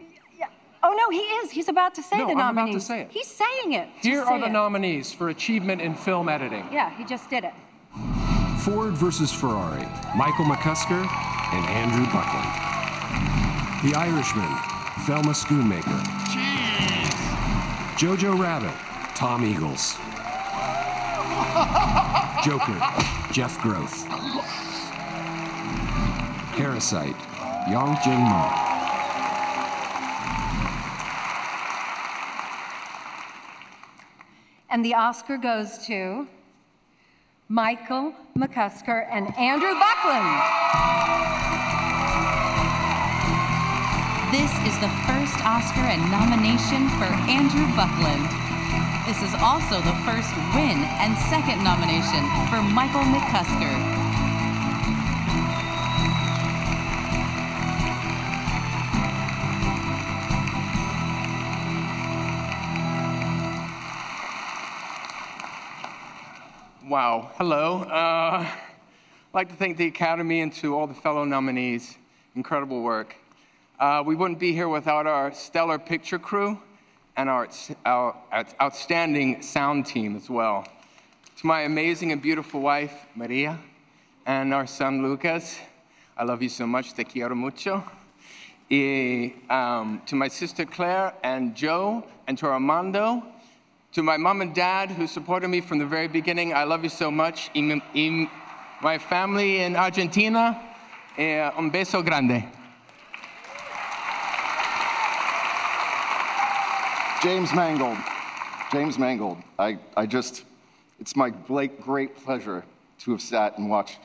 Yeah. 0.82 0.88
Oh, 0.90 0.94
no, 0.94 1.10
he 1.10 1.18
is. 1.20 1.50
He's 1.50 1.68
about 1.68 1.94
to 1.94 2.02
say 2.02 2.18
No, 2.18 2.26
the 2.28 2.32
I'm 2.34 2.56
about 2.58 2.72
to 2.72 2.80
say 2.80 3.02
it. 3.02 3.10
He's 3.10 3.28
saying 3.28 3.72
it. 3.72 3.88
Here 4.00 4.24
say 4.24 4.30
are 4.32 4.38
the 4.40 4.46
it. 4.46 4.52
nominees 4.52 5.12
for 5.12 5.28
achievement 5.28 5.80
in 5.80 5.94
film 5.94 6.28
editing. 6.28 6.66
Yeah, 6.72 6.90
he 6.96 7.04
just 7.04 7.28
did 7.30 7.44
it. 7.44 7.52
Ford 8.60 8.92
versus 8.94 9.32
Ferrari, 9.32 9.86
Michael 10.16 10.44
McCusker 10.44 11.06
and 11.52 11.66
Andrew 11.66 12.04
Buckland. 12.06 12.48
The 13.84 13.94
Irishman, 13.98 14.48
Thelma 15.06 15.32
Schoonmaker. 15.32 16.00
Jojo 17.98 18.38
Rabbit, 18.38 18.72
Tom 19.16 19.44
Eagles. 19.44 19.96
Joker, 22.44 22.78
Jeff 23.32 23.60
Groth. 23.62 24.06
Parasite, 26.56 27.16
Yang 27.68 27.96
Jin-mo. 28.04 28.71
And 34.72 34.82
the 34.82 34.94
Oscar 34.94 35.36
goes 35.36 35.76
to 35.84 36.26
Michael 37.46 38.14
McCusker 38.34 39.06
and 39.12 39.28
Andrew 39.36 39.76
Buckland. 39.76 40.32
This 44.32 44.48
is 44.64 44.72
the 44.80 44.88
first 45.04 45.36
Oscar 45.44 45.84
and 45.84 46.00
nomination 46.08 46.88
for 46.96 47.04
Andrew 47.28 47.68
Buckland. 47.76 48.24
This 49.04 49.20
is 49.20 49.36
also 49.44 49.76
the 49.84 49.92
first 50.08 50.32
win 50.56 50.80
and 51.04 51.18
second 51.28 51.62
nomination 51.62 52.24
for 52.48 52.64
Michael 52.64 53.04
McCusker. 53.04 53.91
Wow. 66.92 67.30
Hello. 67.38 67.84
Uh, 67.84 68.44
I'd 68.44 68.52
like 69.32 69.48
to 69.48 69.54
thank 69.54 69.78
the 69.78 69.86
Academy 69.86 70.42
and 70.42 70.52
to 70.56 70.76
all 70.76 70.86
the 70.86 70.92
fellow 70.92 71.24
nominees. 71.24 71.96
Incredible 72.36 72.82
work. 72.82 73.16
Uh, 73.80 74.02
we 74.04 74.14
wouldn't 74.14 74.38
be 74.38 74.52
here 74.52 74.68
without 74.68 75.06
our 75.06 75.32
stellar 75.32 75.78
picture 75.78 76.18
crew 76.18 76.60
and 77.16 77.30
our, 77.30 77.48
our 77.86 78.14
outstanding 78.60 79.40
sound 79.40 79.86
team 79.86 80.16
as 80.16 80.28
well. 80.28 80.66
To 81.38 81.46
my 81.46 81.62
amazing 81.62 82.12
and 82.12 82.20
beautiful 82.20 82.60
wife, 82.60 83.06
Maria, 83.14 83.58
and 84.26 84.52
our 84.52 84.66
son, 84.66 85.02
Lucas, 85.02 85.58
I 86.14 86.24
love 86.24 86.42
you 86.42 86.50
so 86.50 86.66
much. 86.66 86.92
Te 86.92 87.04
quiero 87.04 87.34
mucho. 87.34 87.82
Y, 88.70 89.32
um, 89.48 90.02
to 90.04 90.14
my 90.14 90.28
sister 90.28 90.66
Claire 90.66 91.14
and 91.24 91.54
Joe, 91.54 92.04
and 92.26 92.36
to 92.36 92.48
Armando, 92.48 93.22
to 93.92 94.02
my 94.02 94.16
mom 94.16 94.40
and 94.40 94.54
dad 94.54 94.90
who 94.90 95.06
supported 95.06 95.48
me 95.48 95.60
from 95.60 95.78
the 95.78 95.84
very 95.84 96.08
beginning, 96.08 96.54
I 96.54 96.64
love 96.64 96.82
you 96.82 96.88
so 96.88 97.10
much. 97.10 97.50
My 97.54 98.98
family 98.98 99.60
in 99.60 99.76
Argentina, 99.76 100.60
eh, 101.18 101.50
un 101.56 101.70
beso 101.70 102.02
grande. 102.02 102.48
James 107.22 107.54
Mangold. 107.54 107.98
James 108.72 108.98
Mangold. 108.98 109.38
I, 109.58 109.78
I 109.94 110.06
just, 110.06 110.44
it's 110.98 111.14
my 111.14 111.28
great, 111.28 111.80
great 111.80 112.16
pleasure 112.16 112.64
to 113.00 113.10
have 113.12 113.20
sat 113.20 113.58
and 113.58 113.68
watched 113.68 113.98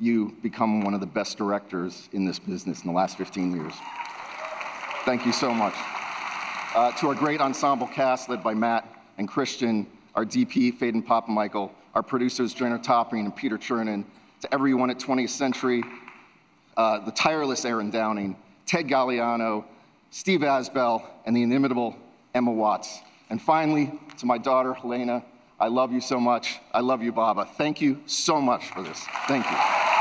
you 0.00 0.36
become 0.42 0.80
one 0.80 0.94
of 0.94 1.00
the 1.00 1.06
best 1.06 1.38
directors 1.38 2.08
in 2.12 2.24
this 2.24 2.40
business 2.40 2.82
in 2.82 2.88
the 2.88 2.94
last 2.94 3.16
15 3.16 3.54
years. 3.54 3.72
Thank 5.04 5.24
you 5.24 5.32
so 5.32 5.54
much. 5.54 5.74
Uh, 6.74 6.92
to 6.92 7.08
our 7.08 7.14
great 7.14 7.40
ensemble 7.40 7.86
cast 7.86 8.28
led 8.28 8.42
by 8.42 8.52
Matt 8.52 8.97
and 9.18 9.28
Christian, 9.28 9.86
our 10.14 10.24
DP, 10.24 10.78
Phedon 10.78 11.04
Papamichael, 11.04 11.70
our 11.94 12.02
producers, 12.02 12.54
Jenno 12.54 12.82
Topping 12.82 13.20
and 13.20 13.34
Peter 13.34 13.58
Chernin, 13.58 14.04
to 14.40 14.54
everyone 14.54 14.88
at 14.90 14.98
20th 14.98 15.30
Century, 15.30 15.82
uh, 16.76 17.00
the 17.00 17.10
tireless 17.10 17.64
Aaron 17.64 17.90
Downing, 17.90 18.36
Ted 18.66 18.86
Gagliano, 18.86 19.64
Steve 20.10 20.40
Asbell, 20.40 21.02
and 21.26 21.36
the 21.36 21.42
inimitable 21.42 21.96
Emma 22.34 22.52
Watts. 22.52 23.00
And 23.30 23.42
finally, 23.42 23.92
to 24.18 24.26
my 24.26 24.38
daughter, 24.38 24.72
Helena, 24.72 25.24
I 25.60 25.68
love 25.68 25.92
you 25.92 26.00
so 26.00 26.20
much. 26.20 26.60
I 26.72 26.80
love 26.80 27.02
you, 27.02 27.12
Baba. 27.12 27.44
Thank 27.44 27.80
you 27.80 28.00
so 28.06 28.40
much 28.40 28.68
for 28.68 28.82
this. 28.82 29.04
Thank 29.26 29.44
you. 29.50 29.97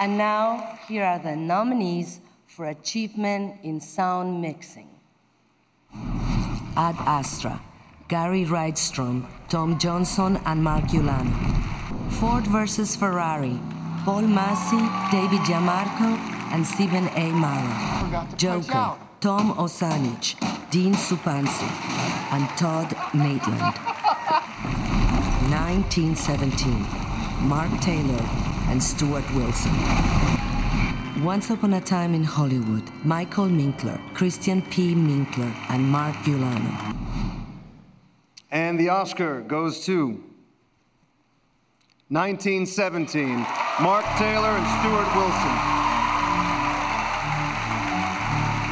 And 0.00 0.16
now, 0.16 0.78
here 0.88 1.04
are 1.04 1.18
the 1.18 1.36
nominees 1.36 2.20
for 2.46 2.64
achievement 2.64 3.60
in 3.62 3.82
sound 3.82 4.40
mixing. 4.40 4.88
Ad 6.74 6.96
Astra, 7.00 7.60
Gary 8.08 8.46
Rydstrom, 8.46 9.26
Tom 9.50 9.78
Johnson, 9.78 10.40
and 10.46 10.64
Mark 10.64 10.84
Ulano. 10.84 11.36
Ford 12.12 12.46
versus 12.46 12.96
Ferrari, 12.96 13.60
Paul 14.06 14.22
Massey, 14.22 14.80
David 15.14 15.40
Giammarco, 15.40 16.16
and 16.54 16.66
Stephen 16.66 17.06
A. 17.08 17.32
Mara. 17.32 18.26
Joker, 18.38 18.96
Tom 19.20 19.52
Ozanich, 19.58 20.34
Dean 20.70 20.94
Zupancic, 20.94 21.76
and 22.32 22.48
Todd 22.56 22.96
Maitland. 23.12 23.60
1917, 25.52 26.86
Mark 27.46 27.70
Taylor 27.82 28.49
and 28.68 28.82
Stuart 28.82 29.24
Wilson. 29.34 29.72
Once 31.22 31.50
Upon 31.50 31.74
a 31.74 31.80
Time 31.80 32.14
in 32.14 32.24
Hollywood, 32.24 32.82
Michael 33.04 33.46
Minkler, 33.46 33.98
Christian 34.14 34.62
P. 34.62 34.94
Minkler, 34.94 35.54
and 35.68 35.84
Mark 35.84 36.16
Ulano. 36.24 36.96
And 38.50 38.80
the 38.80 38.88
Oscar 38.88 39.42
goes 39.42 39.84
to 39.86 40.22
1917, 42.08 43.46
Mark 43.80 44.04
Taylor 44.16 44.50
and 44.56 44.66
Stuart 44.80 45.10
Wilson. 45.14 45.56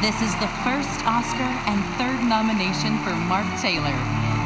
This 0.01 0.19
is 0.23 0.33
the 0.39 0.47
first 0.63 1.05
Oscar 1.05 1.51
and 1.69 1.79
third 1.99 2.23
nomination 2.27 2.97
for 3.03 3.15
Mark 3.27 3.47
Taylor. 3.61 3.95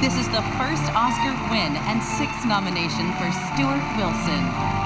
This 0.02 0.18
is 0.18 0.28
the 0.30 0.42
first 0.60 0.84
Oscar 0.94 1.32
win 1.50 1.78
and 1.88 2.04
sixth 2.04 2.46
nomination 2.46 3.14
for 3.16 3.32
Stuart 3.32 3.86
Wilson. 3.96 4.83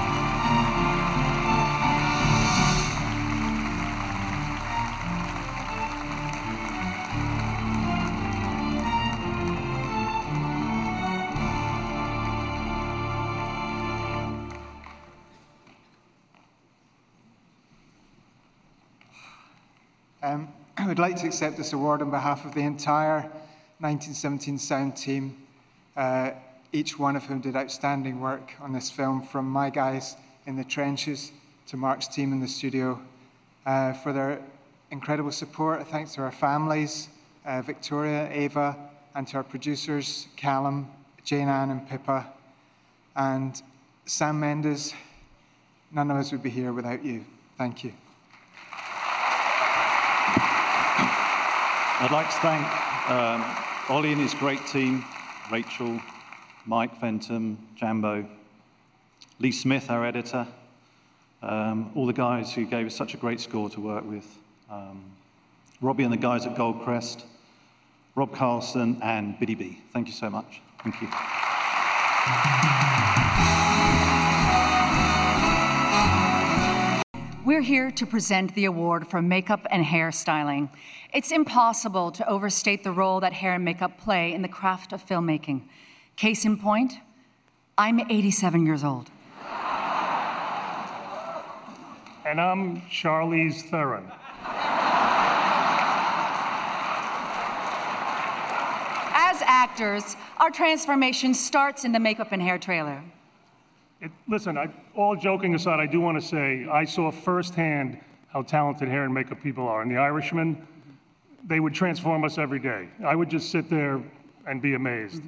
I 20.98 21.00
would 21.00 21.10
like 21.10 21.20
to 21.20 21.28
accept 21.28 21.56
this 21.56 21.72
award 21.72 22.02
on 22.02 22.10
behalf 22.10 22.44
of 22.44 22.54
the 22.54 22.62
entire 22.62 23.20
1917 23.78 24.58
sound 24.58 24.96
team, 24.96 25.36
uh, 25.96 26.32
each 26.72 26.98
one 26.98 27.14
of 27.14 27.22
whom 27.22 27.40
did 27.40 27.54
outstanding 27.54 28.20
work 28.20 28.54
on 28.60 28.72
this 28.72 28.90
film, 28.90 29.22
from 29.22 29.48
my 29.48 29.70
guys 29.70 30.16
in 30.44 30.56
the 30.56 30.64
trenches 30.64 31.30
to 31.68 31.76
Mark's 31.76 32.08
team 32.08 32.32
in 32.32 32.40
the 32.40 32.48
studio, 32.48 33.00
uh, 33.64 33.92
for 33.92 34.12
their 34.12 34.40
incredible 34.90 35.30
support. 35.30 35.86
Thanks 35.86 36.16
to 36.16 36.22
our 36.22 36.32
families, 36.32 37.08
uh, 37.46 37.62
Victoria, 37.62 38.28
Ava, 38.32 38.76
and 39.14 39.24
to 39.28 39.36
our 39.36 39.44
producers, 39.44 40.26
Callum, 40.34 40.90
Jayne-Ann, 41.22 41.70
and 41.70 41.88
Pippa, 41.88 42.26
and 43.14 43.62
Sam 44.04 44.40
Mendes. 44.40 44.94
None 45.92 46.10
of 46.10 46.16
us 46.16 46.32
would 46.32 46.42
be 46.42 46.50
here 46.50 46.72
without 46.72 47.04
you. 47.04 47.24
Thank 47.56 47.84
you. 47.84 47.92
I'd 52.00 52.12
like 52.12 52.28
to 52.28 52.36
thank 52.36 53.10
um, 53.10 53.44
Ollie 53.88 54.12
and 54.12 54.20
his 54.20 54.32
great 54.32 54.64
team, 54.68 55.04
Rachel, 55.50 56.00
Mike 56.64 57.00
Fenton, 57.00 57.58
Jambo, 57.74 58.24
Lee 59.40 59.50
Smith, 59.50 59.90
our 59.90 60.06
editor, 60.06 60.46
um, 61.42 61.90
all 61.96 62.06
the 62.06 62.12
guys 62.12 62.54
who 62.54 62.66
gave 62.66 62.86
us 62.86 62.94
such 62.94 63.14
a 63.14 63.16
great 63.16 63.40
score 63.40 63.68
to 63.70 63.80
work 63.80 64.08
with, 64.08 64.38
um, 64.70 65.02
Robbie 65.80 66.04
and 66.04 66.12
the 66.12 66.18
guys 66.18 66.46
at 66.46 66.54
Goldcrest, 66.54 67.24
Rob 68.14 68.32
Carlson, 68.32 69.00
and 69.02 69.36
Biddy 69.40 69.56
B. 69.56 69.80
Thank 69.92 70.06
you 70.06 70.14
so 70.14 70.30
much. 70.30 70.60
Thank 70.84 71.02
you. 71.02 71.08
We're 77.44 77.62
here 77.62 77.90
to 77.90 78.06
present 78.06 78.54
the 78.54 78.66
award 78.66 79.08
for 79.08 79.20
makeup 79.20 79.66
and 79.70 79.84
hairstyling. 79.84 80.68
It's 81.12 81.32
impossible 81.32 82.10
to 82.12 82.28
overstate 82.28 82.84
the 82.84 82.92
role 82.92 83.20
that 83.20 83.32
hair 83.32 83.54
and 83.54 83.64
makeup 83.64 83.98
play 83.98 84.34
in 84.34 84.42
the 84.42 84.48
craft 84.48 84.92
of 84.92 85.04
filmmaking. 85.06 85.62
Case 86.16 86.44
in 86.44 86.58
point, 86.58 86.94
I'm 87.78 87.98
87 87.98 88.66
years 88.66 88.84
old. 88.84 89.10
And 92.26 92.38
I'm 92.38 92.82
Charlize 92.82 93.62
Theron. 93.70 94.04
As 99.14 99.40
actors, 99.46 100.14
our 100.36 100.50
transformation 100.50 101.32
starts 101.32 101.86
in 101.86 101.92
the 101.92 102.00
makeup 102.00 102.32
and 102.32 102.42
hair 102.42 102.58
trailer. 102.58 103.02
It, 104.02 104.10
listen, 104.28 104.58
I, 104.58 104.68
all 104.94 105.16
joking 105.16 105.54
aside, 105.54 105.80
I 105.80 105.86
do 105.86 106.00
want 106.00 106.20
to 106.20 106.26
say 106.26 106.66
I 106.70 106.84
saw 106.84 107.10
firsthand 107.10 107.98
how 108.28 108.42
talented 108.42 108.88
hair 108.88 109.04
and 109.04 109.14
makeup 109.14 109.42
people 109.42 109.66
are. 109.66 109.80
And 109.80 109.90
The 109.90 109.96
Irishman, 109.96 110.66
they 111.44 111.60
would 111.60 111.74
transform 111.74 112.24
us 112.24 112.38
every 112.38 112.58
day. 112.58 112.88
I 113.04 113.14
would 113.14 113.30
just 113.30 113.50
sit 113.50 113.70
there 113.70 114.00
and 114.46 114.60
be 114.60 114.74
amazed. 114.74 115.22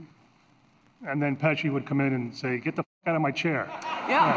And 1.07 1.23
then 1.23 1.37
Pesci 1.37 1.73
would 1.73 1.87
come 1.87 2.01
in 2.01 2.13
and 2.13 2.35
say, 2.35 2.59
Get 2.59 2.77
the 2.77 2.83
f- 2.83 2.87
out 3.09 3.17
of 3.17 3.23
my 3.23 3.31
chair. 3.31 3.67
Yeah. 4.09 4.35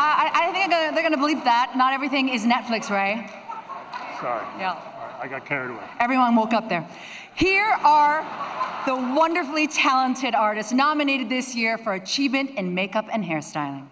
I, 0.00 0.30
I 0.34 0.52
think 0.52 0.54
they're 0.54 0.68
gonna, 0.68 0.94
they're 0.94 1.02
gonna 1.04 1.16
believe 1.16 1.44
that. 1.44 1.74
Not 1.76 1.92
everything 1.92 2.28
is 2.28 2.42
Netflix, 2.42 2.90
Ray. 2.90 3.30
Sorry. 4.20 4.44
Yeah. 4.58 4.76
I 5.20 5.28
got 5.28 5.46
carried 5.46 5.70
away. 5.70 5.82
Everyone 6.00 6.34
woke 6.34 6.52
up 6.52 6.68
there. 6.68 6.88
Here 7.34 7.76
are 7.84 8.22
the 8.86 8.94
wonderfully 8.94 9.68
talented 9.68 10.34
artists 10.34 10.72
nominated 10.72 11.28
this 11.28 11.54
year 11.54 11.78
for 11.78 11.94
achievement 11.94 12.50
in 12.50 12.74
makeup 12.74 13.06
and 13.12 13.24
hairstyling. 13.24 13.88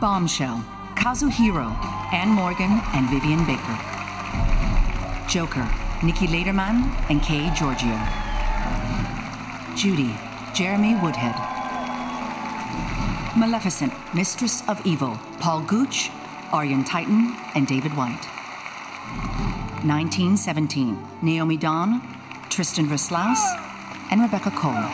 Bombshell, 0.00 0.64
Kazuhiro, 0.96 1.70
Anne 2.12 2.30
Morgan, 2.30 2.80
and 2.94 3.08
Vivian 3.10 3.44
Baker. 3.46 3.93
Joker, 5.34 5.68
Nicki 6.04 6.28
Ledermann 6.28 6.94
and 7.10 7.20
Kay 7.20 7.48
Georgiou. 7.58 7.98
Judy, 9.76 10.14
Jeremy 10.54 10.94
Woodhead. 10.94 11.34
Maleficent, 13.36 13.92
Mistress 14.14 14.62
of 14.68 14.80
Evil, 14.86 15.18
Paul 15.40 15.62
Gooch, 15.62 16.12
Arjen 16.52 16.84
Tuiten, 16.84 17.34
and 17.56 17.66
David 17.66 17.96
White. 17.96 18.24
1917, 19.82 21.04
Naomi 21.20 21.56
Donne, 21.56 22.00
Tristan 22.48 22.86
Versluis, 22.86 23.42
and 24.12 24.20
Rebecca 24.20 24.52
Cole. 24.52 24.88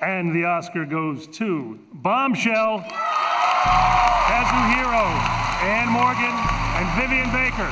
And 0.00 0.32
the 0.32 0.44
Oscar 0.44 0.84
goes 0.84 1.26
to 1.38 1.80
Bombshell, 1.92 2.84
Kazuhiro, 4.30 5.39
Anne 5.60 5.90
Morgan, 5.90 6.32
and 6.80 6.88
Vivian 6.96 7.28
Baker. 7.36 7.68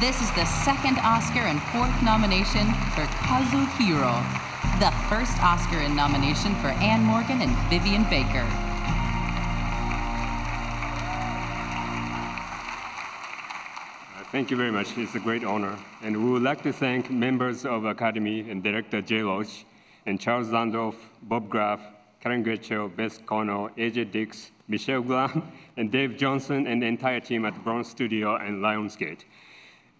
This 0.00 0.20
is 0.20 0.30
the 0.32 0.44
second 0.44 0.98
Oscar 1.04 1.46
and 1.46 1.62
fourth 1.70 2.02
nomination 2.02 2.66
for 2.96 3.06
Kazuhiro, 3.22 4.26
the 4.80 4.90
first 5.08 5.40
Oscar 5.40 5.76
and 5.76 5.94
nomination 5.94 6.56
for 6.56 6.70
Anne 6.82 7.04
Morgan 7.04 7.42
and 7.42 7.56
Vivian 7.70 8.02
Baker. 8.10 8.44
Uh, 14.18 14.24
Thank 14.32 14.50
you 14.50 14.56
very 14.56 14.72
much. 14.72 14.98
It's 14.98 15.14
a 15.14 15.20
great 15.20 15.44
honor. 15.44 15.78
And 16.02 16.16
we 16.24 16.28
would 16.28 16.42
like 16.42 16.64
to 16.64 16.72
thank 16.72 17.08
members 17.08 17.64
of 17.64 17.84
Academy 17.84 18.50
and 18.50 18.64
Director 18.64 19.00
Jay 19.00 19.22
Loach 19.22 19.64
and 20.06 20.20
Charles 20.20 20.48
Landolf, 20.48 20.96
Bob 21.22 21.48
Graff, 21.48 21.80
Karen 22.20 22.44
Gretschel, 22.44 22.94
Bess 22.96 23.18
Connell, 23.24 23.68
AJ 23.78 24.10
Dix, 24.10 24.50
Michelle 24.70 25.02
Glam, 25.02 25.52
and 25.76 25.92
Dave 25.92 26.16
Johnson 26.16 26.66
and 26.66 26.80
the 26.80 26.86
entire 26.86 27.20
team 27.20 27.44
at 27.44 27.62
Bronx 27.62 27.90
Studio 27.90 28.36
and 28.36 28.62
Lionsgate. 28.62 29.24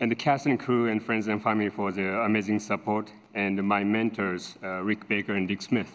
And 0.01 0.11
the 0.11 0.14
cast 0.14 0.47
and 0.47 0.59
crew 0.59 0.89
and 0.89 1.03
friends 1.03 1.29
and 1.29 1.43
family 1.43 1.68
for 1.68 1.93
their 1.93 2.23
amazing 2.23 2.61
support, 2.61 3.12
and 3.35 3.62
my 3.62 3.85
mentors, 3.85 4.57
uh, 4.62 4.81
Rick 4.83 5.09
Baker 5.09 5.35
and 5.35 5.47
Dick 5.47 5.61
Smith. 5.61 5.93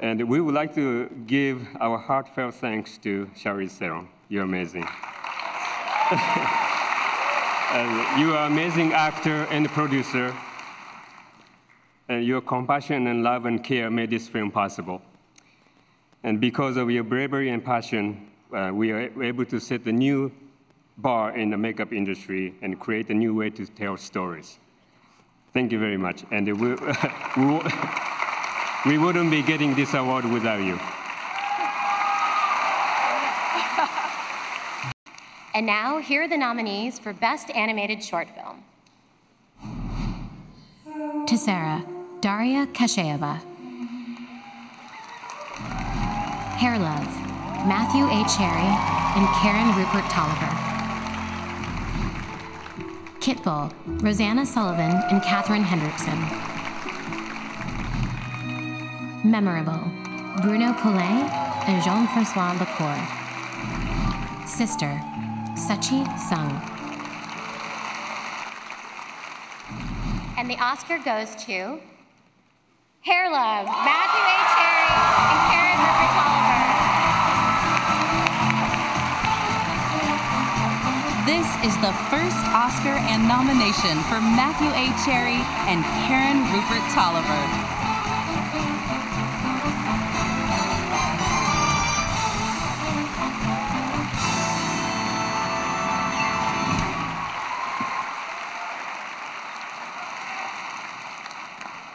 And 0.00 0.28
we 0.28 0.40
would 0.40 0.54
like 0.54 0.74
to 0.74 1.08
give 1.28 1.68
our 1.80 1.98
heartfelt 1.98 2.56
thanks 2.56 2.98
to 2.98 3.30
Shari 3.36 3.68
Theron. 3.68 4.08
You're 4.28 4.42
amazing. 4.42 4.88
And 7.72 8.20
you 8.20 8.34
are 8.34 8.44
an 8.44 8.52
amazing 8.52 8.92
actor 8.92 9.44
and 9.44 9.66
producer. 9.66 10.36
And 12.06 12.22
your 12.22 12.42
compassion 12.42 13.06
and 13.06 13.22
love 13.22 13.46
and 13.46 13.64
care 13.64 13.90
made 13.90 14.10
this 14.10 14.28
film 14.28 14.50
possible. 14.50 15.00
And 16.24 16.40
because 16.40 16.76
of 16.76 16.90
your 16.90 17.04
bravery 17.04 17.50
and 17.50 17.64
passion, 17.64 18.28
uh, 18.52 18.70
we 18.72 18.92
are 18.92 19.10
able 19.22 19.44
to 19.46 19.58
set 19.58 19.84
a 19.86 19.92
new 19.92 20.30
bar 20.98 21.36
in 21.36 21.50
the 21.50 21.56
makeup 21.56 21.92
industry 21.92 22.54
and 22.62 22.78
create 22.78 23.08
a 23.08 23.14
new 23.14 23.34
way 23.34 23.50
to 23.50 23.66
tell 23.66 23.96
stories. 23.96 24.58
Thank 25.52 25.72
you 25.72 25.78
very 25.78 25.96
much. 25.96 26.24
And 26.30 26.46
we, 26.60 26.74
we, 27.36 27.60
we 28.86 28.98
wouldn't 28.98 29.30
be 29.30 29.42
getting 29.42 29.74
this 29.74 29.94
award 29.94 30.24
without 30.24 30.60
you. 30.60 30.78
And 35.54 35.66
now, 35.66 35.98
here 35.98 36.22
are 36.22 36.28
the 36.28 36.38
nominees 36.38 36.98
for 36.98 37.12
Best 37.12 37.50
Animated 37.50 38.02
Short 38.02 38.26
Film. 38.34 38.64
Tessera, 41.26 41.84
Daria 42.22 42.66
Kashcheeva. 42.66 43.51
Hair 46.62 46.78
Love, 46.78 47.08
Matthew 47.66 48.04
A. 48.04 48.22
Cherry 48.38 48.70
and 49.18 49.26
Karen 49.42 49.74
Rupert 49.74 50.08
Tolliver. 50.08 50.46
Kitbull, 53.18 53.72
Rosana 53.98 54.46
Sullivan 54.46 54.92
and 55.10 55.20
Kathryn 55.22 55.64
Hendrickson. 55.64 56.20
Memorable, 59.24 59.90
Bruno 60.40 60.72
Poulet 60.74 61.26
and 61.66 61.82
Jean 61.82 62.06
Francois 62.06 62.52
Lacour. 62.52 62.94
Sister, 64.46 65.02
Siqi 65.56 66.06
Song. 66.16 66.62
And 70.38 70.48
the 70.48 70.58
Oscar 70.62 70.98
goes 70.98 71.34
to 71.46 71.80
Hair 73.00 73.32
Love, 73.32 73.66
Matthew 73.66 74.22
A. 74.22 74.38
Cherry 74.54 75.21
is 81.64 81.76
the 81.76 81.92
first 82.10 82.42
Oscar 82.50 82.98
and 83.06 83.28
nomination 83.28 83.96
for 84.10 84.20
Matthew 84.20 84.66
A. 84.74 84.90
Cherry 85.04 85.38
and 85.70 85.84
Karen 86.08 86.42
Rupert 86.50 86.82
Tolliver. 86.90 87.22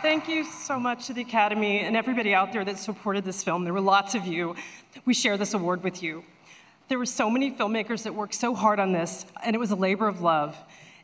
Thank 0.01 0.29
you 0.29 0.45
so 0.45 0.79
much 0.79 1.07
to 1.07 1.13
the 1.13 1.21
Academy 1.21 1.79
and 1.81 1.97
everybody 1.97 2.33
out 2.33 2.53
there 2.53 2.63
that 2.63 2.77
supported 2.77 3.25
this 3.25 3.43
film. 3.43 3.65
There 3.65 3.73
were 3.73 3.81
lots 3.81 4.15
of 4.15 4.25
you. 4.25 4.55
We 5.03 5.13
share 5.13 5.35
this 5.35 5.53
award 5.53 5.83
with 5.83 6.01
you. 6.01 6.23
There 6.89 6.97
were 6.97 7.05
so 7.05 7.29
many 7.29 7.51
filmmakers 7.51 8.03
that 8.03 8.15
worked 8.15 8.33
so 8.33 8.55
hard 8.55 8.79
on 8.79 8.93
this, 8.93 9.25
and 9.43 9.53
it 9.53 9.59
was 9.59 9.71
a 9.71 9.75
labor 9.75 10.07
of 10.07 10.21
love. 10.21 10.55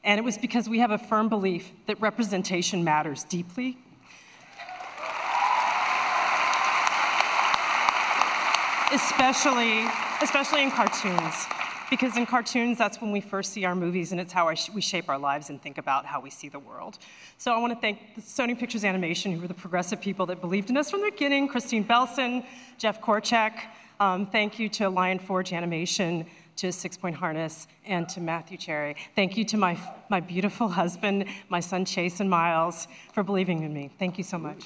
And 0.05 0.17
it 0.17 0.23
was 0.23 0.37
because 0.37 0.69
we 0.69 0.79
have 0.79 0.91
a 0.91 0.97
firm 0.97 1.27
belief 1.27 1.71
that 1.87 1.99
representation 1.99 2.85
matters 2.85 3.25
deeply. 3.25 3.77
Especially, 8.93 9.85
especially 10.21 10.63
in 10.63 10.71
cartoons. 10.71 11.45
Because 11.89 12.15
in 12.15 12.25
cartoons, 12.25 12.77
that's 12.77 13.01
when 13.01 13.11
we 13.11 13.19
first 13.19 13.51
see 13.51 13.65
our 13.65 13.75
movies, 13.75 14.13
and 14.13 14.21
it's 14.21 14.31
how 14.31 14.53
sh- 14.53 14.69
we 14.69 14.79
shape 14.79 15.09
our 15.09 15.17
lives 15.17 15.49
and 15.49 15.61
think 15.61 15.77
about 15.77 16.05
how 16.05 16.21
we 16.21 16.29
see 16.29 16.47
the 16.47 16.59
world. 16.59 16.97
So 17.37 17.53
I 17.53 17.59
want 17.59 17.73
to 17.73 17.79
thank 17.79 17.99
Sony 18.19 18.57
Pictures 18.57 18.85
Animation, 18.85 19.33
who 19.33 19.41
were 19.41 19.47
the 19.47 19.53
progressive 19.53 19.99
people 19.99 20.25
that 20.27 20.39
believed 20.39 20.69
in 20.69 20.77
us 20.77 20.89
from 20.89 21.01
the 21.01 21.11
beginning 21.11 21.49
Kristine 21.49 21.85
Belson, 21.85 22.45
Jeff 22.77 23.01
Korchak. 23.01 23.53
Um, 24.03 24.25
thank 24.25 24.59
you 24.59 24.67
to 24.67 24.89
Lion 24.89 25.17
Forge 25.17 25.53
Animation, 25.53 26.25
to 26.57 26.73
Six 26.73 26.97
Point 26.97 27.15
Harness, 27.15 27.67
and 27.85 28.09
to 28.09 28.19
Matthew 28.19 28.57
Cherry. 28.57 28.97
Thank 29.15 29.37
you 29.37 29.45
to 29.45 29.55
my, 29.55 29.79
my 30.09 30.19
beautiful 30.19 30.67
husband, 30.67 31.23
my 31.47 31.61
son 31.61 31.85
Chase 31.85 32.19
and 32.19 32.29
Miles, 32.29 32.89
for 33.13 33.23
believing 33.23 33.63
in 33.63 33.73
me. 33.73 33.91
Thank 33.99 34.17
you 34.17 34.25
so 34.25 34.37
much. 34.37 34.65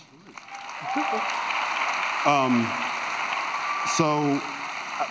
Um, 2.25 2.67
so 3.95 4.41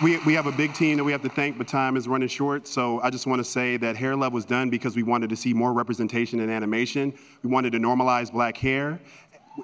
we, 0.03 0.17
we 0.25 0.33
have 0.33 0.45
a 0.45 0.51
big 0.51 0.73
team 0.73 0.97
that 0.97 1.05
we 1.05 1.13
have 1.13 1.21
to 1.21 1.29
thank, 1.29 1.57
but 1.57 1.67
time 1.69 1.95
is 1.95 2.05
running 2.05 2.27
short. 2.27 2.67
So 2.67 2.99
I 3.01 3.09
just 3.09 3.27
want 3.27 3.39
to 3.39 3.45
say 3.45 3.77
that 3.77 3.95
Hair 3.95 4.17
Love 4.17 4.33
was 4.33 4.43
done 4.43 4.69
because 4.69 4.95
we 4.97 5.03
wanted 5.03 5.29
to 5.29 5.37
see 5.37 5.53
more 5.53 5.71
representation 5.71 6.41
in 6.41 6.49
animation. 6.49 7.13
We 7.43 7.49
wanted 7.49 7.71
to 7.71 7.79
normalize 7.79 8.29
black 8.29 8.57
hair. 8.57 8.99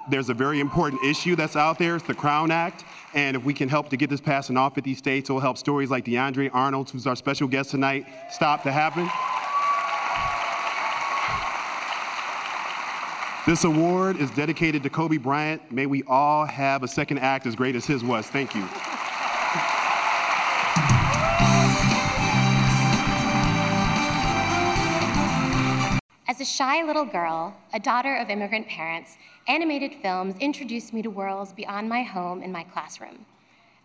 There's 0.08 0.28
a 0.28 0.34
very 0.34 0.60
important 0.60 1.02
issue 1.04 1.36
that's 1.36 1.56
out 1.56 1.78
there. 1.78 1.96
It's 1.96 2.06
the 2.06 2.14
Crown 2.14 2.50
Act. 2.50 2.84
And 3.14 3.36
if 3.36 3.44
we 3.44 3.54
can 3.54 3.68
help 3.68 3.88
to 3.90 3.96
get 3.96 4.10
this 4.10 4.20
passed 4.20 4.50
in 4.50 4.56
all 4.56 4.70
50 4.70 4.94
states, 4.94 5.30
it 5.30 5.32
will 5.32 5.40
help 5.40 5.56
stories 5.56 5.90
like 5.90 6.04
DeAndre 6.04 6.50
Arnold, 6.52 6.90
who's 6.90 7.06
our 7.06 7.16
special 7.16 7.46
guest 7.46 7.70
tonight, 7.70 8.06
stop 8.30 8.62
to 8.64 8.72
happen. 8.72 9.08
This 13.46 13.64
award 13.64 14.16
is 14.16 14.30
dedicated 14.30 14.82
to 14.84 14.90
Kobe 14.90 15.18
Bryant. 15.18 15.70
May 15.70 15.84
we 15.84 16.02
all 16.04 16.46
have 16.46 16.82
a 16.82 16.88
second 16.88 17.18
act 17.18 17.46
as 17.46 17.54
great 17.54 17.76
as 17.76 17.84
his 17.84 18.02
was. 18.02 18.26
Thank 18.26 18.54
you. 18.54 18.66
A 26.44 26.46
shy 26.46 26.82
little 26.82 27.06
girl, 27.06 27.56
a 27.72 27.80
daughter 27.80 28.14
of 28.16 28.28
immigrant 28.28 28.68
parents, 28.68 29.16
animated 29.48 29.94
films 30.02 30.34
introduced 30.40 30.92
me 30.92 31.00
to 31.00 31.08
worlds 31.08 31.54
beyond 31.54 31.88
my 31.88 32.02
home 32.02 32.42
and 32.42 32.52
my 32.52 32.62
classroom. 32.64 33.24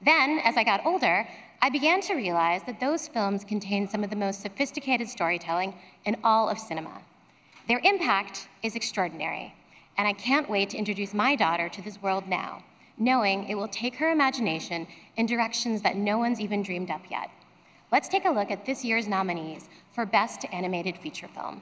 Then, 0.03 0.41
as 0.43 0.57
I 0.57 0.65
got 0.65 0.85
older, 0.85 1.25
I 1.61 1.69
began 1.69 2.01
to 2.01 2.15
realize 2.15 2.63
that 2.63 2.81
those 2.81 3.07
films 3.07 3.45
contained 3.45 3.89
some 3.89 4.03
of 4.03 4.09
the 4.09 4.17
most 4.17 4.41
sophisticated 4.41 5.07
storytelling 5.07 5.73
in 6.03 6.17
all 6.21 6.49
of 6.49 6.59
cinema. 6.59 7.01
Their 7.69 7.79
impact 7.81 8.49
is 8.61 8.75
extraordinary, 8.75 9.55
and 9.97 10.05
I 10.05 10.11
can't 10.11 10.49
wait 10.49 10.71
to 10.71 10.77
introduce 10.77 11.13
my 11.13 11.37
daughter 11.37 11.69
to 11.69 11.81
this 11.81 12.01
world 12.01 12.27
now, 12.27 12.65
knowing 12.97 13.47
it 13.47 13.55
will 13.55 13.69
take 13.69 13.95
her 13.95 14.11
imagination 14.11 14.85
in 15.15 15.27
directions 15.27 15.81
that 15.83 15.95
no 15.95 16.17
one's 16.17 16.41
even 16.41 16.61
dreamed 16.61 16.91
up 16.91 17.03
yet. 17.09 17.31
Let's 17.89 18.09
take 18.09 18.25
a 18.25 18.31
look 18.31 18.51
at 18.51 18.65
this 18.65 18.83
year's 18.83 19.07
nominees 19.07 19.69
for 19.91 20.05
Best 20.05 20.45
Animated 20.51 20.97
Feature 20.97 21.29
Film. 21.29 21.61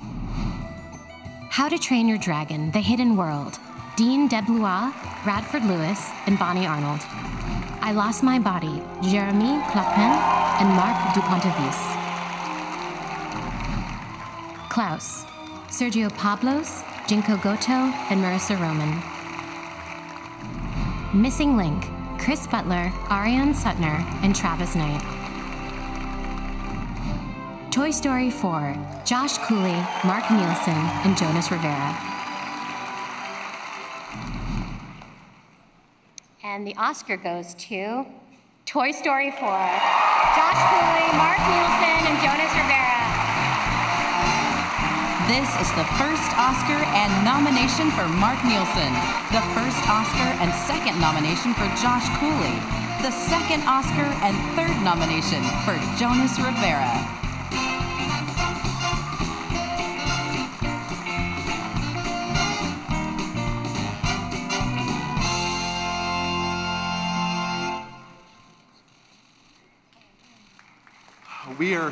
How 0.00 1.68
to 1.68 1.78
Train 1.78 2.08
Your 2.08 2.18
Dragon, 2.18 2.70
The 2.70 2.80
Hidden 2.80 3.16
World, 3.16 3.58
Dean 3.96 4.28
DeBlois, 4.28 4.92
Radford 5.24 5.64
Lewis, 5.64 6.10
and 6.26 6.38
Bonnie 6.38 6.66
Arnold. 6.66 7.00
I 7.80 7.92
Lost 7.92 8.22
My 8.22 8.38
Body, 8.38 8.82
Jeremy 9.02 9.62
Clapin 9.70 10.12
and 10.60 10.68
Marc 10.76 11.14
du 11.14 11.20
Pontavice. 11.20 11.96
Klaus, 14.68 15.24
Sergio 15.68 16.10
Pablos, 16.16 16.82
Jinko 17.06 17.36
Gotoh, 17.36 17.92
and 18.10 18.22
Marissa 18.22 18.60
Roman. 18.60 19.02
Missing 21.18 21.56
Link, 21.56 21.86
Chris 22.18 22.46
Butler, 22.46 22.90
Arianne 23.08 23.54
Sutner, 23.54 24.04
and 24.22 24.34
Travis 24.34 24.74
Knight. 24.74 25.02
Toy 27.70 27.90
Story 27.90 28.30
4, 28.30 28.76
Josh 29.06 29.38
Cooley, 29.46 29.78
Mark 30.02 30.26
Nielsen, 30.34 30.74
and 31.06 31.16
Jonas 31.16 31.46
Rivera. 31.54 31.94
And 36.42 36.66
the 36.66 36.74
Oscar 36.74 37.16
goes 37.16 37.54
to 37.70 38.02
Toy 38.66 38.90
Story 38.90 39.30
4, 39.30 39.38
Josh 39.38 40.58
Cooley, 40.58 41.06
Mark 41.14 41.38
Nielsen, 41.38 41.96
and 42.02 42.18
Jonas 42.18 42.50
Rivera. 42.58 42.98
This 45.30 45.54
is 45.62 45.70
the 45.78 45.86
first 46.02 46.26
Oscar 46.34 46.82
and 46.90 47.14
nomination 47.22 47.94
for 47.94 48.10
Mark 48.10 48.42
Nielsen, 48.42 48.90
the 49.30 49.46
first 49.54 49.78
Oscar 49.86 50.34
and 50.42 50.50
second 50.66 50.98
nomination 50.98 51.54
for 51.54 51.70
Josh 51.78 52.10
Cooley, 52.18 52.58
the 53.06 53.14
second 53.14 53.62
Oscar 53.70 54.10
and 54.26 54.34
third 54.58 54.74
nomination 54.82 55.46
for 55.62 55.78
Jonas 55.94 56.42
Rivera. 56.42 57.25
We 71.58 71.74
are, 71.74 71.90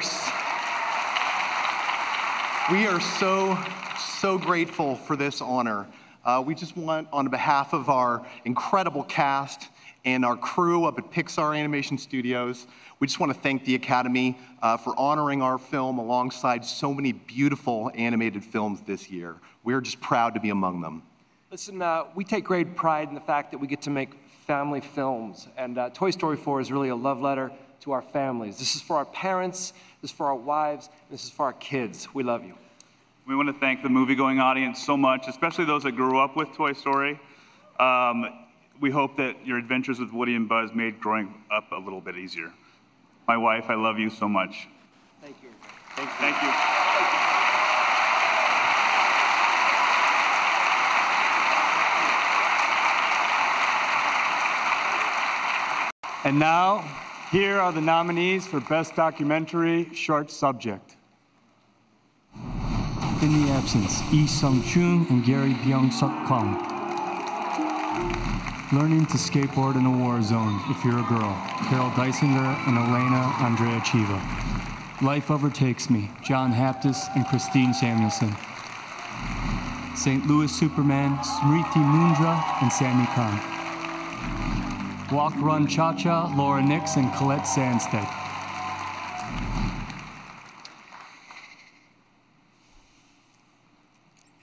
we 2.71 2.87
are 2.87 3.01
so, 3.01 3.59
so 3.99 4.37
grateful 4.37 4.95
for 4.95 5.17
this 5.17 5.41
honor. 5.41 5.87
Uh, 6.23 6.43
we 6.45 6.55
just 6.55 6.77
want, 6.77 7.09
on 7.11 7.29
behalf 7.29 7.73
of 7.73 7.89
our 7.89 8.27
incredible 8.45 9.05
cast 9.05 9.69
and 10.05 10.23
our 10.23 10.37
crew 10.37 10.85
up 10.85 10.99
at 10.99 11.11
Pixar 11.11 11.59
Animation 11.59 11.97
Studios, 11.97 12.67
we 13.01 13.07
just 13.07 13.19
want 13.19 13.33
to 13.33 13.41
thank 13.41 13.65
the 13.65 13.75
Academy 13.75 14.37
uh, 14.61 14.77
for 14.77 14.95
honoring 14.99 15.41
our 15.41 15.57
film 15.57 15.97
alongside 15.97 16.63
so 16.67 16.93
many 16.93 17.13
beautiful 17.13 17.91
animated 17.95 18.45
films 18.45 18.83
this 18.83 19.09
year. 19.11 19.37
We're 19.63 19.81
just 19.81 19.99
proud 19.99 20.35
to 20.35 20.41
be 20.41 20.51
among 20.51 20.83
them. 20.83 21.05
Listen, 21.51 21.81
uh, 21.81 22.05
we 22.15 22.25
take 22.25 22.45
great 22.45 22.77
pride 22.77 23.09
in 23.09 23.15
the 23.15 23.21
fact 23.23 23.53
that 23.53 23.59
we 23.59 23.67
get 23.67 23.81
to 23.83 23.91
make 23.91 24.11
family 24.47 24.83
films, 24.83 25.49
and 25.57 25.79
uh, 25.79 25.89
Toy 25.89 26.11
Story 26.11 26.37
4 26.37 26.61
is 26.61 26.71
really 26.71 26.91
a 26.91 26.97
love 26.97 27.23
letter 27.23 27.51
to 27.85 27.93
our 27.93 28.03
families. 28.03 28.59
This 28.59 28.75
is 28.75 28.81
for 28.81 28.97
our 28.97 29.05
parents, 29.05 29.75
this 30.01 30.11
is 30.11 30.17
for 30.17 30.27
our 30.27 30.35
wives, 30.35 30.89
this 31.11 31.25
is 31.25 31.31
for 31.31 31.45
our 31.45 31.53
kids. 31.53 32.09
We 32.15 32.23
love 32.23 32.43
you. 32.43 32.55
We 33.27 33.37
want 33.37 33.49
to 33.49 33.53
thank 33.53 33.83
the 33.83 33.91
movie-going 33.91 34.41
audience 34.41 34.83
so 34.83 34.97
much, 34.97 35.29
especially 35.29 35.67
those 35.67 35.83
that 35.83 35.93
grew 35.93 36.19
up 36.19 36.35
with 36.35 36.51
Toy 36.55 36.73
Story. 36.73 37.21
Um, 37.79 38.47
we 38.81 38.91
hope 38.91 39.19
that 39.19 39.47
your 39.47 39.59
adventures 39.59 40.01
with 40.01 40.13
Woody 40.13 40.35
and 40.35 40.49
Buzz 40.49 40.71
made 40.75 40.99
growing 40.99 41.35
up 41.51 41.73
a 41.73 41.79
little 41.79 42.01
bit 42.01 42.17
easier. 42.17 42.51
My 43.29 43.37
wife, 43.37 43.67
I 43.69 43.75
love 43.75 43.99
you 43.99 44.09
so 44.09 44.29
much. 44.29 44.67
Thank 45.21 45.37
you. 45.43 45.51
Thank, 45.95 46.09
you. 46.09 46.15
thank 46.19 46.43
you. 46.43 46.51
And 56.25 56.39
now, 56.39 56.83
here 57.35 57.59
are 57.59 57.73
the 57.73 57.81
nominees 57.81 58.47
for 58.47 58.61
Best 58.61 58.95
Documentary 58.95 59.93
Short 59.93 60.31
Subject. 60.31 60.95
In 62.33 63.43
the 63.43 63.51
absence, 63.51 64.09
Lee 64.13 64.29
Sung 64.29 64.63
Chun 64.63 65.05
and 65.11 65.25
Gary 65.25 65.55
Byung 65.55 65.93
Suk 65.93 66.13
Kong. 66.29 66.55
Learning 68.73 69.05
to 69.07 69.17
skateboard 69.17 69.75
in 69.75 69.85
a 69.85 69.91
war 69.91 70.23
zone 70.23 70.61
if 70.69 70.85
you're 70.85 71.01
a 71.01 71.09
girl, 71.09 71.35
Carol 71.67 71.91
Dysinger 71.99 72.55
and 72.69 72.79
Elena 72.79 73.25
Andreicheva. 73.43 75.03
Life 75.03 75.29
Overtakes 75.29 75.91
Me, 75.91 76.09
John 76.23 76.53
Haptas 76.53 77.09
and 77.17 77.27
Kristine 77.27 77.75
Samuelson. 77.75 78.33
St. 79.97 80.25
Louis 80.29 80.57
Superman, 80.57 81.19
Smriti 81.19 81.83
Mundra 81.83 82.63
and 82.63 82.73
Sami 82.73 83.07
Khan. 83.07 83.54
Walk 85.13 85.35
Run 85.37 85.67
Cha 85.67 85.95
Cha, 85.95 86.35
Laura 86.37 86.63
Nix 86.63 86.97
and 86.97 87.13
Colette 87.15 87.45
Sandstedt. 87.45 88.11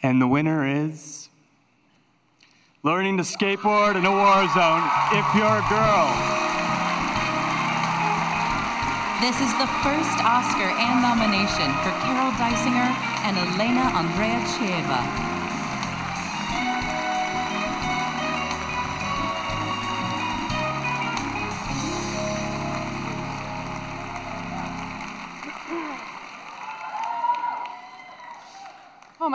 And 0.03 0.21
the 0.21 0.27
winner 0.27 0.67
is 0.67 1.21
Learning 2.83 3.15
to 3.17 3.21
Skateboard 3.21 3.93
in 3.93 4.01
a 4.05 4.09
War 4.09 4.41
Zone 4.57 4.81
if 5.13 5.25
you're 5.37 5.61
a 5.61 5.67
girl. 5.69 6.09
This 9.21 9.37
is 9.37 9.53
the 9.61 9.69
first 9.85 10.17
Oscar 10.25 10.65
and 10.65 10.97
nomination 10.97 11.69
for 11.85 11.93
Carol 12.01 12.33
Dysinger 12.41 12.89
and 13.21 13.37
Elena 13.37 13.85
Andrea 13.93 14.41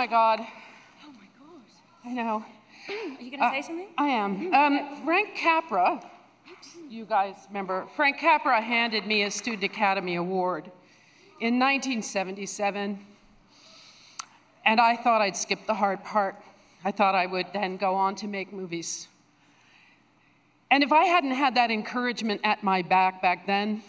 my 0.06 0.10
God. 0.10 0.40
Oh 1.04 1.10
my 1.10 1.26
God. 1.36 1.62
I 2.04 2.12
know. 2.12 2.44
Are 2.88 3.22
you 3.22 3.30
going 3.30 3.40
to 3.40 3.46
Uh, 3.46 3.50
say 3.50 3.62
something? 3.62 3.88
I 3.98 4.08
am. 4.08 4.54
Um, 4.54 5.04
Frank 5.04 5.34
Capra, 5.34 6.00
you 6.88 7.04
guys 7.04 7.34
remember, 7.48 7.88
Frank 7.96 8.18
Capra 8.18 8.60
handed 8.60 9.04
me 9.04 9.24
a 9.24 9.30
Student 9.32 9.64
Academy 9.64 10.14
Award 10.14 10.66
in 11.40 11.58
1977. 11.58 13.04
And 14.64 14.80
I 14.80 14.94
thought 14.96 15.20
I'd 15.22 15.36
skip 15.36 15.66
the 15.66 15.74
hard 15.74 16.04
part. 16.04 16.36
I 16.84 16.92
thought 16.92 17.16
I 17.16 17.26
would 17.26 17.46
then 17.52 17.76
go 17.76 17.94
on 17.96 18.14
to 18.16 18.28
make 18.28 18.52
movies. 18.52 19.08
And 20.70 20.84
if 20.84 20.92
I 20.92 21.04
hadn't 21.06 21.32
had 21.32 21.56
that 21.56 21.72
encouragement 21.72 22.42
at 22.44 22.62
my 22.62 22.82
back 22.82 23.20
back 23.22 23.46
then, 23.46 23.82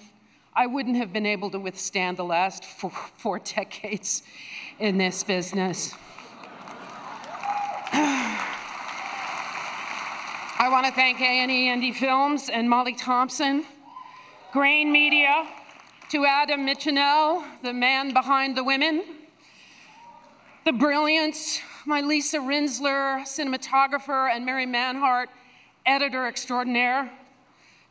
I 0.58 0.66
wouldn't 0.66 0.98
have 0.98 1.14
been 1.14 1.28
able 1.28 1.52
to 1.52 1.60
withstand 1.60 2.18
the 2.18 2.24
last 2.24 2.66
four, 2.66 2.90
four 2.90 3.38
decades 3.38 4.24
in 4.80 4.98
this 4.98 5.24
business. 5.24 5.94
I 10.60 10.70
want 10.72 10.88
to 10.88 10.92
thank 10.92 11.22
A&E 11.22 11.68
Indie 11.68 11.94
Films 11.94 12.50
and 12.50 12.68
Molly 12.68 12.96
Thompson, 12.96 13.66
Grain 14.52 14.92
Media, 14.92 15.48
to 16.10 16.26
Adam 16.26 16.66
Michinel, 16.66 17.46
the 17.62 17.74
man 17.74 18.12
behind 18.12 18.58
the 18.58 18.64
women, 18.64 19.04
the 20.66 20.74
brilliance, 20.74 21.60
my 21.86 22.02
Lisa 22.02 22.40
Rinzler, 22.40 23.22
cinematographer, 23.22 24.36
and 24.36 24.44
Mary 24.44 24.66
Manhardt, 24.66 25.30
editor 25.86 26.26
extraordinaire, 26.26 27.12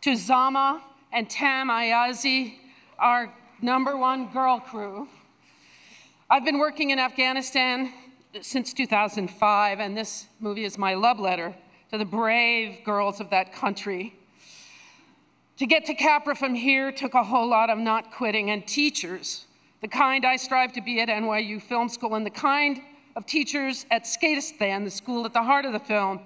to 0.00 0.16
Zama 0.16 0.82
and 1.16 1.30
Tam 1.30 1.70
Ayazi, 1.70 2.56
our 2.98 3.32
number 3.62 3.96
one 3.96 4.30
girl 4.34 4.60
crew. 4.60 5.08
I've 6.28 6.44
been 6.44 6.58
working 6.58 6.90
in 6.90 6.98
Afghanistan 6.98 7.90
since 8.42 8.74
2005, 8.74 9.80
and 9.80 9.96
this 9.96 10.26
movie 10.40 10.64
is 10.64 10.76
my 10.76 10.92
love 10.92 11.18
letter 11.18 11.54
to 11.90 11.96
the 11.96 12.04
brave 12.04 12.84
girls 12.84 13.18
of 13.18 13.30
that 13.30 13.54
country. 13.54 14.14
To 15.56 15.64
get 15.64 15.86
to 15.86 15.94
Capra 15.94 16.36
from 16.36 16.54
here 16.54 16.92
took 16.92 17.14
a 17.14 17.24
whole 17.24 17.48
lot 17.48 17.70
of 17.70 17.78
not 17.78 18.12
quitting, 18.12 18.50
and 18.50 18.66
teachers, 18.66 19.46
the 19.80 19.88
kind 19.88 20.26
I 20.26 20.36
strive 20.36 20.74
to 20.74 20.82
be 20.82 21.00
at 21.00 21.08
NYU 21.08 21.62
Film 21.62 21.88
School, 21.88 22.14
and 22.14 22.26
the 22.26 22.30
kind 22.30 22.82
of 23.16 23.24
teachers 23.24 23.86
at 23.90 24.04
Skateistan, 24.04 24.84
the 24.84 24.90
school 24.90 25.24
at 25.24 25.32
the 25.32 25.44
heart 25.44 25.64
of 25.64 25.72
the 25.72 25.80
film. 25.80 26.20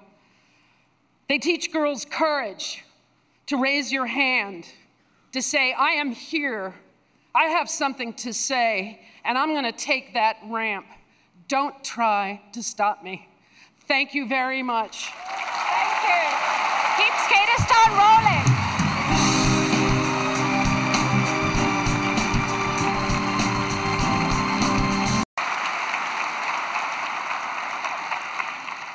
They 1.28 1.38
teach 1.38 1.72
girls 1.72 2.04
courage 2.04 2.82
to 3.46 3.56
raise 3.56 3.92
your 3.92 4.06
hand, 4.06 4.66
to 5.32 5.42
say, 5.42 5.72
I 5.72 5.92
am 5.92 6.10
here, 6.10 6.74
I 7.34 7.44
have 7.44 7.70
something 7.70 8.14
to 8.14 8.32
say, 8.32 9.00
and 9.24 9.38
I'm 9.38 9.50
going 9.50 9.64
to 9.64 9.72
take 9.72 10.14
that 10.14 10.36
ramp. 10.46 10.86
Don't 11.48 11.82
try 11.84 12.40
to 12.52 12.62
stop 12.62 13.02
me. 13.02 13.28
Thank 13.86 14.14
you 14.14 14.26
very 14.28 14.62
much. 14.62 15.06
Thank 15.06 16.02
you. 16.04 16.22
Keep 16.96 17.12
Skateistan 17.26 17.90
rolling. 17.98 18.46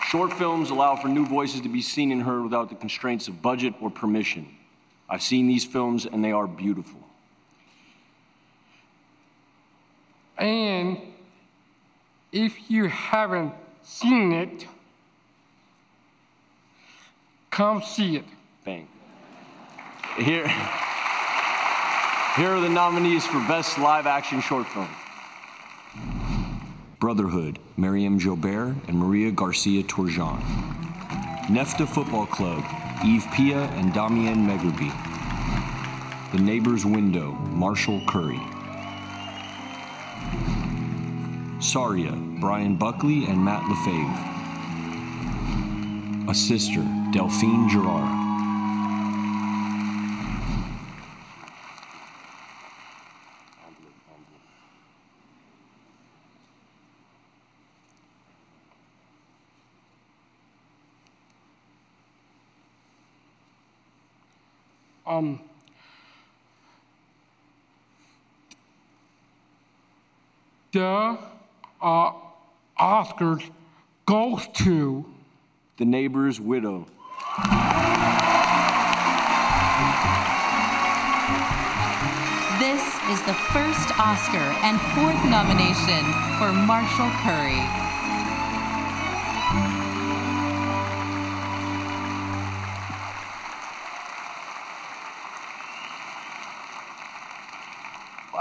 Short 0.07 0.31
films 0.33 0.69
allow 0.69 0.95
for 0.95 1.09
new 1.09 1.25
voices 1.25 1.59
to 1.61 1.69
be 1.69 1.81
seen 1.81 2.11
and 2.13 2.23
heard 2.23 2.43
without 2.43 2.69
the 2.69 2.75
constraints 2.75 3.27
of 3.27 3.41
budget 3.41 3.73
or 3.81 3.89
permission. 3.89 4.47
I've 5.09 5.21
seen 5.21 5.47
these 5.47 5.65
films 5.65 6.05
and 6.05 6.23
they 6.23 6.31
are 6.31 6.47
beautiful. 6.47 6.99
And 10.37 10.97
if 12.31 12.69
you 12.69 12.87
haven't 12.87 13.53
seen 13.83 14.33
it, 14.33 14.67
come 17.49 17.81
see 17.81 18.17
it. 18.17 18.25
Bang. 18.65 18.87
Here, 20.17 20.47
here 22.35 22.49
are 22.49 22.59
the 22.59 22.69
nominees 22.69 23.25
for 23.25 23.39
Best 23.47 23.77
Live 23.77 24.07
Action 24.07 24.41
Short 24.41 24.67
Film. 24.67 24.89
Brotherhood, 26.99 27.59
Meryam 27.77 28.19
Joobeur 28.19 28.75
and 28.87 28.97
Maria 28.97 29.31
Gracia 29.31 29.83
Turgeon. 29.83 30.41
Nefta 31.47 31.87
Football 31.87 32.25
Club, 32.25 32.63
Yves 33.03 33.25
Piat 33.27 33.71
and 33.79 33.93
Damien 33.93 34.47
Megherbi. 34.47 34.91
The 36.31 36.39
Neighbor's 36.39 36.85
Window, 36.85 37.31
Marshall 37.51 38.01
Curry. 38.07 38.39
Saria, 41.59 42.11
Brian 42.39 42.75
Buckley 42.75 43.25
and 43.25 43.43
Matt 43.43 43.63
Lefebvre. 43.69 44.31
A 46.31 46.33
Sister, 46.33 46.81
Delphine 47.11 47.69
Girard. 47.69 48.24
Um, 65.15 65.39
the 70.73 71.17
uh, 71.81 72.11
Oscars 72.77 73.49
goes 74.05 74.45
to 74.55 75.05
The 75.77 75.85
Neighbor's 75.85 76.41
Widow. 76.41 76.87
This 82.59 82.83
is 83.07 83.21
the 83.23 83.35
first 83.53 83.97
Oscar 83.97 84.51
and 84.67 84.81
fourth 84.91 85.23
nomination 85.29 86.03
for 86.37 86.51
Marshall 86.51 87.09
Curry. 87.23 87.84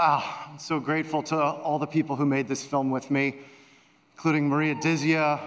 Wow, 0.07 0.23
I'm 0.51 0.59
so 0.59 0.79
grateful 0.79 1.23
to 1.23 1.35
all 1.35 1.79
the 1.79 1.87
people 1.87 2.15
who 2.15 2.27
made 2.27 2.47
this 2.47 2.63
film 2.63 2.91
with 2.91 3.09
me, 3.09 3.37
including 4.13 4.47
Maria 4.47 4.75
Dizzia, 4.75 5.39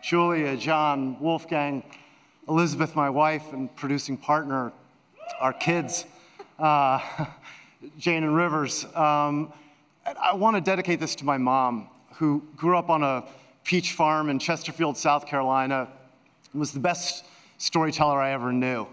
Julia, 0.00 0.56
John, 0.56 1.18
Wolfgang, 1.18 1.82
Elizabeth, 2.48 2.94
my 2.94 3.10
wife 3.10 3.52
and 3.52 3.74
producing 3.74 4.16
partner, 4.16 4.70
our 5.40 5.52
kids, 5.52 6.04
uh, 6.60 7.00
Jane 7.98 8.22
and 8.22 8.36
Rivers. 8.36 8.84
Um, 8.94 9.52
I 10.06 10.36
want 10.36 10.54
to 10.54 10.60
dedicate 10.60 11.00
this 11.00 11.16
to 11.16 11.24
my 11.24 11.38
mom, 11.38 11.88
who 12.18 12.44
grew 12.54 12.78
up 12.78 12.88
on 12.88 13.02
a 13.02 13.24
peach 13.64 13.94
farm 13.94 14.30
in 14.30 14.38
Chesterfield, 14.38 14.96
South 14.96 15.26
Carolina, 15.26 15.88
and 16.52 16.60
was 16.60 16.70
the 16.70 16.78
best 16.78 17.24
storyteller 17.58 18.20
I 18.20 18.30
ever 18.30 18.52
knew. 18.52 18.86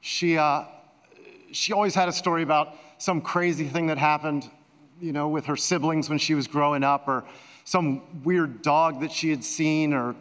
She, 0.00 0.36
uh, 0.36 0.64
she 1.52 1.72
always 1.72 1.94
had 1.94 2.08
a 2.08 2.12
story 2.12 2.42
about 2.42 2.74
some 3.00 3.22
crazy 3.22 3.66
thing 3.66 3.86
that 3.86 3.96
happened, 3.96 4.48
you 5.00 5.12
know, 5.12 5.26
with 5.28 5.46
her 5.46 5.56
siblings 5.56 6.10
when 6.10 6.18
she 6.18 6.34
was 6.34 6.46
growing 6.46 6.84
up, 6.84 7.08
or 7.08 7.24
some 7.64 8.02
weird 8.24 8.60
dog 8.60 9.00
that 9.00 9.10
she 9.10 9.30
had 9.30 9.42
seen, 9.42 9.94
or, 9.94 10.14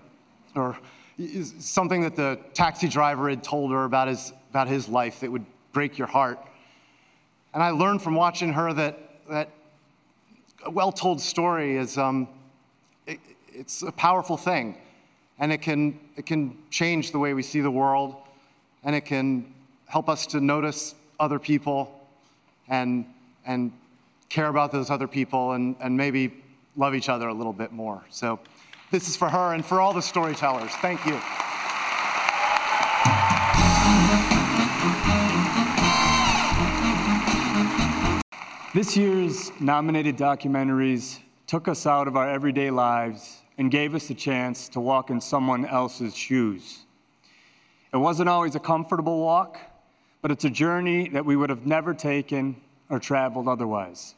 or 0.55 0.77
something 1.59 2.01
that 2.01 2.15
the 2.15 2.39
taxi 2.53 2.87
driver 2.87 3.29
had 3.29 3.43
told 3.43 3.71
her 3.71 3.83
about 3.83 4.07
his, 4.07 4.31
about 4.49 4.69
his 4.69 4.87
life 4.87 5.19
that 5.19 5.29
would 5.29 5.45
break 5.73 5.97
your 5.97 6.07
heart. 6.07 6.39
And 7.53 7.61
I 7.61 7.71
learned 7.71 8.01
from 8.01 8.15
watching 8.15 8.53
her 8.53 8.71
that, 8.71 8.97
that 9.29 9.49
a 10.65 10.71
well 10.71 10.93
told 10.93 11.19
story 11.19 11.75
is 11.75 11.97
um, 11.97 12.29
it, 13.05 13.19
it's 13.49 13.81
a 13.81 13.91
powerful 13.91 14.37
thing, 14.37 14.77
and 15.37 15.51
it 15.51 15.61
can, 15.61 15.99
it 16.15 16.25
can 16.25 16.57
change 16.69 17.11
the 17.11 17.19
way 17.19 17.33
we 17.33 17.43
see 17.43 17.59
the 17.59 17.71
world, 17.71 18.15
and 18.85 18.95
it 18.95 19.01
can 19.01 19.53
help 19.87 20.07
us 20.07 20.25
to 20.27 20.39
notice 20.39 20.95
other 21.19 21.39
people 21.39 21.98
and, 22.69 23.05
and 23.45 23.71
care 24.29 24.47
about 24.47 24.71
those 24.71 24.89
other 24.89 25.07
people 25.07 25.53
and, 25.53 25.75
and 25.79 25.97
maybe 25.97 26.31
love 26.75 26.95
each 26.95 27.09
other 27.09 27.27
a 27.27 27.33
little 27.33 27.53
bit 27.53 27.71
more. 27.71 28.03
So 28.09 28.39
this 28.91 29.09
is 29.09 29.17
for 29.17 29.29
her 29.29 29.53
and 29.53 29.65
for 29.65 29.81
all 29.81 29.93
the 29.93 30.01
storytellers. 30.01 30.71
Thank 30.71 31.05
you. 31.05 31.19
This 38.73 38.95
year's 38.95 39.51
nominated 39.59 40.15
documentaries 40.15 41.19
took 41.47 41.67
us 41.67 41.87
out 41.87 42.07
of 42.07 42.15
our 42.15 42.29
everyday 42.29 42.69
lives 42.69 43.41
and 43.57 43.71
gave 43.71 43.95
us 43.95 44.09
a 44.11 44.13
chance 44.13 44.69
to 44.69 44.79
walk 44.79 45.09
in 45.09 45.19
someone 45.19 45.65
else's 45.65 46.15
shoes. 46.15 46.85
It 47.91 47.97
wasn't 47.97 48.29
always 48.29 48.53
a 48.55 48.59
comfortable 48.59 49.19
walk, 49.19 49.57
but 50.21 50.31
it's 50.31 50.45
a 50.45 50.49
journey 50.49 51.09
that 51.09 51.25
we 51.25 51.35
would 51.35 51.49
have 51.49 51.65
never 51.65 51.93
taken 51.93 52.55
or 52.89 52.99
traveled 52.99 53.47
otherwise. 53.47 54.15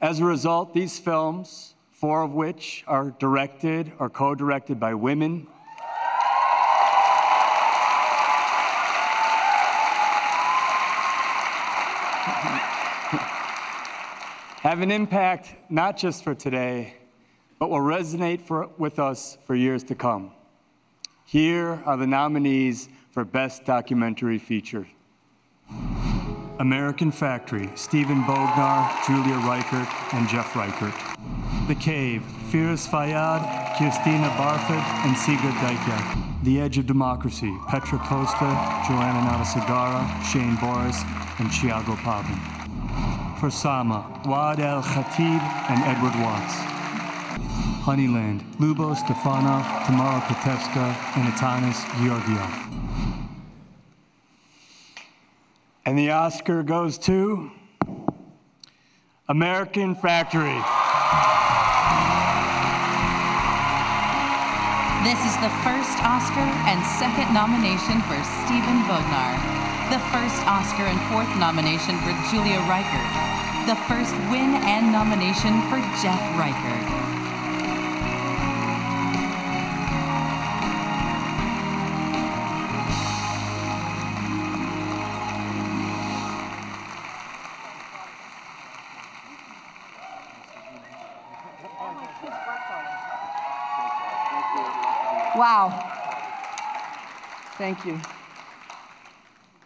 As 0.00 0.20
a 0.20 0.24
result, 0.24 0.74
these 0.74 0.98
films, 0.98 1.74
four 1.90 2.22
of 2.22 2.32
which 2.32 2.82
are 2.86 3.10
directed 3.18 3.92
or 3.98 4.08
co 4.10 4.34
directed 4.34 4.80
by 4.80 4.94
women, 4.94 5.46
have 14.62 14.80
an 14.80 14.90
impact 14.90 15.54
not 15.68 15.96
just 15.96 16.24
for 16.24 16.34
today, 16.34 16.94
but 17.58 17.68
will 17.68 17.78
resonate 17.78 18.40
for, 18.40 18.70
with 18.78 18.98
us 18.98 19.36
for 19.44 19.54
years 19.54 19.84
to 19.84 19.94
come. 19.94 20.32
Here 21.26 21.80
are 21.84 21.96
the 21.96 22.06
nominees 22.06 22.88
for 23.10 23.24
Best 23.24 23.64
Documentary 23.64 24.38
Feature. 24.38 24.86
American 26.62 27.10
Factory, 27.10 27.68
Steven 27.74 28.22
Bognar, 28.22 28.88
Julia 29.04 29.34
Reichert, 29.38 29.88
and 30.14 30.28
Jeff 30.28 30.54
Reichert. 30.54 30.94
The 31.66 31.74
Cave, 31.74 32.22
Feras 32.52 32.86
Fayyad, 32.86 33.42
Kirstine 33.74 34.30
Barfod, 34.38 34.84
and 35.04 35.18
Sigrid 35.18 35.54
Dyekjær. 35.54 36.44
The 36.44 36.60
Edge 36.60 36.78
of 36.78 36.86
Democracy, 36.86 37.52
Petra 37.66 37.98
Costa, 37.98 38.46
Joanna 38.86 39.26
Natasegara, 39.26 40.06
Shane 40.30 40.54
Boris, 40.62 41.02
and 41.40 41.50
Tiago 41.50 41.96
Pavan. 41.96 42.38
For 43.40 43.50
Sama, 43.50 44.06
Waad 44.24 44.60
al-Kateab 44.60 45.42
and 45.68 45.82
Edward 45.82 46.14
Watts. 46.22 46.54
Honeyland, 47.82 48.40
Lubo 48.60 48.94
Stefanov, 48.94 49.64
Tamara 49.84 50.20
Petevska, 50.20 50.94
and 51.16 51.26
Atanas 51.32 51.82
Georgiev. 51.98 52.81
And 55.84 55.98
the 55.98 56.12
Oscar 56.12 56.62
goes 56.62 56.96
to 57.10 57.50
American 59.28 59.96
Factory. 59.96 60.62
This 65.02 65.18
is 65.26 65.34
the 65.42 65.50
first 65.66 65.98
Oscar 66.06 66.46
and 66.70 66.78
second 66.86 67.34
nomination 67.34 67.98
for 68.06 68.14
Steven 68.46 68.78
Bognar. 68.86 69.34
The 69.90 69.98
first 70.14 70.38
Oscar 70.46 70.86
and 70.86 71.00
fourth 71.10 71.28
nomination 71.42 71.98
for 72.06 72.14
Julia 72.30 72.62
Reichert. 72.70 73.10
The 73.66 73.74
first 73.90 74.14
win 74.30 74.54
and 74.62 74.92
nomination 74.92 75.66
for 75.66 75.82
Jeff 75.98 76.22
Reichert. 76.38 77.01
Wow. 95.42 95.70
Thank 97.58 97.84
you. 97.84 98.00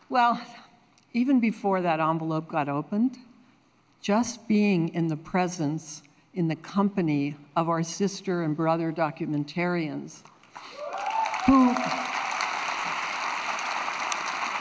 Well, 0.09 0.40
even 1.12 1.39
before 1.39 1.82
that 1.82 2.01
envelope 2.01 2.48
got 2.48 2.70
opened, 2.70 3.19
just 4.01 4.48
being 4.48 4.89
in 4.94 5.09
the 5.09 5.19
presence, 5.19 6.03
in 6.32 6.48
the 6.48 6.57
company 6.57 7.36
of 7.55 7.69
our 7.69 7.82
sister 7.82 8.43
and 8.43 8.57
brother 8.57 8.90
documentarians 8.90 10.23
who, 11.44 11.74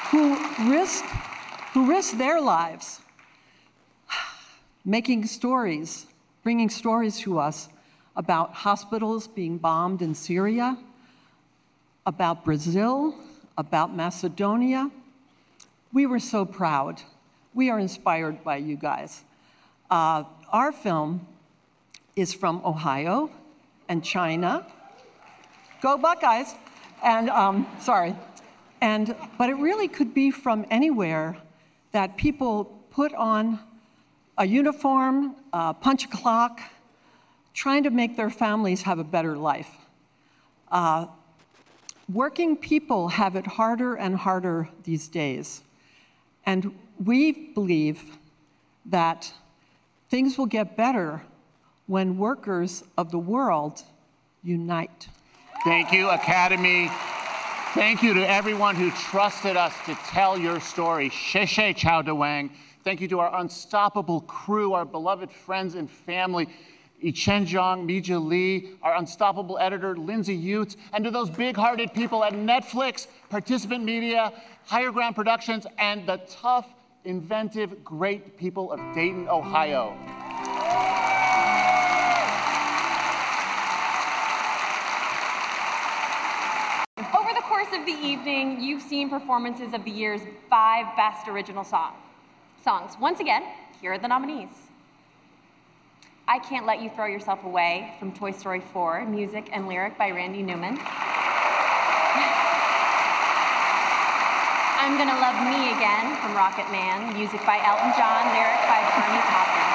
who 0.10 0.70
risked 0.70 1.10
who 1.72 1.90
risked 1.90 2.18
their 2.18 2.42
lives 2.42 3.00
making 4.84 5.28
stories, 5.28 6.08
bringing 6.44 6.70
stories 6.70 7.20
to 7.20 7.40
us 7.40 7.70
about 8.18 8.54
hospitals 8.54 9.30
being 9.30 9.58
bombed 9.58 10.02
in 10.02 10.14
Syria, 10.14 10.78
about 12.06 12.46
Brazil, 12.46 13.16
about 13.58 13.96
Macedonia. 13.96 14.92
We 15.92 16.06
were 16.06 16.20
so 16.20 16.46
proud. 16.46 17.02
We 17.54 17.70
are 17.70 17.80
inspired 17.80 18.44
by 18.44 18.58
you 18.58 18.76
guys. 18.76 19.24
Uh, 19.90 20.26
our 20.52 20.72
film 20.72 21.28
is 22.16 22.34
from 22.34 22.62
Ohio 22.64 23.32
and 23.90 24.04
China. 24.04 24.66
Go 25.82 25.98
Buckeyes! 25.98 26.54
And 27.04 27.30
um, 27.30 27.68
sorry. 27.80 28.16
And, 28.82 29.16
but 29.38 29.50
it 29.50 29.56
really 29.56 29.88
could 29.88 30.14
be 30.14 30.32
from 30.32 30.66
anywhere 30.70 31.38
that 31.92 32.18
people 32.18 32.66
put 32.92 33.14
on 33.14 33.60
a 34.38 34.46
uniform, 34.46 35.36
uh, 35.54 35.74
punch 35.74 36.06
a 36.06 36.08
clock, 36.08 36.60
trying 37.54 37.84
to 37.84 37.90
make 37.90 38.18
their 38.18 38.30
families 38.30 38.84
have 38.84 39.00
a 39.00 39.04
better 39.04 39.38
life. 39.38 39.72
Uh, 40.72 41.08
working 42.12 42.56
people 42.56 43.10
have 43.10 43.36
it 43.36 43.48
harder 43.48 43.96
and 43.96 44.16
harder 44.16 44.70
these 44.84 45.08
days. 45.08 45.64
And 46.46 46.76
we 47.04 47.32
believe 47.32 48.18
that 48.86 49.34
things 50.10 50.38
will 50.38 50.46
get 50.46 50.78
better 50.78 51.24
when 51.88 52.18
workers 52.18 52.84
of 52.98 53.12
the 53.12 53.20
world 53.20 53.84
unite. 54.44 55.08
Thank 55.64 55.92
you, 55.92 56.10
Academy. 56.10 56.90
Thank 57.74 58.04
you 58.04 58.14
to 58.14 58.30
everyone 58.30 58.76
who 58.76 58.92
trusted 58.92 59.58
us 59.58 59.74
to 59.86 59.96
tell 60.08 60.38
your 60.38 60.60
story. 60.60 61.10
Sheshe 61.10 61.76
Chao 61.76 62.02
Wang. 62.14 62.52
Thank 62.84 63.02
you 63.02 63.08
to 63.10 63.20
our 63.20 63.40
unstoppable 63.42 64.22
crew, 64.22 64.74
our 64.74 64.86
beloved 64.86 65.32
friends 65.32 65.76
and 65.76 65.90
family. 65.90 66.48
Chen 67.14 67.46
Zhang, 67.46 67.88
Mija 67.88 68.24
Lee, 68.24 68.72
our 68.82 68.96
unstoppable 68.96 69.58
editor, 69.60 69.96
Lindsay 69.96 70.42
Utz, 70.44 70.76
and 70.94 71.04
to 71.04 71.12
those 71.12 71.30
big 71.30 71.56
hearted 71.56 71.94
people 71.94 72.24
at 72.24 72.34
Netflix, 72.34 73.08
Participant 73.30 73.84
Media, 73.84 74.34
Higher 74.66 74.92
Ground 74.92 75.16
Productions, 75.16 75.68
and 75.78 76.08
the 76.08 76.20
tough, 76.28 76.68
inventive, 77.04 77.84
great 77.84 78.38
people 78.38 78.72
of 78.72 78.80
Dayton, 78.96 79.28
Ohio. 79.30 79.96
Over 86.98 87.34
the 87.34 87.42
course 87.44 87.68
of 87.74 87.86
the 87.86 87.92
evening, 87.92 88.60
you've 88.62 88.82
seen 88.82 89.10
performances 89.10 89.74
of 89.74 89.84
the 89.84 89.92
year's 89.92 90.22
five 90.50 90.96
best 90.96 91.28
original 91.28 91.64
song, 91.64 91.94
songs. 92.64 92.94
Once 93.00 93.20
again, 93.20 93.44
here 93.82 93.94
are 93.94 94.00
the 94.00 94.08
nominees. 94.08 94.65
I 96.28 96.40
Can't 96.40 96.66
Let 96.66 96.82
You 96.82 96.90
Throw 96.90 97.06
Yourself 97.06 97.46
Away 97.46 97.94
from 98.00 98.12
Toy 98.12 98.32
Story 98.32 98.60
4, 98.60 99.06
music 99.06 99.48
and 99.54 99.68
lyric 99.68 99.96
by 99.96 100.10
Randy 100.10 100.42
Newman. 100.42 100.74
I'm 104.82 104.98
Gonna 104.98 105.22
Love 105.22 105.38
Me 105.46 105.70
Again 105.70 106.18
from 106.26 106.34
Rocket 106.34 106.66
Man, 106.74 107.14
music 107.14 107.46
by 107.46 107.62
Elton 107.62 107.94
John, 107.94 108.26
lyric 108.34 108.58
by 108.66 108.82
Bernie 108.98 109.22
Taupin. 109.22 109.70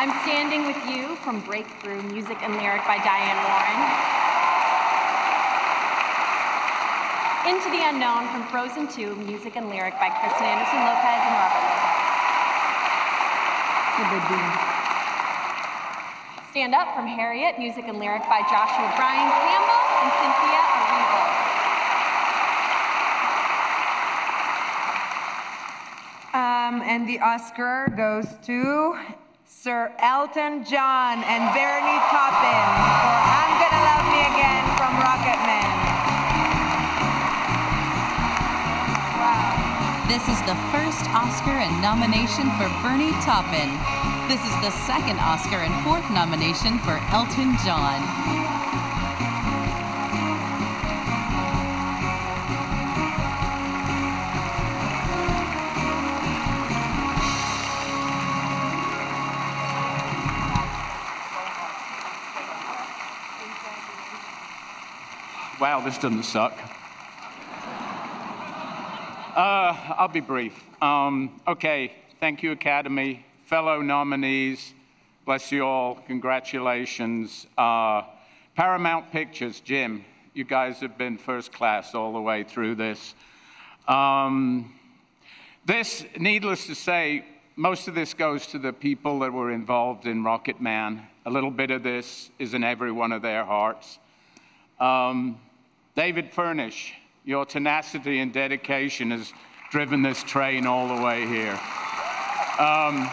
I'm 0.00 0.08
Standing 0.24 0.64
With 0.64 0.80
You 0.88 1.12
from 1.16 1.44
Breakthrough, 1.44 2.00
music 2.08 2.40
and 2.40 2.56
lyric 2.56 2.80
by 2.88 2.96
Diane 2.96 3.36
Warren. 3.44 3.76
Into 7.44 7.68
the 7.76 7.84
Unknown 7.92 8.24
from 8.32 8.48
Frozen 8.48 8.88
2, 8.88 9.16
music 9.28 9.56
and 9.56 9.68
lyric 9.68 10.00
by 10.00 10.08
Kristen 10.08 10.48
Anderson 10.48 10.80
Lopez 10.80 11.20
and 11.28 11.36
Robert. 11.36 11.71
Stand 16.50 16.74
Up 16.74 16.94
from 16.96 17.06
Harriet, 17.06 17.58
music 17.58 17.84
and 17.86 17.98
lyric 17.98 18.22
by 18.22 18.40
Joshua 18.48 18.88
Brian 18.96 19.28
Campbell 19.28 19.84
and 20.00 20.08
Cynthia 20.16 20.60
Erivo. 20.80 21.20
Um, 26.32 26.80
and 26.88 27.06
the 27.06 27.20
Oscar 27.20 27.92
goes 27.94 28.32
to 28.46 28.96
Sir 29.44 29.92
Elton 29.98 30.64
John 30.64 31.20
and 31.28 31.52
Bernie 31.52 32.00
Taupin 32.08 32.68
for 33.04 33.18
I'm 33.28 33.52
Gonna 33.60 33.84
Love 33.92 34.08
Me 34.08 34.24
Again 34.32 34.64
from 34.80 34.96
Rocket 35.04 35.36
This 40.12 40.28
is 40.28 40.40
the 40.42 40.54
first 40.70 41.08
Oscar 41.08 41.52
and 41.52 41.80
nomination 41.80 42.50
for 42.58 42.68
Bernie 42.82 43.12
Taupin. 43.24 43.70
This 44.28 44.44
is 44.44 44.54
the 44.60 44.70
second 44.84 45.18
Oscar 45.18 45.56
and 45.56 45.72
fourth 45.86 46.04
nomination 46.10 46.78
for 46.80 46.98
Elton 47.08 47.56
John. 47.64 48.02
Wow, 65.58 65.80
this 65.82 65.96
doesn't 65.96 66.24
suck. 66.24 66.52
Uh, 69.34 69.94
I'll 69.96 70.08
be 70.08 70.20
brief. 70.20 70.62
Um, 70.82 71.40
okay, 71.48 71.94
thank 72.20 72.42
you, 72.42 72.52
Academy. 72.52 73.24
Fellow 73.46 73.80
nominees, 73.80 74.74
bless 75.24 75.50
you 75.50 75.64
all, 75.64 75.94
congratulations. 75.94 77.46
Uh, 77.56 78.02
Paramount 78.54 79.10
Pictures, 79.10 79.60
Jim, 79.60 80.04
you 80.34 80.44
guys 80.44 80.80
have 80.80 80.98
been 80.98 81.16
first 81.16 81.50
class 81.50 81.94
all 81.94 82.12
the 82.12 82.20
way 82.20 82.44
through 82.44 82.74
this. 82.74 83.14
Um, 83.88 84.74
this, 85.64 86.04
needless 86.18 86.66
to 86.66 86.74
say, 86.74 87.24
most 87.56 87.88
of 87.88 87.94
this 87.94 88.12
goes 88.12 88.46
to 88.48 88.58
the 88.58 88.74
people 88.74 89.20
that 89.20 89.32
were 89.32 89.50
involved 89.50 90.06
in 90.06 90.24
Rocket 90.24 90.60
Man. 90.60 91.06
A 91.24 91.30
little 91.30 91.50
bit 91.50 91.70
of 91.70 91.82
this 91.82 92.28
is 92.38 92.52
in 92.52 92.64
every 92.64 92.92
one 92.92 93.12
of 93.12 93.22
their 93.22 93.46
hearts. 93.46 93.98
Um, 94.78 95.40
David 95.96 96.34
Furnish, 96.34 96.92
your 97.24 97.44
tenacity 97.46 98.18
and 98.18 98.32
dedication 98.32 99.10
has 99.10 99.32
driven 99.70 100.02
this 100.02 100.22
train 100.22 100.66
all 100.66 100.88
the 100.88 101.02
way 101.02 101.26
here. 101.26 101.58
Um, 102.58 103.08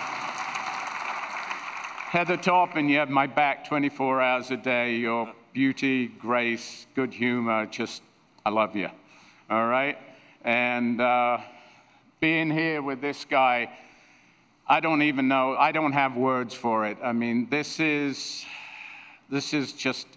Heather 2.10 2.38
Taupin, 2.38 2.90
you 2.90 2.98
have 2.98 3.10
my 3.10 3.27
back 3.27 3.68
24 3.68 4.22
hours 4.22 4.52
a 4.52 4.57
day. 4.57 4.95
Your 4.95 5.31
beauty, 5.53 6.07
grace, 6.07 6.88
good 6.95 7.14
humor, 7.14 7.68
just, 7.68 8.02
I 8.45 8.49
love 8.49 8.76
you. 8.76 8.90
All 9.49 9.68
right? 9.68 9.98
And 10.44 10.99
uh, 10.99 11.38
being 12.19 12.49
here 12.49 12.81
with 12.81 13.02
this 13.02 13.26
guy, 13.26 13.69
I 14.68 14.80
don't 14.80 15.03
even 15.03 15.27
know, 15.27 15.56
I 15.56 15.72
don't 15.72 15.94
have 15.94 16.15
words 16.15 16.53
for 16.53 16.86
it. 16.86 16.98
I 17.03 17.14
mean, 17.14 17.48
this 17.49 17.80
is, 17.80 18.44
this 19.30 19.53
is 19.53 19.73
just 19.73 20.07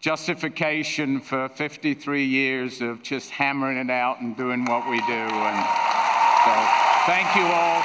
justification 0.00 1.20
for 1.20 1.48
53 1.48 2.24
years 2.24 2.80
of 2.80 3.02
just 3.02 3.30
hammering 3.30 3.78
it 3.78 3.90
out 3.90 4.20
and 4.20 4.36
doing 4.36 4.64
what 4.64 4.88
we 4.88 4.98
do. 5.00 5.12
And 5.12 5.66
so, 6.44 6.54
thank 7.06 7.34
you 7.34 7.46
all. 7.46 7.82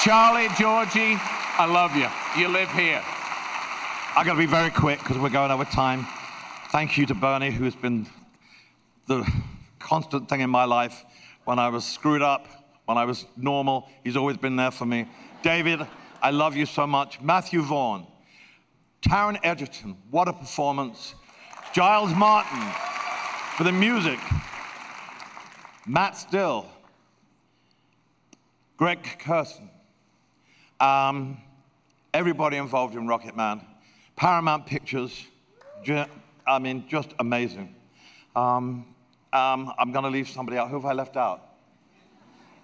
Charlie, 0.00 0.48
Georgie, 0.58 1.16
I 1.56 1.66
love 1.66 1.96
you. 1.96 2.08
You 2.40 2.48
live 2.48 2.70
here. 2.72 3.02
I've 4.16 4.26
got 4.26 4.34
to 4.34 4.38
be 4.38 4.46
very 4.46 4.70
quick 4.70 4.98
because 4.98 5.18
we're 5.18 5.30
going 5.30 5.50
over 5.50 5.64
time. 5.64 6.06
Thank 6.70 6.98
you 6.98 7.06
to 7.06 7.14
Bernie, 7.14 7.50
who's 7.50 7.74
been 7.74 8.06
the 9.06 9.26
constant 9.78 10.28
thing 10.28 10.40
in 10.40 10.50
my 10.50 10.64
life. 10.64 11.04
When 11.44 11.58
I 11.58 11.68
was 11.68 11.84
screwed 11.84 12.22
up, 12.22 12.46
when 12.86 12.98
I 12.98 13.04
was 13.04 13.26
normal, 13.36 13.88
he's 14.02 14.16
always 14.16 14.36
been 14.36 14.56
there 14.56 14.70
for 14.70 14.84
me. 14.84 15.08
David, 15.42 15.86
I 16.22 16.30
love 16.30 16.56
you 16.56 16.66
so 16.66 16.86
much. 16.86 17.20
Matthew 17.20 17.62
Vaughn, 17.62 18.06
Taron 19.04 19.38
Egerton, 19.42 19.96
what 20.10 20.28
a 20.28 20.32
performance. 20.32 21.14
Giles 21.74 22.14
Martin 22.14 22.62
for 23.56 23.64
the 23.64 23.72
music. 23.72 24.18
Matt 25.86 26.16
Still, 26.16 26.66
Greg 28.78 29.02
Kurstin, 29.20 29.68
um, 30.80 31.36
everybody 32.14 32.56
involved 32.56 32.94
in 32.94 33.06
Rocket 33.06 33.36
Man, 33.36 33.60
Paramount 34.16 34.64
Pictures, 34.64 35.26
I 36.46 36.58
mean, 36.58 36.84
just 36.88 37.12
amazing. 37.18 37.74
Um, 38.34 38.86
um, 39.34 39.70
I'm 39.78 39.92
going 39.92 40.04
to 40.04 40.10
leave 40.10 40.28
somebody 40.28 40.56
out. 40.56 40.70
Who 40.70 40.76
have 40.76 40.86
I 40.86 40.94
left 40.94 41.18
out? 41.18 41.42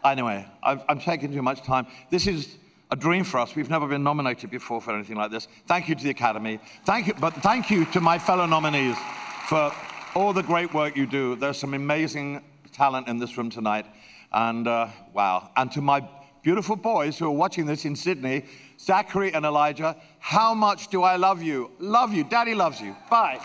Anyway, 0.03 0.47
I've, 0.63 0.83
I'm 0.89 1.01
taking 1.01 1.33
too 1.33 1.43
much 1.43 1.63
time. 1.63 1.87
This 2.09 2.27
is 2.27 2.57
a 2.91 2.97
dream 2.97 3.25
for 3.25 3.39
us. 3.39 3.55
We've 3.55 3.71
never 3.71 3.87
been 3.87 4.03
nominated 4.03 4.51
before 4.51 4.81
for 4.81 4.95
anything 4.95 5.17
like 5.17 5.31
this. 5.31 5.47
Thank 5.67 5.89
you 5.89 5.95
to 5.95 6.03
the 6.03 6.11
Academy. 6.11 6.59
Thank 6.85 7.07
you, 7.07 7.15
but 7.15 7.35
thank 7.35 7.71
you 7.71 7.85
to 7.87 8.01
my 8.01 8.19
fellow 8.19 8.47
nominees 8.47 8.97
for 9.49 9.73
all 10.15 10.33
the 10.33 10.43
great 10.43 10.75
work 10.75 10.97
you 10.97 11.07
do. 11.07 11.37
There's 11.37 11.59
some 11.59 11.75
amazing 11.75 12.43
talent 12.73 13.09
in 13.09 13.19
this 13.19 13.37
room 13.37 13.51
tonight. 13.51 13.87
And 14.33 14.67
uh, 14.67 14.89
wow. 15.13 15.51
And 15.57 15.71
to 15.73 15.81
my 15.81 16.09
beautiful 16.43 16.77
boys 16.77 17.19
who 17.19 17.27
are 17.27 17.31
watching 17.31 17.67
this 17.67 17.85
in 17.85 17.95
Sydney, 17.95 18.45
Zachary 18.79 19.33
and 19.33 19.45
Elijah, 19.45 19.97
how 20.19 20.55
much 20.55 20.89
do 20.89 21.03
I 21.03 21.17
love 21.17 21.43
you? 21.43 21.71
Love 21.79 22.15
you. 22.15 22.25
Daddy 22.25 22.55
loves 22.55 22.81
you. 22.81 22.97
Bye. 23.11 23.41